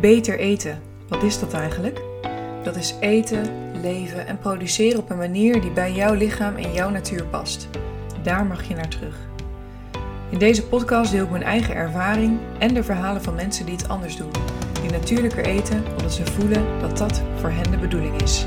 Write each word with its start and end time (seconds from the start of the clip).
Beter 0.00 0.38
eten, 0.38 0.82
wat 1.08 1.22
is 1.22 1.38
dat 1.38 1.52
eigenlijk? 1.52 2.00
Dat 2.62 2.76
is 2.76 2.94
eten, 3.00 3.70
leven 3.80 4.26
en 4.26 4.38
produceren 4.38 4.98
op 4.98 5.10
een 5.10 5.16
manier 5.16 5.60
die 5.60 5.70
bij 5.70 5.92
jouw 5.92 6.14
lichaam 6.14 6.56
en 6.56 6.72
jouw 6.72 6.90
natuur 6.90 7.24
past. 7.24 7.68
Daar 8.22 8.46
mag 8.46 8.68
je 8.68 8.74
naar 8.74 8.88
terug. 8.88 9.16
In 10.30 10.38
deze 10.38 10.66
podcast 10.66 11.10
deel 11.12 11.24
ik 11.24 11.30
mijn 11.30 11.42
eigen 11.42 11.74
ervaring 11.74 12.38
en 12.58 12.74
de 12.74 12.84
verhalen 12.84 13.22
van 13.22 13.34
mensen 13.34 13.66
die 13.66 13.76
het 13.76 13.88
anders 13.88 14.16
doen. 14.16 14.30
Die 14.82 14.90
natuurlijker 14.90 15.44
eten 15.44 15.84
omdat 15.90 16.12
ze 16.12 16.26
voelen 16.26 16.80
dat 16.80 16.96
dat 16.96 17.22
voor 17.36 17.50
hen 17.50 17.70
de 17.70 17.78
bedoeling 17.78 18.22
is. 18.22 18.46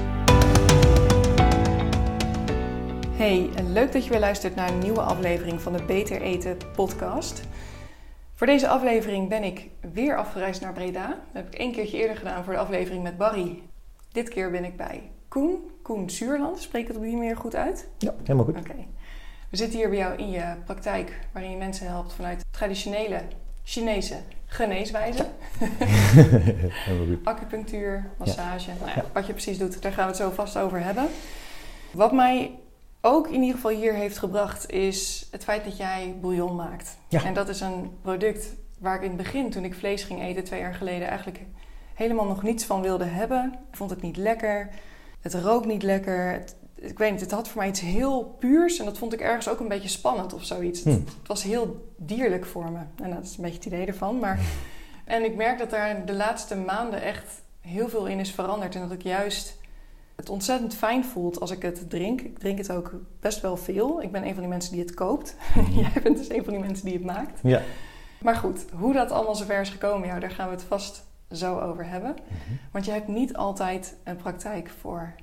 Hey, 3.15 3.49
leuk 3.73 3.91
dat 3.91 4.03
je 4.03 4.09
weer 4.09 4.19
luistert 4.19 4.55
naar 4.55 4.69
een 4.69 4.79
nieuwe 4.79 5.01
aflevering 5.01 5.61
van 5.61 5.73
de 5.73 5.83
Beter 5.83 6.21
Eten 6.21 6.57
podcast. 6.75 7.43
Voor 8.35 8.47
deze 8.47 8.67
aflevering 8.67 9.29
ben 9.29 9.43
ik 9.43 9.69
weer 9.93 10.17
afgereisd 10.17 10.61
naar 10.61 10.73
Breda. 10.73 11.07
Dat 11.07 11.17
heb 11.43 11.47
ik 11.47 11.59
één 11.59 11.71
keertje 11.71 11.97
eerder 11.97 12.17
gedaan 12.17 12.43
voor 12.43 12.53
de 12.53 12.59
aflevering 12.59 13.03
met 13.03 13.17
Barry. 13.17 13.61
Dit 14.11 14.29
keer 14.29 14.51
ben 14.51 14.63
ik 14.63 14.77
bij 14.77 15.11
Koen, 15.27 15.71
Koen 15.81 16.09
Zuurland. 16.09 16.59
Spreek 16.59 16.87
het 16.87 16.97
op 16.97 17.03
die 17.03 17.15
manier 17.15 17.37
goed 17.37 17.55
uit? 17.55 17.89
Ja, 17.97 18.13
helemaal 18.23 18.45
goed. 18.45 18.57
Oké. 18.57 18.75
We 19.49 19.57
zitten 19.57 19.79
hier 19.79 19.89
bij 19.89 19.97
jou 19.97 20.15
in 20.17 20.29
je 20.29 20.55
praktijk, 20.65 21.19
waarin 21.31 21.51
je 21.51 21.57
mensen 21.57 21.87
helpt 21.87 22.13
vanuit 22.13 22.45
traditionele 22.51 23.21
Chinese 23.63 24.15
geneeswijze. 24.45 25.25
helemaal 26.85 27.05
goed. 27.05 27.25
Acupunctuur, 27.25 28.09
massage. 28.17 28.71
Nou 28.79 28.91
ja, 28.95 29.05
wat 29.13 29.27
je 29.27 29.33
precies 29.33 29.57
doet, 29.57 29.81
daar 29.81 29.91
gaan 29.91 30.03
we 30.03 30.09
het 30.09 30.21
zo 30.21 30.29
vast 30.29 30.57
over 30.57 30.83
hebben. 30.83 31.07
Wat 31.91 32.11
mij 32.11 32.59
ook 33.05 33.27
in 33.27 33.39
ieder 33.41 33.55
geval 33.55 33.71
hier 33.71 33.93
heeft 33.93 34.17
gebracht, 34.17 34.71
is 34.71 35.27
het 35.31 35.43
feit 35.43 35.63
dat 35.63 35.77
jij 35.77 36.15
bouillon 36.21 36.55
maakt. 36.55 36.97
Ja. 37.07 37.23
En 37.23 37.33
dat 37.33 37.49
is 37.49 37.61
een 37.61 37.91
product 38.01 38.53
waar 38.79 38.95
ik 38.95 39.01
in 39.01 39.07
het 39.07 39.17
begin, 39.17 39.49
toen 39.49 39.63
ik 39.63 39.73
vlees 39.75 40.03
ging 40.03 40.21
eten 40.21 40.43
twee 40.43 40.59
jaar 40.59 40.73
geleden, 40.73 41.07
eigenlijk 41.07 41.39
helemaal 41.93 42.25
nog 42.25 42.43
niets 42.43 42.65
van 42.65 42.81
wilde 42.81 43.03
hebben. 43.03 43.53
Ik 43.71 43.77
vond 43.77 43.89
het 43.89 44.01
niet 44.01 44.17
lekker. 44.17 44.69
Het 45.21 45.33
rook 45.33 45.65
niet 45.65 45.83
lekker. 45.83 46.31
Het- 46.31 46.55
ik 46.75 46.97
weet 46.97 47.11
niet, 47.11 47.21
het 47.21 47.31
had 47.31 47.47
voor 47.47 47.59
mij 47.61 47.69
iets 47.69 47.79
heel 47.79 48.35
puurs. 48.39 48.79
En 48.79 48.85
dat 48.85 48.97
vond 48.97 49.13
ik 49.13 49.21
ergens 49.21 49.49
ook 49.49 49.59
een 49.59 49.67
beetje 49.67 49.89
spannend 49.89 50.33
of 50.33 50.43
zoiets. 50.43 50.83
Het, 50.83 50.93
Hm. 50.93 50.99
het 51.19 51.27
was 51.27 51.43
heel 51.43 51.93
dierlijk 51.97 52.45
voor 52.45 52.71
me. 52.71 52.79
En 53.03 53.09
dat 53.09 53.23
is 53.23 53.35
een 53.37 53.41
beetje 53.43 53.57
het 53.57 53.65
idee 53.65 53.85
ervan. 53.85 54.19
Maar, 54.19 54.39
en 55.05 55.23
ik 55.23 55.35
merk 55.35 55.57
dat 55.59 55.69
daar 55.69 56.05
de 56.05 56.13
laatste 56.13 56.55
maanden 56.55 57.01
echt 57.01 57.41
heel 57.61 57.89
veel 57.89 58.05
in 58.05 58.19
is 58.19 58.31
veranderd. 58.31 58.75
En 58.75 58.81
dat 58.81 58.91
ik 58.91 59.01
juist 59.03 59.57
het 60.15 60.29
ontzettend 60.29 60.75
fijn 60.75 61.05
voelt 61.05 61.39
als 61.39 61.51
ik 61.51 61.61
het 61.61 61.89
drink. 61.89 62.21
Ik 62.21 62.39
drink 62.39 62.57
het 62.57 62.71
ook 62.71 62.93
best 63.19 63.41
wel 63.41 63.57
veel. 63.57 64.01
Ik 64.01 64.11
ben 64.11 64.23
een 64.25 64.31
van 64.33 64.39
die 64.41 64.49
mensen 64.51 64.71
die 64.71 64.81
het 64.81 64.93
koopt. 64.93 65.35
Jij 65.75 66.01
bent 66.03 66.17
dus 66.17 66.29
een 66.29 66.43
van 66.43 66.53
die 66.53 66.61
mensen 66.61 66.85
die 66.85 66.93
het 66.93 67.03
maakt. 67.05 67.39
Ja. 67.43 67.61
Maar 68.21 68.35
goed, 68.35 68.65
hoe 68.75 68.93
dat 68.93 69.11
allemaal 69.11 69.35
zover 69.35 69.59
is 69.61 69.69
gekomen, 69.69 70.07
ja, 70.07 70.19
daar 70.19 70.31
gaan 70.31 70.47
we 70.47 70.53
het 70.53 70.63
vast 70.63 71.05
zo 71.31 71.59
over 71.59 71.85
hebben. 71.89 72.15
Want 72.71 72.85
je 72.85 72.91
hebt 72.91 73.07
niet 73.07 73.35
altijd 73.35 73.95
een 74.03 74.15
praktijk 74.15 74.69
voor 74.69 75.13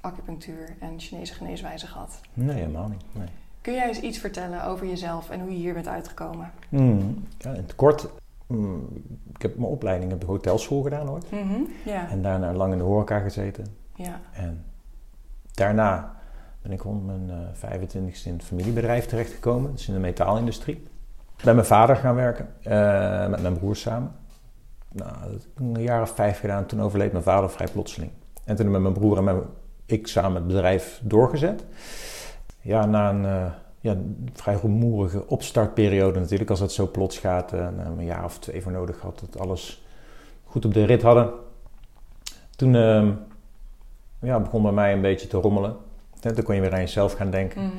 acupunctuur 0.00 0.76
en 0.80 1.00
Chinese 1.00 1.34
geneeswijze 1.34 1.86
gehad. 1.86 2.20
Nee, 2.34 2.56
helemaal 2.56 2.88
niet. 2.88 3.02
Nee. 3.12 3.26
Kun 3.60 3.74
jij 3.74 3.88
eens 3.88 4.00
iets 4.00 4.18
vertellen 4.18 4.64
over 4.64 4.86
jezelf 4.86 5.30
en 5.30 5.40
hoe 5.40 5.50
je 5.50 5.56
hier 5.56 5.74
bent 5.74 5.88
uitgekomen? 5.88 6.50
Mm, 6.68 7.26
ja, 7.38 7.50
in 7.50 7.56
het 7.62 7.74
kort, 7.74 8.08
mm, 8.46 8.88
ik 9.34 9.42
heb 9.42 9.56
mijn 9.56 9.70
opleiding 9.70 10.12
op 10.12 10.20
de 10.20 10.26
hotelschool 10.26 10.82
gedaan 10.82 11.10
ooit. 11.10 11.30
Mhm, 11.30 11.60
Ja, 11.84 12.08
En 12.10 12.22
daarna 12.22 12.52
lang 12.52 12.72
in 12.72 12.78
de 12.78 12.84
horeca 12.84 13.18
gezeten. 13.18 13.66
Ja. 13.98 14.20
En 14.32 14.64
daarna 15.52 16.16
ben 16.62 16.72
ik 16.72 16.80
rond 16.80 17.06
mijn 17.06 17.30
eh 17.30 17.78
25ste 17.78 18.24
in 18.24 18.32
het 18.32 18.44
familiebedrijf 18.44 19.06
terechtgekomen. 19.06 19.72
Dus 19.72 19.88
in 19.88 19.94
de 19.94 20.00
metaalindustrie. 20.00 20.82
Bij 21.44 21.54
mijn 21.54 21.66
vader 21.66 21.96
gaan 21.96 22.14
werken, 22.14 22.48
eh, 22.62 23.28
met 23.28 23.42
mijn 23.42 23.58
broers 23.58 23.80
samen. 23.80 24.12
Nou, 24.92 25.38
een 25.54 25.82
jaar 25.82 26.02
of 26.02 26.10
vijf 26.10 26.40
gedaan. 26.40 26.66
Toen 26.66 26.82
overleed 26.82 27.12
mijn 27.12 27.24
vader 27.24 27.50
vrij 27.50 27.68
plotseling. 27.72 28.10
En 28.44 28.56
toen 28.56 28.64
hebben 28.64 28.82
mijn 28.82 28.94
broer 28.94 29.28
en 29.28 29.42
ik 29.86 30.06
samen 30.06 30.34
het 30.34 30.46
bedrijf 30.46 31.00
doorgezet. 31.02 31.64
Ja, 32.60 32.86
na 32.86 33.10
een 33.10 33.24
eh, 33.24 33.52
ja, 33.80 33.96
vrij 34.32 34.54
rumoerige 34.54 35.26
opstartperiode 35.26 36.20
natuurlijk. 36.20 36.50
Als 36.50 36.58
dat 36.58 36.72
zo 36.72 36.90
plots 36.90 37.18
gaat, 37.18 37.52
eh, 37.52 37.68
na 37.68 37.84
een 37.84 38.04
jaar 38.04 38.24
of 38.24 38.38
twee 38.38 38.62
voor 38.62 38.72
nodig 38.72 39.00
had 39.00 39.18
dat 39.18 39.40
alles 39.40 39.84
goed 40.44 40.64
op 40.64 40.74
de 40.74 40.84
rit 40.84 41.02
hadden. 41.02 41.30
Toen 42.56 42.74
eh, 42.74 43.08
ja, 44.20 44.40
begon 44.40 44.62
bij 44.62 44.72
mij 44.72 44.92
een 44.92 45.00
beetje 45.00 45.26
te 45.26 45.36
rommelen. 45.36 45.76
Toen 46.20 46.42
kon 46.42 46.54
je 46.54 46.60
weer 46.60 46.72
aan 46.72 46.80
jezelf 46.80 47.12
gaan 47.12 47.30
denken. 47.30 47.62
Mhm. 47.62 47.76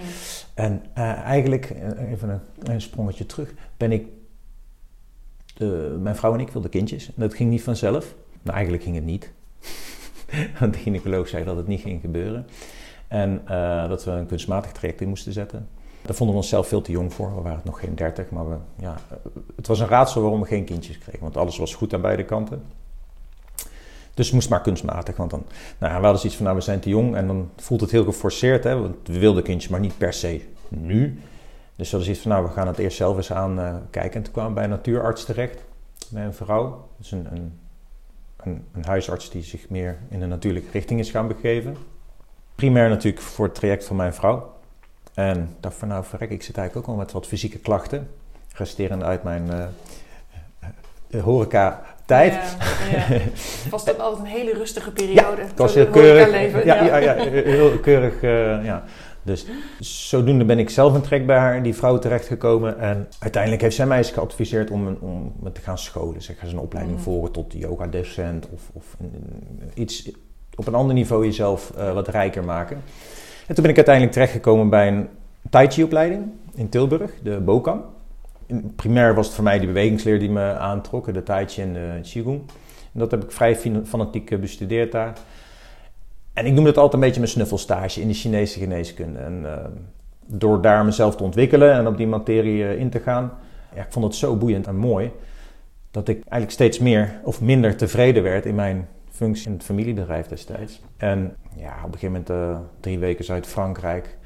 En 0.53 0.83
eh, 0.93 1.13
eigenlijk, 1.13 1.65
eh, 1.65 2.11
even 2.11 2.29
een, 2.29 2.71
een 2.73 2.81
sprongetje 2.81 3.25
terug, 3.25 3.53
ben 3.77 3.91
ik. 3.91 4.07
De, 5.53 5.97
mijn 6.01 6.15
vrouw 6.15 6.33
en 6.33 6.39
ik 6.39 6.49
wilden 6.49 6.71
kindjes. 6.71 7.07
En 7.07 7.13
dat 7.15 7.33
ging 7.33 7.49
niet 7.49 7.63
vanzelf. 7.63 8.15
Nou, 8.41 8.53
eigenlijk 8.53 8.83
ging 8.83 8.95
het 8.95 9.05
niet. 9.05 9.31
Want 10.59 10.73
de 10.73 10.79
gynaecoloog 10.79 11.27
zei 11.27 11.43
dat 11.43 11.57
het 11.57 11.67
niet 11.67 11.81
ging 11.81 12.01
gebeuren. 12.01 12.47
En 13.07 13.41
eh, 13.45 13.89
dat 13.89 14.03
we 14.03 14.11
een 14.11 14.25
kunstmatig 14.25 14.71
traject 14.71 15.01
in 15.01 15.07
moesten 15.07 15.33
zetten. 15.33 15.67
Daar 16.01 16.15
vonden 16.15 16.35
we 16.35 16.41
onszelf 16.41 16.67
veel 16.67 16.81
te 16.81 16.91
jong 16.91 17.13
voor. 17.13 17.35
We 17.35 17.41
waren 17.41 17.61
nog 17.63 17.79
geen 17.79 17.95
dertig, 17.95 18.29
maar 18.29 18.49
we, 18.49 18.55
ja, 18.75 18.97
het 19.55 19.67
was 19.67 19.79
een 19.79 19.87
raadsel 19.87 20.21
waarom 20.21 20.41
we 20.41 20.47
geen 20.47 20.65
kindjes 20.65 20.97
kregen. 20.97 21.21
Want 21.21 21.37
alles 21.37 21.57
was 21.57 21.75
goed 21.75 21.93
aan 21.93 22.01
beide 22.01 22.25
kanten. 22.25 22.63
Dus 24.19 24.31
moest 24.31 24.49
maar 24.49 24.61
kunstmatig. 24.61 25.15
Want 25.15 25.31
dan, 25.31 25.43
nou, 25.77 25.93
ja, 25.93 25.97
we 25.97 26.03
hadden 26.03 26.19
zoiets 26.19 26.35
van, 26.35 26.45
nou, 26.45 26.57
we 26.57 26.63
zijn 26.63 26.79
te 26.79 26.89
jong. 26.89 27.15
En 27.15 27.27
dan 27.27 27.49
voelt 27.55 27.81
het 27.81 27.91
heel 27.91 28.03
geforceerd, 28.03 28.63
hè. 28.63 28.79
Want 28.79 28.95
we 29.03 29.19
wilden 29.19 29.43
kindjes, 29.43 29.71
maar 29.71 29.79
niet 29.79 29.97
per 29.97 30.13
se 30.13 30.41
nu. 30.67 31.21
Dus 31.75 31.91
we 31.91 31.97
hadden 31.97 32.03
zoiets 32.03 32.21
van, 32.21 32.31
nou, 32.31 32.43
we 32.45 32.51
gaan 32.51 32.67
het 32.67 32.77
eerst 32.77 32.97
zelf 32.97 33.17
eens 33.17 33.31
aan 33.31 33.59
eh, 33.59 33.75
kijken. 33.89 34.13
En 34.13 34.23
toen 34.23 34.33
kwamen 34.33 34.49
we 34.49 34.55
bij 34.55 34.63
een 34.63 34.69
natuurarts 34.69 35.25
terecht. 35.25 35.63
Bij 36.09 36.25
een 36.25 36.33
vrouw. 36.33 36.87
Dus 36.97 37.11
een, 37.11 37.27
een, 37.31 37.59
een, 38.37 38.65
een 38.73 38.85
huisarts 38.85 39.29
die 39.29 39.43
zich 39.43 39.69
meer 39.69 39.97
in 40.09 40.21
een 40.21 40.29
natuurlijke 40.29 40.71
richting 40.71 40.99
is 40.99 41.09
gaan 41.09 41.27
begeven. 41.27 41.75
Primair 42.55 42.89
natuurlijk 42.89 43.23
voor 43.23 43.45
het 43.45 43.55
traject 43.55 43.85
van 43.85 43.95
mijn 43.95 44.13
vrouw. 44.13 44.53
En 45.13 45.55
dacht 45.59 45.75
van, 45.75 45.87
nou, 45.87 46.03
verrek, 46.03 46.29
ik 46.29 46.43
zit 46.43 46.57
eigenlijk 46.57 46.87
ook 46.87 46.93
al 46.93 46.99
met 46.99 47.11
wat 47.11 47.27
fysieke 47.27 47.59
klachten. 47.59 48.09
Resterende 48.53 49.05
uit 49.05 49.23
mijn 49.23 49.51
eh, 49.51 49.63
eh, 51.09 51.23
Ja, 52.09 52.21
ja. 53.07 53.17
Was 53.71 53.85
dat 53.85 53.99
altijd 53.99 54.21
een 54.25 54.31
hele 54.31 54.53
rustige 54.53 54.91
periode? 54.91 55.41
Het 55.41 55.57
was 55.57 55.73
Zo 55.73 55.79
heel 55.79 55.87
keurig. 55.91 56.25
horecaleven, 56.25 56.65
Ja, 56.65 56.83
ja. 56.85 56.97
Ja, 56.97 57.13
heel 57.31 57.79
keurig. 57.79 58.21
eh, 58.21 58.65
ja. 58.65 58.83
Dus 59.23 59.45
zodoende 59.79 60.45
ben 60.45 60.59
ik 60.59 60.69
zelf 60.69 60.93
een 60.93 61.01
trek 61.01 61.25
bij 61.25 61.37
haar, 61.37 61.63
die 61.63 61.75
vrouw, 61.75 61.99
terechtgekomen. 61.99 62.79
En 62.79 63.07
uiteindelijk 63.19 63.61
heeft 63.61 63.75
zij 63.75 63.85
mij 63.85 63.97
eens 63.97 64.11
geadviseerd 64.11 64.71
om, 64.71 64.97
om 65.01 65.33
me 65.39 65.51
te 65.51 65.61
gaan 65.61 65.77
scholen. 65.77 66.21
Zeg, 66.21 66.37
ga 66.37 66.43
eens 66.43 66.53
een 66.53 66.59
opleiding 66.59 66.95
Mhm. 66.95 67.05
volgen 67.05 67.31
tot 67.31 67.53
yoga-docent 67.57 68.47
of, 68.53 68.61
of 68.73 68.85
iets 69.73 70.11
op 70.55 70.67
een 70.67 70.75
ander 70.75 70.95
niveau 70.95 71.25
jezelf 71.25 71.71
eh, 71.77 71.93
wat 71.93 72.07
rijker 72.07 72.43
maken. 72.43 72.81
En 73.47 73.53
toen 73.55 73.61
ben 73.63 73.69
ik 73.69 73.75
uiteindelijk 73.75 74.13
terechtgekomen 74.15 74.69
bij 74.69 74.87
een 74.87 75.07
Tai 75.49 75.67
Chi-opleiding 75.67 76.23
in 76.55 76.69
Tilburg, 76.69 77.11
de 77.23 77.39
Bokam. 77.39 77.81
Primair 78.75 79.13
was 79.15 79.25
het 79.25 79.35
voor 79.35 79.43
mij 79.43 79.59
die 79.59 79.67
bewegingsleer 79.67 80.19
die 80.19 80.29
me 80.29 80.53
aantrok, 80.53 81.13
de 81.13 81.23
Tai 81.23 81.47
en 81.57 81.73
de 81.73 81.99
Qigong. 82.01 82.41
En 82.93 82.99
dat 82.99 83.11
heb 83.11 83.23
ik 83.23 83.31
vrij 83.31 83.55
fanatiek 83.85 84.31
eh, 84.31 84.39
bestudeerd 84.39 84.91
daar. 84.91 85.17
En 86.33 86.45
ik 86.45 86.53
noemde 86.53 86.69
het 86.69 86.77
altijd 86.77 86.93
een 86.93 86.99
beetje 86.99 87.19
mijn 87.19 87.31
snuffelstage 87.31 88.01
in 88.01 88.07
de 88.07 88.13
Chinese 88.13 88.59
geneeskunde. 88.59 89.19
En 89.19 89.41
eh, 89.45 89.65
door 90.25 90.61
daar 90.61 90.85
mezelf 90.85 91.15
te 91.15 91.23
ontwikkelen 91.23 91.73
en 91.73 91.87
op 91.87 91.97
die 91.97 92.07
materie 92.07 92.63
eh, 92.63 92.79
in 92.79 92.89
te 92.89 92.99
gaan, 92.99 93.31
ja, 93.75 93.81
ik 93.81 93.91
vond 93.91 94.05
het 94.05 94.15
zo 94.15 94.35
boeiend 94.35 94.67
en 94.67 94.75
mooi 94.75 95.11
dat 95.91 96.07
ik 96.07 96.15
eigenlijk 96.15 96.51
steeds 96.51 96.79
meer 96.79 97.19
of 97.23 97.41
minder 97.41 97.75
tevreden 97.75 98.23
werd 98.23 98.45
in 98.45 98.55
mijn 98.55 98.87
functie 99.11 99.47
in 99.47 99.53
het 99.53 99.63
familiebedrijf 99.63 100.27
destijds. 100.27 100.81
En 100.97 101.35
ja, 101.55 101.73
op 101.85 101.93
een 101.93 101.99
gegeven 101.99 102.25
moment 102.27 102.61
drie 102.79 102.99
weken 102.99 103.25
Zuid-Frankrijk, 103.25 104.17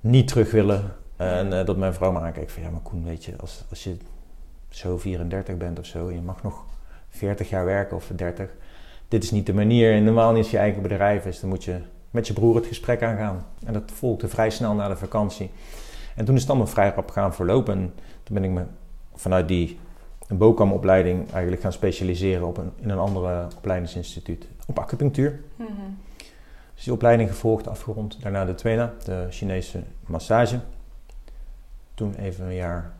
niet 0.00 0.28
terug 0.28 0.50
willen. 0.50 0.92
En 1.20 1.58
eh, 1.58 1.66
dat 1.66 1.76
mijn 1.76 1.94
vrouw 1.94 2.12
me 2.12 2.20
aankeek 2.20 2.50
van 2.50 2.62
ja, 2.62 2.70
maar 2.70 2.80
Koen, 2.80 3.04
weet 3.04 3.24
je, 3.24 3.32
als, 3.40 3.64
als 3.70 3.84
je 3.84 3.96
zo 4.68 4.98
34 4.98 5.56
bent 5.56 5.78
of 5.78 5.86
zo, 5.86 6.10
je 6.10 6.20
mag 6.20 6.42
nog 6.42 6.64
40 7.08 7.48
jaar 7.48 7.64
werken 7.64 7.96
of 7.96 8.10
30 8.16 8.50
dit 9.10 9.22
is 9.22 9.30
niet 9.30 9.46
de 9.46 9.54
manier. 9.54 9.92
En 9.92 10.04
normaal 10.04 10.30
niet 10.30 10.42
als 10.42 10.50
je 10.50 10.58
eigen 10.58 10.82
bedrijf 10.82 11.26
is, 11.26 11.40
dan 11.40 11.48
moet 11.48 11.64
je 11.64 11.78
met 12.10 12.26
je 12.26 12.32
broer 12.32 12.54
het 12.56 12.66
gesprek 12.66 13.02
aangaan. 13.02 13.46
En 13.64 13.72
dat 13.72 13.82
volgde 13.94 14.28
vrij 14.28 14.50
snel 14.50 14.74
na 14.74 14.88
de 14.88 14.96
vakantie. 14.96 15.50
En 16.16 16.24
toen 16.24 16.34
is 16.34 16.40
het 16.40 16.50
allemaal 16.50 16.66
vrij 16.66 16.92
rap 16.94 17.10
gaan 17.10 17.34
verlopen. 17.34 17.74
En 17.74 17.94
toen 18.22 18.34
ben 18.34 18.44
ik 18.44 18.50
me 18.50 18.62
vanuit 19.14 19.48
die 19.48 19.78
een 20.26 20.36
BOCAM-opleiding 20.36 21.30
eigenlijk 21.32 21.62
gaan 21.62 21.72
specialiseren 21.72 22.46
op 22.46 22.56
een, 22.56 22.70
in 22.76 22.90
een 22.90 22.98
andere 22.98 23.46
opleidingsinstituut. 23.56 24.48
Op 24.66 24.78
acupunctuur. 24.78 25.40
Mhm. 25.56 25.70
Dus 26.74 26.84
die 26.84 26.92
opleiding 26.92 27.28
gevolgd, 27.28 27.68
afgerond. 27.68 28.22
Daarna 28.22 28.44
de 28.44 28.54
tweede, 28.54 28.90
de 29.04 29.26
Chinese 29.30 29.82
massage. 30.06 30.58
Toen 32.00 32.14
even 32.14 32.44
een 32.46 32.54
jaar 32.54 32.90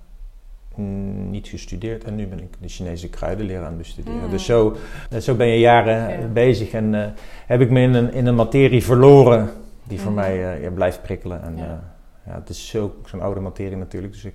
mm, 0.75 1.31
niet 1.31 1.49
gestudeerd 1.49 2.05
en 2.05 2.15
nu 2.15 2.27
ben 2.27 2.39
ik 2.41 2.55
de 2.61 2.69
Chinese 2.69 3.09
kruidenleer 3.09 3.59
aan 3.59 3.65
het 3.65 3.77
bestuderen. 3.79 4.25
Mm. 4.25 4.31
Dus 4.31 4.45
zo, 4.45 4.77
eh, 5.11 5.19
zo 5.21 5.35
ben 5.35 5.47
je 5.47 5.59
jaren 5.59 6.21
Ja. 6.21 6.27
bezig 6.27 6.71
en 6.73 6.95
eh, 6.95 7.11
heb 7.47 7.61
ik 7.61 7.71
me 7.71 7.81
in 7.81 7.95
een, 7.95 8.13
in 8.13 8.27
een 8.27 8.35
materie 8.35 8.85
verloren 8.85 9.51
die 9.85 10.01
voor 10.01 10.13
Mhm. 10.13 10.21
mij 10.21 10.53
eh, 10.55 10.63
ja, 10.63 10.71
blijft 10.71 11.03
prikkelen. 11.03 11.43
En 11.43 11.57
Ja. 11.57 11.65
ja. 11.65 11.81
ja, 12.27 12.35
het 12.35 12.49
is 12.49 12.69
zo, 12.69 12.95
zo'n 13.05 13.21
oude 13.21 13.41
materie 13.41 13.77
natuurlijk. 13.77 14.13
Dus 14.13 14.25
ik, 14.25 14.35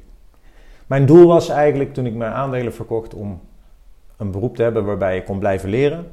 mijn 0.87 1.05
doel 1.05 1.27
was 1.27 1.49
eigenlijk 1.49 1.93
toen 1.93 2.05
ik 2.05 2.13
mijn 2.13 2.31
aandelen 2.33 2.73
verkocht 2.73 3.13
om 3.13 3.41
een 4.17 4.31
beroep 4.31 4.55
te 4.55 4.63
hebben 4.63 4.85
waarbij 4.85 5.17
ik 5.17 5.25
kon 5.25 5.39
blijven 5.39 5.69
leren. 5.69 6.07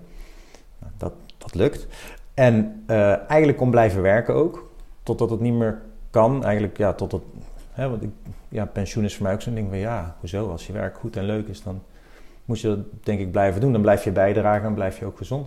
Nou, 0.79 0.93
dat, 0.97 1.13
dat 1.39 1.55
lukt. 1.55 1.87
En 2.35 2.83
eh, 2.87 3.29
eigenlijk 3.31 3.59
kon 3.59 3.71
blijven 3.71 4.03
werken 4.03 4.35
ook. 4.35 4.71
Totdat 5.03 5.31
het 5.31 5.41
niet 5.41 5.55
meer 5.55 5.79
kan. 6.11 6.45
Eigenlijk 6.45 6.77
ja, 6.79 6.93
tot 6.93 7.13
het... 7.13 7.23
Hè, 7.73 7.89
want 7.91 8.03
ik, 8.03 8.11
ja, 8.49 8.65
pensioen 8.67 9.05
is 9.05 9.15
voor 9.17 9.25
mij 9.25 9.35
ook 9.35 9.43
zo'n 9.43 9.55
ding 9.55 9.69
van 9.69 9.79
ja, 9.79 10.17
hoezo? 10.21 10.51
Als 10.51 10.67
je 10.67 10.73
werk 10.73 10.97
goed 10.97 11.17
en 11.17 11.25
leuk 11.25 11.49
is, 11.49 11.63
dan 11.63 11.83
moet 12.45 12.61
je 12.61 12.69
dat 12.69 12.79
denk 13.03 13.21
ik 13.21 13.31
blijven 13.33 13.61
doen. 13.61 13.73
Dan 13.73 13.83
blijf 13.83 14.05
je 14.05 14.11
bijdragen 14.11 14.67
en 14.67 14.75
blijf 14.75 14.99
je 14.99 15.05
ook 15.05 15.17
gezond. 15.17 15.47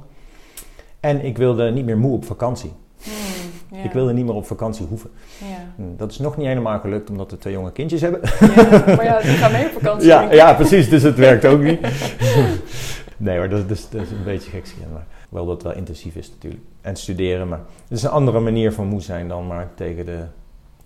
En 1.00 1.26
ik 1.26 1.38
wilde 1.38 1.72
niet 1.72 1.86
meer 1.86 1.98
moe 1.98 2.14
op 2.16 2.26
vakantie. 2.26 2.72
Hmm, 3.04 3.78
ja. 3.78 3.84
Ik 3.84 3.92
wilde 3.92 4.14
niet 4.14 4.26
meer 4.26 4.34
op 4.34 4.46
vakantie 4.46 4.86
hoeven. 4.86 5.10
Ja. 5.40 5.46
Hm, 5.76 5.96
Dat 5.98 6.12
is 6.12 6.18
nog 6.20 6.38
niet 6.38 6.48
helemaal 6.48 6.80
gelukt 6.80 7.10
omdat 7.10 7.32
we 7.32 7.38
twee 7.38 7.54
jonge 7.54 7.72
kindjes 7.72 8.02
hebben. 8.02 8.20
Ja, 8.40 8.84
maar 8.96 9.04
ja, 9.04 9.22
die 9.22 9.32
gaan 9.32 9.52
mee 9.52 9.66
op 9.66 9.72
vakantie. 9.72 10.08
Ja, 10.08 10.32
ja, 10.32 10.54
precies. 10.54 10.90
Dus 10.90 11.04
het 11.04 11.16
werkt 11.18 11.46
ook 11.46 11.62
niet. 11.62 11.80
nee, 13.18 13.38
maar 13.40 13.50
dat, 13.50 13.70
is- 13.70 13.90
dat 13.90 14.02
is 14.02 14.12
een 14.12 14.24
beetje 14.24 14.50
gek. 14.50 14.74
Maar 14.94 15.06
wel 15.30 15.46
dat 15.46 15.54
het 15.54 15.64
wel 15.64 15.74
intensief 15.76 16.16
is 16.16 16.30
natuurlijk. 16.30 16.64
En 16.82 16.96
studeren, 16.96 17.48
maar 17.48 17.60
het 17.88 17.98
is 17.98 18.04
een 18.04 18.10
andere 18.10 18.40
manier 18.40 18.72
van 18.72 18.88
moe 18.88 19.02
zijn 19.02 19.28
dan 19.28 19.48
maar 19.48 19.68
tegen 19.76 20.06
de 20.06 20.20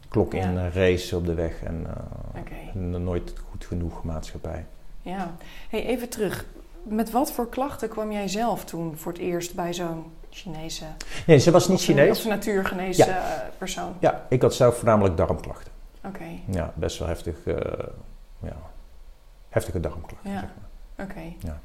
klok 0.09 0.33
in 0.33 0.53
Ja. 0.53 0.65
eh, 0.65 0.73
race 0.75 1.15
op 1.17 1.25
de 1.25 1.33
weg. 1.33 1.63
En, 1.63 1.85
eh, 1.87 2.99
nooit 2.99 3.33
goed 3.49 3.65
genoeg 3.65 4.03
maatschappij. 4.03 4.65
Ja. 5.01 5.35
Hey, 5.69 5.85
even 5.85 6.09
terug. 6.09 6.45
Met 6.83 7.11
wat 7.11 7.31
voor 7.31 7.49
klachten 7.49 7.89
kwam 7.89 8.11
jij 8.11 8.27
zelf 8.27 8.65
toen 8.65 8.97
voor 8.97 9.11
het 9.11 9.21
eerst 9.21 9.55
bij 9.55 9.73
zo'n 9.73 10.03
Chinese... 10.29 10.83
Nee, 11.27 11.37
ze 11.37 11.51
was 11.51 11.67
niet 11.67 11.79
Chinees. 11.81 12.17
Of 12.17 12.23
een 12.23 12.29
natuurgenees 12.29 12.97
Ja. 12.97 13.07
eh, 13.07 13.47
persoon? 13.57 13.93
Ja, 13.99 14.25
ik 14.29 14.41
had 14.41 14.53
zelf 14.53 14.75
voornamelijk 14.75 15.17
darmklachten. 15.17 15.71
Oké, 16.05 16.23
Ja, 16.51 16.73
best 16.75 16.99
wel 16.99 17.07
heftig, 17.07 17.37
ja, 18.41 18.55
heftige 19.49 19.79
darmklachten. 19.79 20.31
Ja. 20.31 20.39
Zeg 20.39 20.49
maar. 20.95 21.05
oké. 21.07 21.21
Ja. 21.39 21.59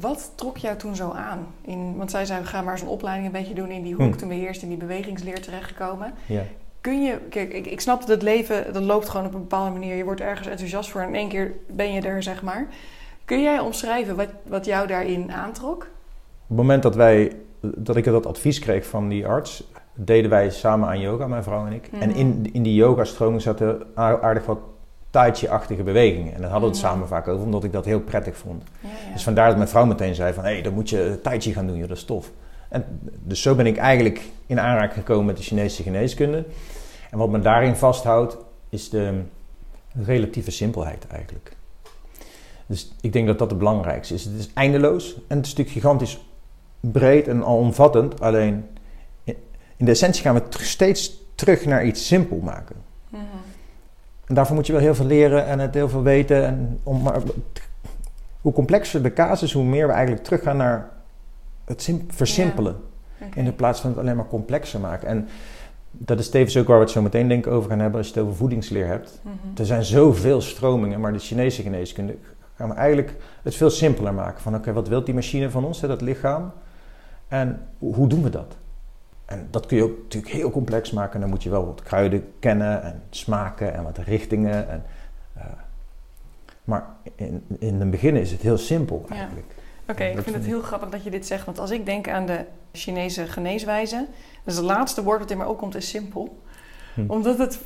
Wat 0.00 0.32
trok 0.34 0.56
jou 0.56 0.76
toen 0.76 0.96
zo 0.96 1.10
aan? 1.10 1.46
In, 1.60 1.96
want 1.96 2.10
zij 2.10 2.24
zei, 2.24 2.40
we 2.40 2.46
gaan 2.46 2.64
maar 2.64 2.80
een 2.80 2.86
opleiding 2.88 3.26
een 3.26 3.32
beetje 3.40 3.54
doen 3.54 3.70
in 3.70 3.82
die 3.82 3.94
hoek. 3.94 4.12
Hm. 4.12 4.16
Toen 4.18 4.28
ben 4.28 4.36
je 4.40 4.46
eerst 4.46 4.62
in 4.62 4.68
die 4.68 4.76
bewegingsleer 4.78 5.40
terechtgekomen. 5.42 6.14
Ja. 6.26 6.42
Kun 6.82 7.02
je, 7.02 7.18
kijk, 7.30 7.52
ik, 7.52 7.66
ik 7.66 7.80
snap 7.80 8.00
dat 8.00 8.08
het 8.08 8.22
leven, 8.22 8.72
dat 8.72 8.82
loopt 8.82 9.08
gewoon 9.08 9.26
op 9.26 9.34
een 9.34 9.40
bepaalde 9.40 9.70
manier. 9.70 9.96
Je 9.96 10.04
wordt 10.04 10.20
ergens 10.20 10.48
enthousiast 10.48 10.90
voor 10.90 11.00
en 11.00 11.08
in 11.08 11.14
één 11.14 11.28
keer 11.28 11.52
ben 11.70 11.92
je 11.92 12.00
er, 12.00 12.22
zeg 12.22 12.42
maar. 12.42 12.66
Kun 13.24 13.42
jij 13.42 13.58
omschrijven 13.58 14.16
wat, 14.16 14.28
wat 14.46 14.64
jou 14.64 14.86
daarin 14.86 15.32
aantrok? 15.32 15.82
Op 15.82 16.48
het 16.48 16.56
moment 16.56 16.82
dat, 16.82 16.94
wij, 16.94 17.32
dat 17.60 17.96
ik 17.96 18.04
dat 18.04 18.26
advies 18.26 18.58
kreeg 18.58 18.86
van 18.86 19.08
die 19.08 19.26
arts, 19.26 19.64
deden 19.94 20.30
wij 20.30 20.50
samen 20.50 20.88
aan 20.88 21.00
yoga, 21.00 21.26
mijn 21.26 21.42
vrouw 21.42 21.66
en 21.66 21.72
ik. 21.72 21.88
Mhm. 21.92 22.02
En 22.02 22.14
in, 22.14 22.48
in 22.52 22.62
die 22.62 22.74
yoga-stroming 22.74 23.42
zaten 23.42 23.82
aar- 23.94 24.22
aardig 24.22 24.46
wat 24.46 24.58
tai 25.10 25.32
chi-achtige 25.32 25.82
bewegingen. 25.82 26.34
En 26.34 26.40
daar 26.40 26.50
hadden 26.50 26.68
we 26.70 26.74
het 26.76 26.84
Mhm. 26.84 26.92
samen 26.94 27.08
vaak 27.08 27.28
over, 27.28 27.44
omdat 27.44 27.64
ik 27.64 27.72
dat 27.72 27.84
heel 27.84 28.00
prettig 28.00 28.36
vond. 28.36 28.62
Ja, 28.80 28.88
ja. 29.06 29.12
Dus 29.12 29.22
vandaar 29.22 29.48
dat 29.48 29.56
mijn 29.56 29.68
vrouw 29.68 29.84
meteen 29.86 30.14
zei 30.14 30.32
van, 30.32 30.44
hé, 30.44 30.52
hey, 30.52 30.62
dan 30.62 30.72
moet 30.74 30.90
je 30.90 31.18
tai 31.22 31.40
chi 31.40 31.52
gaan 31.52 31.66
doen, 31.66 31.76
joh, 31.76 31.88
dat 31.88 31.96
is 31.96 32.04
tof. 32.04 32.30
En 32.72 32.84
dus 33.22 33.42
zo 33.42 33.54
ben 33.54 33.66
ik 33.66 33.76
eigenlijk 33.76 34.20
in 34.46 34.60
aanraking 34.60 34.94
gekomen 34.94 35.26
met 35.26 35.36
de 35.36 35.42
Chinese 35.42 35.82
geneeskunde. 35.82 36.44
En 37.10 37.18
wat 37.18 37.28
me 37.28 37.38
daarin 37.38 37.76
vasthoudt, 37.76 38.36
is 38.68 38.88
de 38.88 39.20
relatieve 40.04 40.50
simpelheid 40.50 41.06
eigenlijk. 41.06 41.56
Dus 42.66 42.92
ik 43.00 43.12
denk 43.12 43.26
dat 43.26 43.38
dat 43.38 43.50
het 43.50 43.58
belangrijkste 43.58 44.14
is. 44.14 44.24
Het 44.24 44.34
is 44.38 44.50
eindeloos 44.54 45.14
en 45.14 45.36
het 45.36 45.46
is 45.46 45.54
natuurlijk 45.54 45.70
gigantisch 45.70 46.24
breed 46.80 47.28
en 47.28 47.44
alomvattend. 47.44 48.20
Alleen 48.20 48.66
in 49.76 49.84
de 49.84 49.90
essentie 49.90 50.22
gaan 50.22 50.34
we 50.34 50.42
steeds 50.50 51.20
terug 51.34 51.64
naar 51.64 51.84
iets 51.84 52.06
simpel 52.06 52.36
maken. 52.36 52.76
Mhm. 53.08 53.22
En 54.24 54.34
daarvoor 54.34 54.54
moet 54.54 54.66
je 54.66 54.72
wel 54.72 54.80
heel 54.80 54.94
veel 54.94 55.06
leren 55.06 55.46
en 55.46 55.58
het 55.58 55.74
heel 55.74 55.88
veel 55.88 56.02
weten. 56.02 56.44
En 56.46 56.80
om 56.82 57.02
maar, 57.02 57.20
hoe 58.40 58.52
complexer 58.52 59.02
de 59.02 59.12
casus, 59.12 59.52
hoe 59.52 59.64
meer 59.64 59.86
we 59.86 59.92
eigenlijk 59.92 60.24
teruggaan 60.24 60.56
naar 60.56 60.90
het 61.72 61.82
sim- 61.82 62.06
versimpelen. 62.08 62.76
Oké. 63.20 63.38
In 63.38 63.44
de 63.44 63.52
plaats 63.52 63.80
van 63.80 63.90
het 63.90 63.98
alleen 63.98 64.16
maar 64.16 64.26
complexer 64.28 64.80
maken. 64.80 65.08
En 65.08 65.28
dat 65.90 66.18
is 66.18 66.30
tevens 66.30 66.56
ook 66.56 66.66
waar 66.66 66.76
we 66.76 66.82
het 66.82 66.92
zo 66.92 67.02
meteen 67.02 67.28
denk 67.28 67.46
ik 67.46 67.52
over 67.52 67.70
gaan 67.70 67.78
hebben 67.78 67.98
als 67.98 68.08
je 68.08 68.14
het 68.14 68.22
over 68.22 68.36
voedingsleer 68.36 68.86
hebt. 68.86 69.20
Mhm. 69.22 69.34
Er 69.56 69.66
zijn 69.66 69.84
zoveel 69.84 70.40
stromingen, 70.40 71.00
maar 71.00 71.12
de 71.12 71.18
Chinese 71.18 71.62
geneeskunde 71.62 72.16
gaan 72.56 72.68
we 72.68 72.74
eigenlijk 72.74 73.14
het 73.42 73.54
veel 73.54 73.70
simpeler 73.70 74.14
maken. 74.14 74.42
Van 74.42 74.54
oké, 74.54 74.72
wat 74.72 74.88
wil 74.88 75.04
die 75.04 75.14
machine 75.14 75.50
van 75.50 75.64
ons, 75.64 75.80
hè, 75.80 75.88
dat 75.88 76.00
lichaam? 76.00 76.52
En 77.28 77.68
hoe 77.78 78.08
doen 78.08 78.22
we 78.22 78.30
dat? 78.30 78.56
En 79.24 79.46
dat 79.50 79.66
kun 79.66 79.76
je 79.76 79.82
ook 79.82 79.96
natuurlijk 80.02 80.32
heel 80.32 80.50
complex 80.50 80.90
maken. 80.90 81.20
Dan 81.20 81.28
moet 81.28 81.42
je 81.42 81.50
wel 81.50 81.66
wat 81.66 81.82
kruiden 81.82 82.24
kennen 82.38 82.82
en 82.82 83.02
smaken 83.10 83.74
en 83.74 83.82
wat 83.82 83.98
richtingen. 83.98 84.68
En, 84.70 84.84
eh, 85.34 85.44
maar 86.64 86.86
in, 87.14 87.44
in 87.58 87.80
het 87.80 87.90
begin 87.90 88.16
is 88.16 88.30
het 88.30 88.40
heel 88.40 88.58
simpel 88.58 89.04
Ja. 89.08 89.28
Oké, 89.88 90.04
ik 90.04 90.22
vind 90.22 90.36
het 90.36 90.44
heel 90.44 90.62
grappig 90.62 90.88
dat 90.88 91.04
je 91.04 91.10
dit 91.10 91.26
zegt. 91.26 91.44
Want 91.44 91.58
als 91.58 91.70
ik 91.70 91.86
denk 91.86 92.08
aan 92.08 92.26
de 92.26 92.44
Chinese 92.72 93.26
geneeswijze... 93.26 94.06
dus 94.44 94.56
het 94.56 94.64
laatste 94.64 95.02
woord 95.02 95.20
dat 95.20 95.30
in 95.30 95.36
mij 95.38 95.46
opkomt 95.46 95.74
is 95.74 95.88
simpel. 95.88 96.38
Hm. 96.94 97.04
Omdat 97.06 97.38
het... 97.38 97.60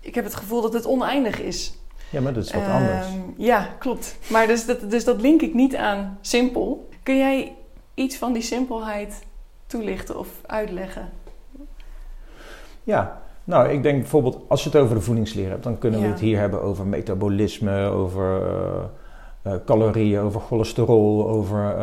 Ik 0.00 0.14
heb 0.14 0.24
het 0.24 0.34
gevoel 0.34 0.60
dat 0.62 0.72
het 0.72 0.86
oneindig 0.86 1.40
is. 1.40 1.78
Ja, 2.10 2.20
maar 2.20 2.32
dat 2.34 2.44
is 2.44 2.52
wat 2.52 2.62
Ehm, 2.62 2.70
anders. 2.70 3.06
Ja, 3.36 3.68
klopt. 3.78 4.16
Maar 4.30 4.46
dus 4.46 4.66
dat, 4.66 4.90
dus 4.90 5.04
dat 5.04 5.20
link 5.20 5.42
ik 5.42 5.54
niet 5.54 5.76
aan 5.76 6.18
simpel. 6.20 6.88
Kun 7.02 7.16
jij 7.16 7.54
iets 7.94 8.16
van 8.16 8.32
die 8.32 8.42
simpelheid 8.42 9.22
toelichten 9.66 10.18
of 10.18 10.28
uitleggen? 10.46 11.10
Ja, 12.82 13.22
nou, 13.44 13.68
ik 13.68 13.82
denk 13.82 14.00
bijvoorbeeld 14.00 14.38
als 14.48 14.62
je 14.62 14.68
het 14.68 14.78
over 14.78 14.94
de 14.94 15.00
voedingsleer 15.00 15.48
hebt, 15.48 15.62
dan 15.62 15.78
kunnen 15.78 16.00
we 16.00 16.06
het 16.06 16.20
hier 16.20 16.38
hebben 16.38 16.62
over 16.62 16.86
metabolisme, 16.86 17.84
over 17.84 18.46
eh, 18.46 18.84
eh, 19.46 19.52
calorieën, 19.64 20.20
over 20.20 20.40
cholesterol, 20.40 21.28
over 21.28 21.74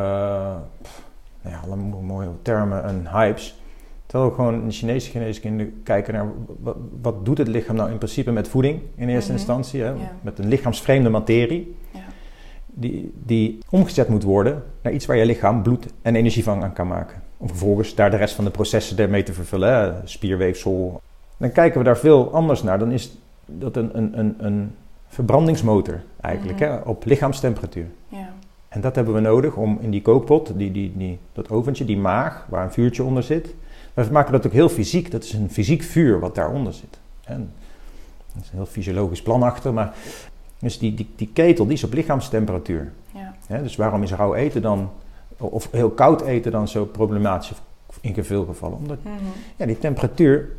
pff, 0.82 1.02
nou 1.42 1.56
ja, 1.56 1.62
alle 1.66 1.76
mo- 1.76 2.02
mooie 2.02 2.28
termen 2.42 2.84
en 2.84 3.08
hypes. 3.12 3.62
Terwijl 4.06 4.30
we 4.32 4.36
gewoon 4.38 4.54
in 4.54 4.66
de 4.68 4.72
Chinese 4.74 5.10
geneeskunde 5.12 5.70
kijken 5.84 6.14
naar 6.14 6.26
wat, 6.60 6.76
wat 7.02 7.26
doet 7.26 7.38
het 7.38 7.48
lichaam 7.48 7.76
nou 7.76 7.92
in 7.92 7.98
principe 7.98 8.32
met 8.32 8.48
voeding 8.48 8.80
in 8.96 9.10
eerste 9.10 9.30
Mhm. 9.32 9.40
instantie, 9.40 9.82
hè? 9.82 9.88
Ja. 9.90 9.96
met 10.22 10.40
een 10.40 10.48
lichaamsvreemde 10.48 11.10
materie. 11.10 11.76
Ja. 11.92 12.00
Die, 12.66 13.14
die 13.26 13.60
omgezet 13.70 14.08
moet 14.08 14.24
worden 14.24 14.64
naar 14.82 14.94
iets 14.94 15.06
waar 15.06 15.18
je 15.18 15.26
lichaam 15.26 15.62
bloed 15.64 15.86
en 16.02 16.16
energie 16.16 16.44
van 16.44 16.64
aan 16.64 16.74
kan 16.74 16.88
maken. 16.88 17.22
Om 17.38 17.48
vervolgens 17.48 17.96
daar 17.96 18.12
de 18.12 18.18
rest 18.18 18.36
van 18.36 18.44
de 18.46 18.52
processen 18.52 18.98
ermee 18.98 19.24
te 19.24 19.34
vervullen. 19.34 19.70
Hè? 19.74 19.92
Spierweefsel. 20.04 21.02
Dan 21.38 21.52
kijken 21.52 21.78
we 21.80 21.86
daar 21.86 21.98
veel 21.98 22.34
anders 22.34 22.64
naar. 22.64 22.80
Dan 22.80 22.92
is 22.92 23.18
dat 23.46 23.76
een, 23.76 23.98
een, 23.98 24.20
een, 24.20 24.36
een 24.38 24.76
verbrandingsmotor 25.14 26.02
eigenlijk, 26.22 26.60
Mhm. 26.60 26.70
hè? 26.70 26.78
op 26.78 27.06
lichaamstemperatuur. 27.06 27.86
Ja. 28.08 28.30
En 28.70 28.82
dat 28.82 28.96
hebben 28.96 29.14
we 29.14 29.20
nodig 29.20 29.56
om 29.56 29.78
in 29.82 29.90
die 29.92 30.02
kookpot, 30.02 30.52
die, 30.58 30.72
die, 30.72 30.94
die, 30.98 31.20
dat 31.34 31.50
oventje, 31.50 31.86
die 31.86 31.98
maag, 31.98 32.46
waar 32.50 32.64
een 32.66 32.72
vuurtje 32.72 33.04
onder 33.04 33.24
zit. 33.24 33.56
We 33.94 34.08
maken 34.12 34.32
dat 34.32 34.46
ook 34.46 34.52
heel 34.52 34.70
fysiek. 34.70 35.12
Dat 35.12 35.24
is 35.24 35.34
een 35.34 35.50
fysiek 35.52 35.82
vuur 35.84 36.20
wat 36.20 36.36
daaronder 36.36 36.74
zit. 36.74 37.00
En 37.24 37.52
dat 38.34 38.44
is 38.44 38.50
een 38.50 38.56
heel 38.58 38.66
fysiologisch 38.66 39.22
plan 39.22 39.44
achter. 39.44 39.74
Maar 39.74 39.94
dus 40.60 40.80
die, 40.80 40.94
die, 40.94 41.10
die 41.16 41.30
ketel 41.34 41.66
die 41.66 41.74
is 41.74 41.84
op 41.84 41.94
lichaamstemperatuur. 41.94 42.92
Ja. 43.14 43.36
Hè, 43.48 43.62
dus 43.64 43.76
waarom 43.76 44.04
is 44.04 44.12
rauw 44.14 44.34
eten 44.34 44.62
dan, 44.62 44.90
of 45.38 45.68
heel 45.72 45.90
koud 45.90 46.22
eten 46.22 46.52
dan 46.52 46.68
zo 46.68 46.86
problematisch 46.86 47.52
in 48.02 48.24
veel 48.24 48.46
gevallen? 48.46 48.78
Omdat 48.78 48.98
Mhm. 49.04 49.14
ja, 49.56 49.66
die 49.66 49.80
temperatuur 49.80 50.50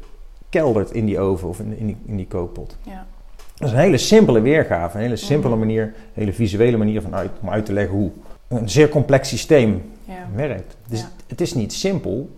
keldert 0.49 0.91
in 0.91 1.07
die 1.07 1.21
oven 1.21 1.49
of 1.49 1.59
in, 1.61 1.79
in, 1.79 1.87
die, 1.87 1.97
in 2.07 2.17
die 2.17 2.27
kookpot. 2.27 2.77
ja. 2.83 3.07
Dat 3.55 3.69
is 3.69 3.75
een 3.75 3.81
hele 3.81 3.99
simpele 3.99 4.41
weergave, 4.41 4.97
een 4.97 5.03
hele 5.03 5.17
simpele 5.17 5.49
Mhm. 5.57 5.59
manier, 5.59 5.83
een 5.83 5.93
hele 6.13 6.33
visuele 6.33 6.77
manier 6.77 7.03
van 7.03 7.15
uit, 7.15 7.31
om 7.41 7.51
uit 7.51 7.67
te 7.67 7.73
leggen 7.73 7.95
hoe 7.97 8.11
een 8.49 8.69
zeer 8.69 8.89
complex 8.89 9.29
systeem 9.29 9.93
Ja. 10.05 10.27
werkt. 10.35 10.77
Dus 10.89 11.01
Ja. 11.01 11.09
het 11.27 11.41
is 11.41 11.55
niet 11.55 11.73
simpel. 11.73 12.31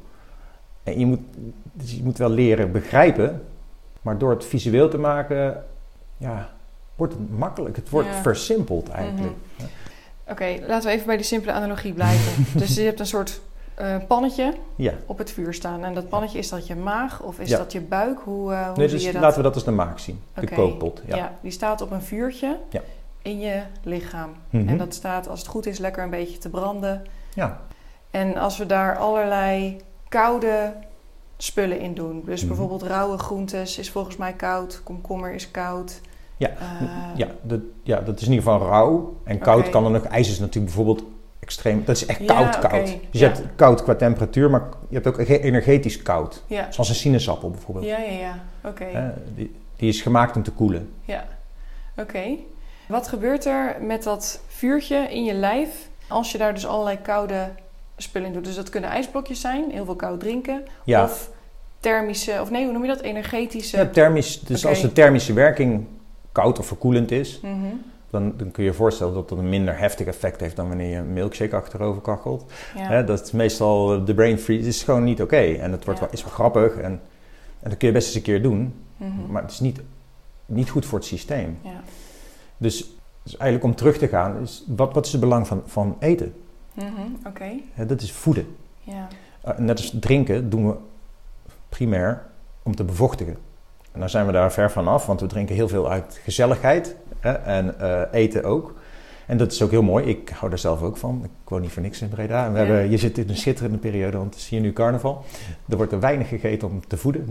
En 0.82 0.98
je 0.98 1.06
moet, 1.06 1.20
dus 1.72 1.92
je 1.92 2.02
moet 2.02 2.18
wel 2.18 2.30
leren 2.30 2.72
begrijpen, 2.72 3.42
maar 4.02 4.18
door 4.18 4.30
het 4.30 4.44
visueel 4.44 4.88
te 4.88 4.98
maken, 4.98 5.64
ja, 6.16 6.48
wordt 6.94 7.12
het 7.12 7.38
makkelijk. 7.38 7.76
Het 7.76 7.90
wordt 7.90 8.08
Ja. 8.08 8.22
versimpeld 8.22 8.88
eigenlijk. 8.88 9.34
Oké, 10.28 10.56
laten 10.66 10.88
we 10.88 10.94
even 10.94 11.06
bij 11.06 11.16
die 11.16 11.26
simpele 11.26 11.52
analogie 11.52 11.92
blijven. 11.92 12.46
dus 12.60 12.74
je 12.74 12.80
hebt 12.82 13.00
een 13.00 13.06
soort 13.06 13.40
eh, 13.76 13.96
pannetje 14.08 14.54
Ja. 14.76 14.92
op 15.06 15.18
het 15.18 15.30
vuur 15.30 15.54
staan. 15.54 15.84
En 15.84 15.94
dat 15.94 16.08
pannetje, 16.08 16.38
is 16.38 16.48
dat 16.48 16.66
je 16.66 16.76
maag 16.76 17.22
of 17.22 17.38
is 17.38 17.48
Ja. 17.48 17.58
dat 17.58 17.72
je 17.72 17.80
buik? 17.80 18.18
Hoe, 18.24 18.52
eh, 18.52 18.66
hoe 18.66 18.76
Nee, 18.76 18.88
zie 18.88 18.96
dus 18.96 19.06
je 19.06 19.12
dat? 19.12 19.20
laten 19.22 19.36
we 19.36 19.42
dat 19.42 19.54
als 19.54 19.64
de 19.64 19.70
maak 19.70 19.98
zien. 19.98 20.20
De 20.34 20.48
kookpot. 20.54 21.02
Ja. 21.06 21.16
Ja. 21.16 21.32
die 21.40 21.50
staat 21.50 21.80
op 21.80 21.90
een 21.90 22.02
vuurtje 22.02 22.58
Ja. 22.70 22.80
in 23.22 23.38
je 23.40 23.62
lichaam. 23.82 24.30
Mhm. 24.50 24.68
En 24.68 24.78
dat 24.78 24.94
staat, 24.94 25.28
als 25.28 25.38
het 25.38 25.48
goed 25.48 25.66
is, 25.66 25.78
lekker 25.78 26.02
een 26.04 26.10
beetje 26.10 26.38
te 26.38 26.48
branden. 26.48 27.02
ja. 27.34 27.60
En 28.10 28.36
als 28.36 28.58
we 28.58 28.66
daar 28.66 28.98
allerlei 28.98 29.76
koude 30.08 30.72
spullen 31.36 31.80
in 31.80 31.94
doen. 31.94 32.22
Dus 32.24 32.38
Mhm. 32.40 32.48
bijvoorbeeld 32.48 32.82
rauwe 32.82 33.18
groentes 33.18 33.78
is 33.78 33.90
volgens 33.90 34.16
mij 34.16 34.32
koud. 34.32 34.80
Komkommer 34.84 35.32
is 35.34 35.50
koud. 35.50 36.00
Ja. 36.36 36.48
Eh, 36.48 36.56
Ja, 37.16 37.26
dat, 37.42 37.60
ja, 37.82 38.00
dat 38.00 38.20
is 38.20 38.26
in 38.26 38.32
ieder 38.32 38.44
geval 38.52 38.68
rauw. 38.68 39.16
En 39.24 39.38
koud 39.38 39.68
kan 39.70 39.82
dan 39.82 39.96
ook. 39.96 40.04
IJs 40.04 40.28
is 40.30 40.38
natuurlijk 40.38 40.74
bijvoorbeeld 40.74 41.04
extreem. 41.40 41.82
Dat 41.84 41.96
is 41.96 42.06
echt 42.06 42.18
Ja, 42.18 42.26
koud, 42.26 42.58
koud. 42.58 42.84
Dus 42.86 42.90
je 43.10 43.18
Ja. 43.18 43.26
hebt 43.28 43.42
koud 43.56 43.82
qua 43.82 43.94
temperatuur, 43.94 44.50
maar 44.50 44.62
je 44.88 44.94
hebt 44.94 45.06
ook 45.06 45.26
ge- 45.26 45.40
energetisch 45.40 46.02
koud. 46.02 46.42
Ja, 46.46 46.72
Zoals 46.72 46.88
een 46.88 46.94
sinaasappel 46.94 47.50
bijvoorbeeld. 47.50 47.86
ja, 47.86 47.98
ja. 47.98 48.18
ja. 48.18 48.38
Oké. 48.64 49.14
Die, 49.34 49.54
die 49.76 49.88
is 49.88 50.00
gemaakt 50.02 50.36
om 50.36 50.42
te 50.42 50.50
koelen. 50.50 50.90
Ja, 51.04 51.24
oké. 51.96 52.22
Wat 52.88 53.08
gebeurt 53.08 53.44
er 53.44 53.76
met 53.80 54.02
dat 54.02 54.40
vuurtje 54.46 54.96
in 54.96 55.24
je 55.24 55.34
lijf 55.34 55.88
Als 56.08 56.32
je 56.32 56.38
daar 56.38 56.54
dus 56.54 56.66
allerlei 56.66 56.98
koude 57.02 57.48
spullen 57.96 58.28
in 58.28 58.32
doet. 58.34 58.44
Dus 58.44 58.54
dat 58.54 58.68
kunnen 58.70 58.90
ijsblokjes 58.90 59.40
zijn, 59.40 59.70
heel 59.70 59.84
veel 59.84 59.96
koud 59.96 60.20
drinken. 60.20 60.62
Ja. 60.84 61.02
Of 61.04 61.30
thermische, 61.80 62.38
of 62.40 62.50
nee, 62.50 62.64
hoe 62.64 62.72
noem 62.72 62.82
je 62.82 62.88
dat? 62.88 63.00
Energetische. 63.00 63.76
Ja, 63.76 63.86
thermisch, 63.86 64.40
dus 64.40 64.66
als 64.66 64.80
de 64.80 64.92
thermische 64.92 65.32
werking 65.32 65.86
koud 66.32 66.58
of 66.58 66.66
verkoelend 66.66 67.10
is, 67.10 67.40
Mhm. 67.42 67.56
Dan, 68.18 68.32
dan 68.36 68.50
kun 68.50 68.62
je 68.64 68.70
je 68.70 68.76
voorstellen 68.76 69.14
dat 69.14 69.28
dat 69.28 69.38
een 69.38 69.48
minder 69.48 69.78
heftig 69.78 70.06
effect 70.06 70.40
heeft 70.40 70.56
dan 70.56 70.68
wanneer 70.68 70.90
je 70.90 70.96
een 70.96 71.12
milkshake 71.12 71.56
achterover 71.56 72.02
kachelt. 72.02 72.52
Ja. 72.76 72.82
Hè, 72.82 73.04
dat 73.04 73.22
is 73.24 73.32
meestal 73.32 73.94
eh, 73.94 74.04
de 74.06 74.14
brain 74.14 74.38
freeze 74.38 74.68
is 74.68 74.82
gewoon 74.82 75.04
niet 75.04 75.22
oké. 75.22 75.36
En 75.36 75.72
het 75.72 75.84
wordt 75.84 76.00
Ja. 76.00 76.04
wel, 76.06 76.14
is 76.14 76.22
wel 76.24 76.32
grappig 76.32 76.76
en, 76.76 77.00
en 77.60 77.70
dat 77.70 77.76
kun 77.76 77.88
je 77.88 77.94
best 77.94 78.06
eens 78.06 78.16
een 78.16 78.22
keer 78.22 78.42
doen, 78.42 78.74
Mhm. 78.96 79.30
maar 79.32 79.42
het 79.42 79.50
is 79.50 79.60
niet, 79.60 79.80
niet 80.46 80.70
goed 80.70 80.86
voor 80.86 80.98
het 80.98 81.06
systeem. 81.06 81.58
ja. 81.62 81.80
Dus, 82.58 82.90
dus 83.22 83.36
eigenlijk 83.36 83.64
om 83.70 83.74
terug 83.74 83.98
te 83.98 84.08
gaan, 84.08 84.40
is, 84.42 84.64
wat, 84.66 84.94
wat 84.94 85.06
is 85.06 85.12
het 85.12 85.20
belang 85.20 85.46
van, 85.46 85.62
van 85.66 85.96
eten? 85.98 86.34
Mhm. 86.74 87.26
Oké. 87.26 87.50
Hè, 87.72 87.86
dat 87.86 88.00
is 88.00 88.12
voeden. 88.12 88.56
Ja. 88.82 89.08
Uh, 89.48 89.58
net 89.58 89.76
als 89.76 89.94
drinken 90.00 90.50
doen 90.50 90.66
we 90.68 90.74
primair 91.68 92.26
om 92.62 92.74
te 92.74 92.84
bevochtigen. 92.84 93.36
En 93.92 94.00
daar 94.00 94.10
zijn 94.10 94.26
we 94.26 94.32
daar 94.32 94.52
ver 94.52 94.70
van 94.70 94.88
af, 94.88 95.06
want 95.06 95.20
we 95.20 95.26
drinken 95.26 95.54
heel 95.54 95.68
veel 95.68 95.90
uit 95.90 96.20
gezelligheid 96.24 96.96
hè, 97.26 97.32
en 97.32 97.80
eh, 97.80 98.00
eten 98.12 98.44
ook. 98.44 98.74
En 99.26 99.36
dat 99.36 99.52
is 99.52 99.62
ook 99.62 99.70
heel 99.70 99.82
mooi. 99.82 100.04
Ik 100.04 100.28
hou 100.28 100.50
daar 100.50 100.58
zelf 100.58 100.82
ook 100.82 100.96
van. 100.96 101.20
Ik 101.24 101.48
woon 101.48 101.60
niet 101.60 101.70
voor 101.72 101.82
niks 101.82 102.02
in 102.02 102.08
Breda. 102.08 102.44
En 102.46 102.52
we 102.52 102.58
Ja. 102.58 102.64
hebben, 102.64 102.90
je 102.90 102.96
zit 102.96 103.18
in 103.18 103.28
een 103.28 103.36
schitterende 103.36 103.78
periode, 103.78 104.16
want 104.16 104.34
het 104.34 104.42
is 104.42 104.48
hier 104.48 104.60
nu 104.60 104.72
carnaval. 104.72 105.24
Er 105.68 105.76
wordt 105.76 105.92
er 105.92 106.00
weinig 106.00 106.28
gegeten 106.28 106.68
om 106.68 106.86
te 106.86 106.96
voeden. 106.96 107.26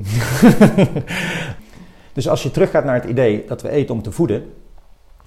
dus 2.14 2.28
als 2.30 2.44
je 2.44 2.52
teruggaat 2.52 2.84
naar 2.84 2.96
het 2.96 3.04
idee 3.10 3.46
dat 3.48 3.62
we 3.62 3.70
eten 3.70 3.96
om 3.96 4.02
te 4.02 4.12
voeden, 4.12 4.44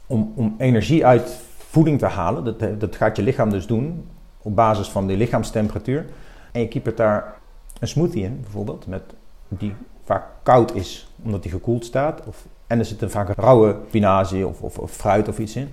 om, 0.06 0.32
om 0.36 0.54
energie 0.58 1.06
uit 1.06 1.40
voeding 1.56 1.98
te 1.98 2.06
halen, 2.06 2.44
dat, 2.44 2.80
dat 2.80 2.96
gaat 2.96 3.16
je 3.16 3.22
lichaam 3.22 3.50
dus 3.50 3.66
doen 3.66 4.04
op 4.42 4.56
basis 4.56 4.88
van 4.88 5.06
de 5.06 5.16
lichaamstemperatuur. 5.16 6.06
En 6.52 6.60
je 6.60 6.68
kiepert 6.68 6.96
daar 6.96 7.34
een 7.80 7.88
smoothie 7.88 8.22
in, 8.24 8.40
bijvoorbeeld, 8.40 8.86
met, 8.86 9.02
die 9.48 9.74
vaak 10.04 10.24
koud 10.42 10.74
is, 10.74 11.12
omdat 11.22 11.42
die 11.42 11.50
gekoeld 11.52 11.84
staat. 11.84 12.26
Of, 12.26 12.46
en 12.68 12.78
er 12.78 12.84
zit 12.84 13.02
er 13.02 13.10
vaak 13.10 13.28
rauwe 13.36 13.76
spinazie 13.88 14.46
of, 14.46 14.60
of, 14.60 14.78
of 14.78 14.90
fruit 14.90 15.28
of 15.28 15.38
iets 15.38 15.56
in. 15.56 15.68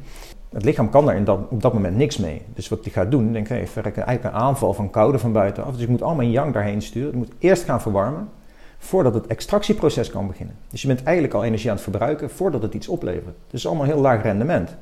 Het 0.50 0.66
lichaam 0.66 0.90
kan 0.90 1.06
daar 1.06 1.16
in 1.16 1.24
dat, 1.24 1.40
op 1.50 1.62
dat 1.62 1.74
moment 1.74 1.96
niks 1.96 2.18
mee. 2.18 2.42
Dus 2.54 2.68
wat 2.68 2.84
die 2.84 2.92
gaat 2.92 3.12
doen, 3.12 3.32
denk 3.32 3.46
ik, 3.46 3.52
hey, 3.52 3.68
verrek, 3.68 3.98
eigenlijk 3.98 4.36
een 4.36 4.42
aanval 4.42 4.74
van 4.74 4.90
koude 4.90 5.20
van 5.20 5.32
buitenaf. 5.32 5.74
Dus 5.74 5.82
ik 5.82 5.90
moet 5.90 6.04
al 6.04 6.16
mijn 6.16 6.32
yang 6.32 6.54
daarheen 6.54 6.82
sturen. 6.82 7.10
Ik 7.10 7.16
moet 7.16 7.32
eerst 7.40 7.64
gaan 7.64 7.82
verwarmen, 7.82 8.30
voordat 8.78 9.14
het 9.14 9.28
extractieproces 9.28 10.10
kan 10.10 10.28
beginnen. 10.28 10.56
Dus 10.70 10.82
je 10.82 10.88
bent 10.88 11.04
eigenlijk 11.04 11.36
al 11.36 11.44
energie 11.44 11.70
aan 11.70 11.76
het 11.76 11.84
verbruiken 11.84 12.30
voordat 12.30 12.62
het 12.62 12.74
iets 12.74 12.88
oplevert. 12.88 13.26
Dus 13.26 13.34
het 13.46 13.54
is 13.54 13.68
allemaal 13.68 13.86
heel 13.86 14.00
laag 14.00 14.22
rendement. 14.22 14.76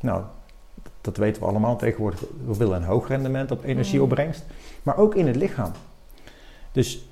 Nou, 0.00 0.22
dat 1.00 1.16
weten 1.16 1.42
we 1.42 1.48
allemaal 1.48 1.76
tegenwoordig. 1.76 2.20
We 2.46 2.56
willen 2.56 2.76
een 2.76 2.84
hoog 2.84 3.08
rendement 3.08 3.50
op 3.50 3.64
energieopbrengst, 3.64 4.44
maar 4.82 4.96
ook 4.96 5.14
in 5.14 5.26
het 5.26 5.36
lichaam. 5.36 5.70
Dus 6.72 7.08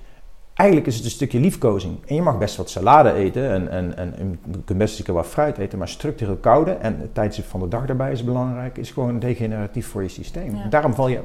eigenlijk 0.61 0.87
is 0.87 0.97
het 0.97 1.05
een 1.05 1.11
stukje 1.11 1.41
liefkozing. 1.41 1.99
En 2.07 2.15
je 2.15 2.23
mag 2.23 2.39
best 2.39 2.57
wat 2.57 2.71
salade 2.71 3.13
eten 3.13 3.51
en, 3.51 3.71
en, 3.71 3.97
en, 3.97 4.19
en 4.19 4.39
je 4.53 4.63
kunt 4.65 4.79
best 4.79 4.99
een 4.99 5.05
keer 5.05 5.15
wat 5.15 5.27
fruit 5.27 5.59
eten, 5.59 5.79
maar 5.79 5.89
structureel 5.89 6.37
koude 6.37 6.73
en 6.73 7.01
het 7.01 7.15
tijdstip 7.15 7.45
van 7.45 7.61
de 7.61 7.69
dag 7.69 7.87
daarbij 7.87 8.13
is 8.13 8.25
belangrijk, 8.25 8.79
is 8.79 8.91
gewoon 8.91 9.19
degeneratief 9.19 9.87
voor 9.87 10.03
je 10.03 10.09
systeem. 10.09 10.57
Ja. 10.57 10.67
Daarom 10.69 10.95
val 10.95 11.09
je, 11.09 11.21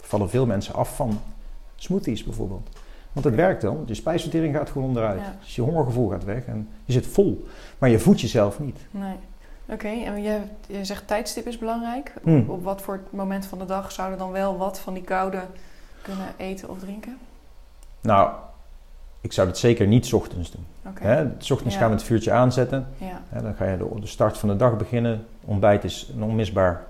vallen 0.00 0.30
veel 0.30 0.46
mensen 0.46 0.74
af 0.74 0.96
van 0.96 1.20
smoothies 1.76 2.24
bijvoorbeeld. 2.24 2.68
Want 3.12 3.26
het 3.26 3.34
werkt 3.34 3.62
dan, 3.62 3.82
je 3.86 3.94
spijsvertering 3.94 4.56
gaat 4.56 4.70
gewoon 4.70 4.88
onderuit. 4.88 5.20
Ja. 5.20 5.36
Dus 5.40 5.54
je 5.54 5.62
hongergevoel 5.62 6.08
gaat 6.08 6.24
weg 6.24 6.44
en 6.44 6.68
je 6.84 6.92
zit 6.92 7.06
vol. 7.06 7.46
Maar 7.78 7.90
je 7.90 7.98
voedt 7.98 8.20
jezelf 8.20 8.60
niet. 8.60 8.78
Nee. 8.90 9.16
Oké, 9.66 9.88
en 9.88 10.22
je, 10.22 10.40
je 10.66 10.84
zegt 10.84 11.06
tijdstip 11.06 11.46
is 11.46 11.58
belangrijk. 11.58 12.12
Hmm. 12.22 12.44
Op 12.48 12.64
wat 12.64 12.82
voor 12.82 13.00
moment 13.10 13.46
van 13.46 13.58
de 13.58 13.64
dag 13.64 13.92
zouden 13.92 14.18
dan 14.18 14.30
wel 14.30 14.56
wat 14.56 14.78
van 14.78 14.94
die 14.94 15.02
koude 15.02 15.40
kunnen 16.02 16.26
eten 16.36 16.68
of 16.68 16.78
drinken? 16.78 17.18
Nou, 18.00 18.30
ik 19.20 19.32
zou 19.32 19.48
het 19.48 19.58
zeker 19.58 19.86
niet 19.86 20.06
's 20.06 20.12
ochtends 20.12 20.50
doen. 20.50 20.64
Hè, 21.00 21.26
s 21.38 21.50
ochtends 21.50 21.74
Ja. 21.74 21.80
gaan 21.80 21.88
we 21.90 21.94
het 21.96 22.04
vuurtje 22.04 22.32
aanzetten. 22.32 22.86
Ja. 22.98 23.22
Hè, 23.28 23.42
dan 23.42 23.54
ga 23.54 23.64
je 23.64 23.76
de, 23.76 24.00
de 24.00 24.06
start 24.06 24.38
van 24.38 24.48
de 24.48 24.56
dag 24.56 24.76
beginnen. 24.76 25.24
Ontbijt 25.44 25.84
is 25.84 26.10
een 26.16 26.22
onmisbaar 26.22 26.84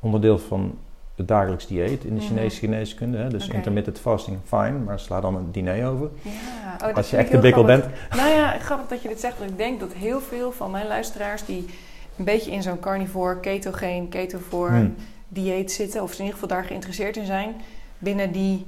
onderdeel 0.00 0.38
van 0.38 0.78
het 1.14 1.28
dagelijks 1.28 1.66
dieet 1.66 2.04
in 2.04 2.14
de. 2.14 2.20
Chinese 2.20 2.58
geneeskunde. 2.58 3.18
Hè. 3.18 3.28
Dus 3.28 3.48
intermittent 3.48 3.98
fasting, 3.98 4.38
fine, 4.44 4.70
maar 4.78 5.00
sla 5.00 5.20
dan 5.20 5.36
een 5.36 5.52
diner 5.52 5.86
over. 5.88 6.08
Ja. 6.22 6.30
Oh, 6.74 6.86
dat 6.86 6.96
Als 6.96 7.10
je 7.10 7.16
echt 7.16 7.24
ik 7.26 7.30
heel 7.32 7.40
gebikkeld 7.40 7.66
bent. 7.66 7.84
Nou 8.16 8.28
ja, 8.28 8.58
grappig 8.58 8.88
dat 8.88 9.02
je 9.02 9.08
dit 9.08 9.20
zegt. 9.20 9.38
Want 9.38 9.50
ik 9.50 9.56
denk 9.56 9.80
dat 9.80 9.92
heel 9.92 10.20
veel 10.20 10.52
van 10.52 10.70
mijn 10.70 10.86
luisteraars 10.86 11.44
die 11.44 11.64
een 12.16 12.24
beetje 12.24 12.50
in 12.50 12.62
zo'n 12.62 12.80
carnivore, 12.80 13.40
ketogeen, 13.40 14.08
ketofor 14.08 14.68
Hmm. 14.68 14.94
dieet 15.28 15.72
zitten, 15.72 16.02
of 16.02 16.12
in 16.12 16.18
ieder 16.18 16.32
geval 16.32 16.48
daar 16.48 16.64
geïnteresseerd 16.64 17.16
in 17.16 17.26
zijn, 17.26 17.54
binnen 17.98 18.32
die 18.32 18.64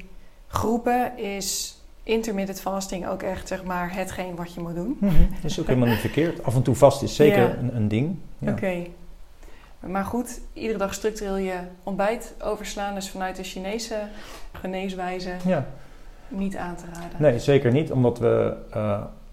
groepen 0.47 1.19
is 1.19 1.78
intermittent 2.09 2.61
fasting 2.61 3.09
ook 3.09 3.23
echt 3.23 3.49
zeg 3.49 3.65
maar 3.65 3.95
hetgeen 3.95 4.37
wat 4.37 4.55
je 4.55 4.61
moet 4.61 4.75
doen. 4.75 4.97
Mhm, 5.01 5.15
Dat 5.43 5.51
is 5.51 5.61
ook 5.61 5.67
helemaal 5.73 5.89
niet 5.89 5.99
verkeerd. 5.99 6.43
Af 6.45 6.55
en 6.55 6.63
toe 6.63 6.75
vast 6.75 7.03
is 7.03 7.15
zeker 7.17 7.43
Ja. 7.43 7.57
een, 7.61 7.77
een 7.77 7.89
ding. 7.89 8.17
Ja. 8.39 8.51
Oké. 8.53 8.87
Maar 9.87 10.05
goed, 10.05 10.41
iedere 10.53 10.79
dag 10.79 10.95
structureel 10.95 11.37
je 11.37 11.55
ontbijt 11.83 12.35
overslaan, 12.43 12.95
dus 12.95 13.11
vanuit 13.11 13.37
de 13.37 13.43
Chinese 13.43 13.95
geneeswijze 14.53 15.31
Ja. 15.47 15.67
niet 16.29 16.57
aan 16.57 16.77
te 16.77 16.85
raden. 16.93 17.17
Nee, 17.19 17.39
zeker 17.39 17.73
niet. 17.73 17.93
Omdat 17.93 18.19
we, 18.19 18.57
uh, 18.71 18.77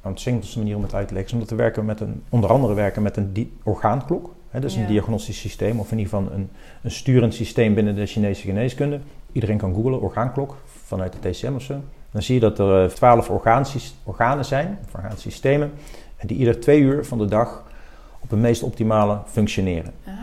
aan 0.01 0.11
het 0.11 0.19
simpelste 0.19 0.57
manier 0.57 0.75
om 0.75 0.81
het 0.83 0.93
uit 0.93 1.07
te 1.07 1.13
leggen, 1.13 1.31
is 1.31 1.37
omdat 1.41 1.57
we 1.57 1.63
werken 1.63 1.85
met 1.85 1.99
een, 1.99 2.23
onder 2.29 2.49
andere 2.49 2.73
werken 2.73 3.01
met 3.01 3.17
een 3.17 3.51
orgaanklok. 3.63 4.33
Hè, 4.49 4.59
dus 4.59 4.75
Ja. 4.75 4.81
een 4.81 4.87
diagnostisch 4.87 5.39
systeem, 5.39 5.79
of 5.79 5.91
in 5.91 5.97
ieder 5.97 6.13
geval 6.13 6.31
een, 6.35 6.49
een 6.81 6.91
sturend 6.91 7.33
systeem 7.33 7.73
binnen 7.73 7.95
de 7.95 8.05
Chinese 8.05 8.41
geneeskunde. 8.41 8.99
Iedereen 9.31 9.57
kan 9.57 9.73
googlen, 9.73 10.01
orgaanklok, 10.01 10.55
vanuit 10.83 11.15
de 11.21 11.29
TCM 11.29 11.55
of 11.55 11.61
zo. 11.61 11.81
Dan 12.15 12.23
zie 12.23 12.33
je 12.33 12.39
dat 12.41 12.59
er 12.59 12.83
eh, 12.83 12.89
twaalf 12.89 13.29
organen 14.05 14.45
zijn, 14.45 14.79
of 14.87 14.95
orgaansystemen, 14.95 15.71
en 16.17 16.27
die 16.27 16.37
ieder 16.37 16.59
twee 16.59 16.79
uur 16.79 17.05
van 17.05 17.17
de 17.17 17.25
dag 17.25 17.63
op 18.19 18.29
het 18.29 18.39
meest 18.39 18.63
optimale 18.63 19.19
functioneren. 19.27 19.93
Ah, 20.05 20.13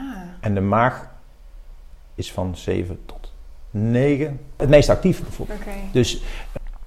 En 0.41 0.55
de 0.55 0.61
maag 0.61 1.11
is 2.15 2.33
van 2.33 2.57
7 2.57 2.99
tot 3.07 3.33
9 3.71 4.41
het 4.57 4.69
meest 4.69 4.89
actief 4.89 5.23
bijvoorbeeld. 5.23 5.61
Dus 5.93 6.23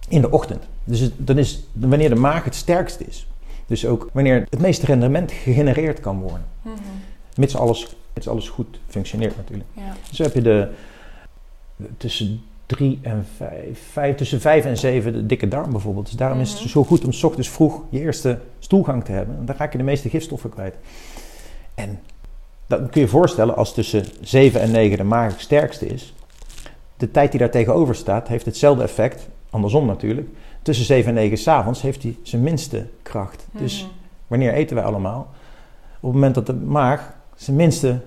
in 0.09 0.21
de 0.21 0.31
ochtend. 0.31 0.63
Dus 0.83 0.99
het- 0.99 1.13
dan 1.17 1.37
is 1.37 1.63
wanneer 1.73 2.09
de 2.09 2.15
maag 2.15 2.43
het 2.43 2.55
sterkst 2.55 2.99
is. 2.99 3.27
Dus 3.65 3.85
ook 3.85 4.09
wanneer 4.13 4.45
het 4.49 4.59
meeste 4.59 4.85
rendement 4.85 5.31
gegenereerd 5.31 5.99
kan 5.99 6.19
worden. 6.19 6.45
Mhm. 6.61 6.73
Mits 7.35 7.55
alles, 7.55 7.95
mits 8.13 8.27
alles 8.27 8.49
goed 8.49 8.79
functioneert 8.87 9.35
natuurlijk. 9.37 9.69
Ja. 9.73 9.93
Dus 10.09 10.17
heb 10.17 10.33
je 10.33 10.41
de, 10.41 10.69
tussen 11.97 12.41
drie 12.65 12.99
en 13.01 13.25
vijf, 13.37 13.79
vijf, 13.91 14.15
tussen 14.15 14.41
vijf 14.41 14.65
en 14.65 14.77
zeven 14.77 15.13
de 15.13 15.25
dikke 15.25 15.47
darm 15.47 15.71
bijvoorbeeld. 15.71 16.05
Dus 16.05 16.15
daarom 16.15 16.39
is 16.39 16.53
Mhm. 16.53 16.61
het 16.61 16.71
zo 16.71 16.83
goed 16.83 17.05
om 17.05 17.11
s 17.11 17.23
ochtends 17.23 17.49
vroeg 17.49 17.81
je 17.89 17.99
eerste 17.99 18.39
stoelgang 18.59 19.03
te 19.03 19.11
hebben. 19.11 19.35
Want 19.35 19.47
dan 19.47 19.55
raak 19.57 19.71
je 19.71 19.77
de 19.77 19.83
meeste 19.83 20.09
gifstoffen 20.09 20.49
kwijt. 20.49 20.75
En 21.75 21.99
dat 22.67 22.79
kun 22.79 22.89
je 22.93 22.99
je 22.99 23.07
voorstellen 23.07 23.55
als 23.55 23.73
tussen 23.73 24.05
7 24.21 24.61
en 24.61 24.71
9 24.71 24.97
de 24.97 25.03
maag 25.03 25.31
het 25.31 25.41
sterkste 25.41 25.85
is. 25.87 26.13
De 26.97 27.11
tijd 27.11 27.31
die 27.31 27.39
daar 27.39 27.49
tegenover 27.51 27.95
staat 27.95 28.27
heeft 28.27 28.45
hetzelfde 28.45 28.83
effect, 28.83 29.27
andersom 29.49 29.85
natuurlijk. 29.85 30.27
Tussen 30.61 30.85
7 30.85 31.07
en 31.09 31.13
9 31.13 31.37
s'avonds 31.37 31.81
heeft 31.81 32.03
hij 32.03 32.15
zijn 32.23 32.43
minste 32.43 32.85
kracht. 33.01 33.47
Dus 33.51 33.81
Mhm. 33.81 33.91
wanneer 34.27 34.53
eten 34.53 34.75
wij 34.75 34.85
allemaal? 34.85 35.19
Op 35.99 36.01
het 36.01 36.13
moment 36.13 36.35
dat 36.35 36.45
de 36.45 36.53
maag 36.53 37.13
zijn 37.35 37.55
minste 37.55 37.99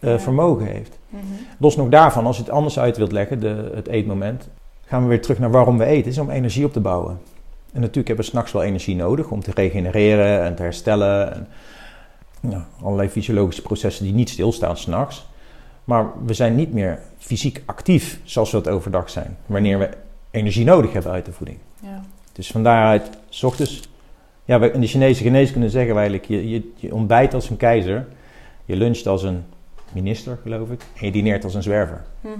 eh, 0.00 0.10
Ja. 0.10 0.18
vermogen 0.18 0.66
heeft. 0.66 0.98
Mhm. 1.08 1.22
Los 1.58 1.76
nog 1.76 1.88
daarvan, 1.88 2.26
als 2.26 2.36
je 2.36 2.42
het 2.42 2.52
anders 2.52 2.78
uit 2.78 2.96
wilt 2.96 3.12
leggen, 3.12 3.40
de, 3.40 3.70
het 3.74 3.88
eetmoment, 3.88 4.48
gaan 4.86 5.02
we 5.02 5.08
weer 5.08 5.22
terug 5.22 5.38
naar 5.38 5.50
waarom 5.50 5.78
we 5.78 5.84
eten. 5.84 6.10
is 6.10 6.18
om 6.18 6.30
energie 6.30 6.64
op 6.64 6.72
te 6.72 6.80
bouwen. 6.80 7.18
En 7.72 7.80
natuurlijk 7.80 8.06
hebben 8.06 8.24
we 8.24 8.30
s'nachts 8.30 8.52
wel 8.52 8.62
energie 8.62 8.96
nodig 8.96 9.30
om 9.30 9.40
te 9.42 9.50
regenereren 9.54 10.42
en 10.42 10.54
te 10.54 10.62
herstellen. 10.62 11.34
En, 11.34 11.48
ja, 12.50 12.66
allerlei 12.82 13.08
fysiologische 13.08 13.62
processen 13.62 14.04
die 14.04 14.14
niet 14.14 14.30
stilstaan 14.30 14.76
s'nachts. 14.76 15.26
Maar 15.84 16.06
we 16.24 16.34
zijn 16.34 16.54
niet 16.54 16.72
meer 16.72 16.98
fysiek 17.18 17.62
actief 17.66 18.20
zoals 18.24 18.50
we 18.50 18.56
het 18.56 18.68
overdag 18.68 19.10
zijn. 19.10 19.36
Wanneer 19.46 19.78
we 19.78 19.88
energie 20.30 20.64
nodig 20.64 20.92
hebben 20.92 21.12
uit 21.12 21.24
de 21.24 21.32
voeding. 21.32 21.58
Ja. 21.80 22.02
Dus 22.32 22.50
van 22.50 22.62
daaruit, 22.62 23.10
s 23.28 23.42
ochtends, 23.42 23.88
ja, 24.44 24.60
in 24.72 24.80
de 24.80 24.86
Chinese 24.86 25.22
geneeskunde 25.22 25.70
zeggen 25.70 25.94
we 25.94 26.00
eigenlijk, 26.00 26.28
je, 26.28 26.48
je, 26.48 26.72
je 26.76 26.94
ontbijt 26.94 27.34
als 27.34 27.50
een 27.50 27.56
keizer, 27.56 28.06
je 28.64 28.76
luncht 28.76 29.06
als 29.06 29.22
een 29.22 29.44
minister, 29.92 30.38
geloof 30.42 30.70
ik, 30.70 30.80
en 31.00 31.06
je 31.06 31.12
dineert 31.12 31.44
als 31.44 31.54
een 31.54 31.62
zwerver. 31.62 32.04
Mhm. 32.20 32.34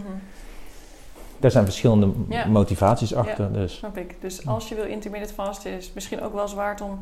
Daar 1.41 1.51
zijn 1.51 1.65
verschillende 1.65 2.09
Ja. 2.29 2.47
motivaties 2.47 3.15
achter. 3.15 3.53
Dus. 3.53 3.77
Snap 3.77 3.97
ik. 3.97 4.17
Dus 4.21 4.47
als 4.47 4.69
je 4.69 4.75
wil 4.75 4.85
intermittent 4.85 5.33
fasten, 5.33 5.71
is 5.73 5.85
het 5.85 5.95
misschien 5.95 6.21
ook 6.23 6.35
wel 6.35 6.55
waard 6.55 6.81
om 6.81 6.99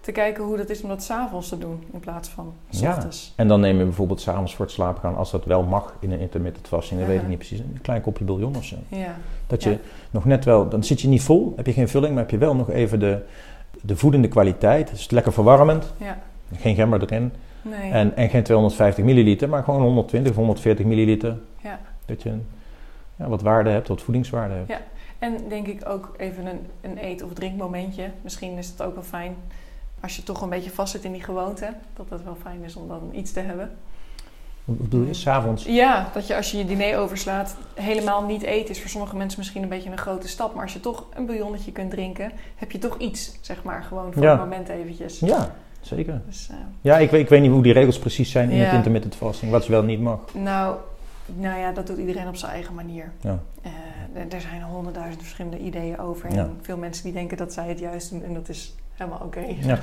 te 0.00 0.12
kijken 0.12 0.44
hoe 0.44 0.56
dat 0.56 0.68
is 0.70 0.82
om 0.82 0.88
dat 0.88 1.02
s'avonds 1.02 1.48
te 1.48 1.58
doen 1.58 1.82
in 1.92 2.00
plaats 2.00 2.28
van 2.28 2.52
s 2.70 2.80
Ja. 2.80 2.90
ochtends. 2.94 3.32
En 3.36 3.48
dan 3.48 3.60
neem 3.60 3.78
je 3.78 3.84
bijvoorbeeld 3.84 4.20
s'avonds 4.20 4.54
voor 4.54 4.64
het 4.64 4.74
slapen 4.74 5.00
gaan, 5.00 5.16
als 5.16 5.30
dat 5.30 5.44
wel 5.44 5.62
mag 5.62 5.94
in 6.00 6.12
een 6.12 6.20
intermittent 6.20 6.66
fasting, 6.68 7.00
dat 7.00 7.08
weet 7.08 7.20
ik 7.20 7.28
niet 7.28 7.38
precies, 7.38 7.58
een 7.58 7.78
klein 7.82 8.00
kopje 8.00 8.24
bouillon 8.24 8.56
of 8.56 8.64
zo. 8.64 8.76
Ja. 8.88 9.16
Dat 9.46 9.62
Ja. 9.62 9.70
je 9.70 9.78
nog 10.10 10.24
net 10.24 10.44
wel, 10.44 10.68
dan 10.68 10.84
zit 10.84 11.00
je 11.00 11.08
niet 11.08 11.22
vol, 11.22 11.52
heb 11.56 11.66
je 11.66 11.72
geen 11.72 11.88
vulling, 11.88 12.12
maar 12.14 12.22
heb 12.22 12.30
je 12.30 12.38
wel 12.38 12.54
nog 12.54 12.70
even 12.70 13.00
de, 13.00 13.18
de 13.82 13.96
voedende 13.96 14.28
kwaliteit. 14.28 14.90
Dus 14.90 15.02
het 15.02 15.10
lekker 15.10 15.32
verwarmend, 15.32 15.92
Ja. 15.96 16.18
geen 16.56 16.74
gember 16.74 17.02
erin. 17.02 17.32
Nee. 17.62 17.90
En, 17.92 18.16
en 18.16 18.28
geen 18.28 18.42
250 18.42 19.04
milliliter, 19.04 19.48
maar 19.48 19.62
gewoon 19.64 19.82
120 19.82 20.30
of 20.30 20.36
140 20.36 20.86
milliliter. 20.86 21.38
Ja. 21.62 21.80
Dat 22.06 22.22
je 22.22 22.38
ja, 23.16 23.28
wat 23.28 23.42
waarde 23.42 23.70
hebt, 23.70 23.88
wat 23.88 24.02
voedingswaarde 24.02 24.54
hebt. 24.54 24.68
Ja. 24.68 24.80
En 25.18 25.36
denk 25.48 25.66
ik 25.66 25.88
ook 25.88 26.14
even 26.16 26.46
een, 26.46 26.60
een 26.80 27.04
eet- 27.04 27.22
of 27.22 27.32
drinkmomentje. 27.32 28.10
Misschien 28.22 28.56
is 28.58 28.68
het 28.68 28.82
ook 28.82 28.94
wel 28.94 29.02
fijn 29.02 29.36
als 30.00 30.16
je 30.16 30.22
toch 30.22 30.42
een 30.42 30.48
beetje 30.48 30.70
vast 30.70 30.92
zit 30.92 31.04
in 31.04 31.12
die 31.12 31.22
gewoonte. 31.22 31.72
Dat 31.96 32.06
het 32.08 32.24
wel 32.24 32.36
fijn 32.42 32.62
is 32.64 32.76
om 32.76 32.88
dan 32.88 33.10
iets 33.12 33.32
te 33.32 33.40
hebben. 33.40 33.70
Wat 34.64 34.78
bedoel 34.78 35.06
je? 35.06 35.14
S'avonds? 35.14 35.64
Ja, 35.64 36.08
dat 36.14 36.26
je 36.26 36.36
als 36.36 36.50
je 36.50 36.58
je 36.58 36.64
diner 36.64 36.98
overslaat 36.98 37.56
helemaal 37.74 38.22
niet 38.24 38.42
eten 38.42 38.70
is 38.70 38.80
voor 38.80 38.90
sommige 38.90 39.16
mensen 39.16 39.38
misschien 39.38 39.62
een 39.62 39.68
beetje 39.68 39.90
een 39.90 39.98
grote 39.98 40.28
stap. 40.28 40.54
Maar 40.54 40.62
als 40.62 40.72
je 40.72 40.80
toch 40.80 41.04
een 41.14 41.26
bouillonnetje 41.26 41.72
kunt 41.72 41.90
drinken, 41.90 42.32
heb 42.56 42.70
je 42.72 42.78
toch 42.78 42.98
iets, 42.98 43.38
zeg 43.40 43.62
maar, 43.62 43.82
gewoon 43.82 44.12
voor 44.12 44.22
Ja. 44.22 44.30
het 44.30 44.40
moment 44.40 44.68
eventjes. 44.68 45.18
Ja, 45.18 45.54
zeker. 45.80 46.20
Dus, 46.26 46.48
eh, 46.50 46.56
Ja, 46.80 46.98
ik 46.98 47.10
weet, 47.10 47.20
ik 47.20 47.28
weet 47.28 47.40
niet 47.40 47.50
hoe 47.50 47.62
die 47.62 47.72
regels 47.72 47.98
precies 47.98 48.30
zijn 48.30 48.50
in 48.50 48.56
Ja. 48.56 48.64
het 48.64 48.74
intermittent 48.74 49.14
fasting. 49.14 49.50
Wat 49.50 49.64
ze 49.64 49.70
wel 49.70 49.82
niet 49.82 50.00
mag. 50.00 50.20
nou, 50.34 50.76
nou 51.36 51.58
ja, 51.58 51.72
dat 51.72 51.86
doet 51.86 51.98
iedereen 51.98 52.28
op 52.28 52.36
zijn 52.36 52.52
eigen 52.52 52.74
manier. 52.74 53.12
Ja. 53.20 53.38
Eh, 53.62 53.70
er- 54.34 54.40
zijn 54.40 54.62
honderdduizend 54.62 55.22
verschillende 55.22 55.58
ideeën 55.58 55.98
over. 55.98 56.32
Ja. 56.32 56.38
En 56.38 56.58
veel 56.62 56.76
mensen 56.76 57.04
die 57.04 57.12
denken 57.12 57.36
dat 57.36 57.52
zij 57.52 57.68
het 57.68 57.78
juist 57.78 58.10
doen 58.10 58.22
en 58.24 58.34
dat 58.34 58.48
is 58.48 58.74
helemaal 58.92 59.20
oké. 59.24 59.40
Ja. 59.60 59.78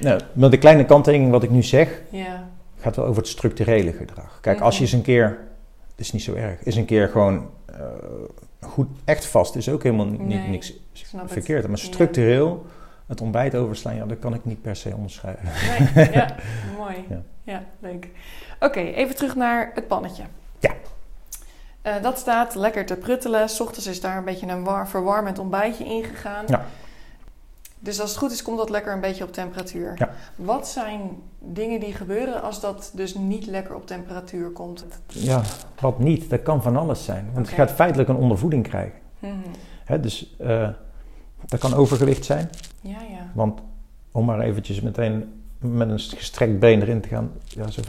Nou, 0.00 0.20
maar 0.32 0.50
de 0.50 0.58
kleine 0.58 0.84
kanttekening 0.84 1.30
wat 1.30 1.42
ik 1.42 1.50
nu 1.50 1.62
zeg, 1.62 2.02
ja. 2.10 2.48
gaat 2.78 2.96
wel 2.96 3.04
over 3.06 3.22
het 3.22 3.30
structurele 3.30 3.92
gedrag. 3.92 4.38
Kijk, 4.40 4.56
Mhm. 4.56 4.64
als 4.64 4.76
je 4.76 4.82
eens 4.82 4.92
een 4.92 5.02
keer, 5.02 5.38
het 5.90 6.00
is 6.00 6.12
niet 6.12 6.22
zo 6.22 6.34
erg, 6.34 6.62
is 6.62 6.76
een 6.76 6.84
keer 6.84 7.08
gewoon 7.08 7.46
eh, 7.66 7.78
goed, 8.60 8.86
echt 9.04 9.26
vast, 9.26 9.56
is 9.56 9.68
ook 9.68 9.82
helemaal 9.82 10.06
niet, 10.06 10.20
Nee, 10.26 10.48
niks 10.48 10.72
verkeerd. 11.26 11.68
Maar 11.68 11.78
structureel, 11.78 12.66
het 13.06 13.20
ontbijt 13.20 13.54
overslaan, 13.54 13.94
ja, 13.94 14.04
dat 14.06 14.18
kan 14.18 14.34
ik 14.34 14.44
niet 14.44 14.62
per 14.62 14.76
se 14.76 14.94
onderscheiden. 14.94 15.44
Nee, 15.94 16.12
ja, 16.12 16.26
mooi. 16.78 17.04
Ja. 17.08 17.20
Ja, 17.42 17.62
leuk. 17.78 18.08
Oké, 18.60 18.80
even 18.80 19.16
terug 19.16 19.34
naar 19.36 19.70
het 19.74 19.86
pannetje. 19.88 20.22
Ja. 20.58 20.70
Eh, 21.82 21.94
dat 22.02 22.18
staat 22.18 22.54
lekker 22.54 22.86
te 22.86 22.96
pruttelen. 22.96 23.48
S 23.48 23.60
ochtends 23.60 23.86
is 23.86 24.00
daar 24.00 24.16
een 24.16 24.24
beetje 24.24 24.46
een 24.48 24.64
war- 24.64 24.88
verwarmend 24.88 25.38
ontbijtje 25.38 25.84
ingegaan. 25.84 26.44
Ja. 26.48 26.64
Dus 27.78 28.00
als 28.00 28.10
het 28.10 28.18
goed 28.18 28.32
is, 28.32 28.42
komt 28.42 28.58
dat 28.58 28.70
lekker 28.70 28.92
een 28.92 29.00
beetje 29.00 29.24
op 29.24 29.32
temperatuur. 29.32 29.92
Ja. 29.96 30.10
Wat 30.36 30.68
zijn 30.68 31.00
dingen 31.38 31.80
die 31.80 31.92
gebeuren 31.92 32.42
als 32.42 32.60
dat 32.60 32.90
dus 32.94 33.14
niet 33.14 33.46
lekker 33.46 33.74
op 33.74 33.86
temperatuur 33.86 34.50
komt? 34.50 34.84
Ja, 35.06 35.42
wat 35.80 35.98
niet, 35.98 36.30
dat 36.30 36.42
kan 36.42 36.62
van 36.62 36.76
alles 36.76 37.04
zijn. 37.04 37.30
Want 37.34 37.48
je 37.48 37.54
gaat 37.54 37.70
feitelijk 37.72 38.08
een 38.08 38.16
ondervoeding 38.16 38.68
krijgen. 38.68 38.98
Mhm. 39.18 39.32
Hè, 39.84 40.00
dus 40.00 40.36
eh, 40.38 40.68
dat 41.46 41.60
kan 41.60 41.74
overgewicht 41.74 42.24
zijn. 42.24 42.50
Ja, 42.80 42.90
ja. 43.10 43.30
Want 43.34 43.60
om 44.12 44.24
maar 44.24 44.40
eventjes 44.40 44.80
meteen 44.80 45.32
met 45.58 45.88
een 45.90 45.98
gestrekt 45.98 46.58
been 46.58 46.82
erin 46.82 47.00
te 47.00 47.08
gaan. 47.08 47.30
Ja, 47.46 47.70
zo'n 47.70 47.84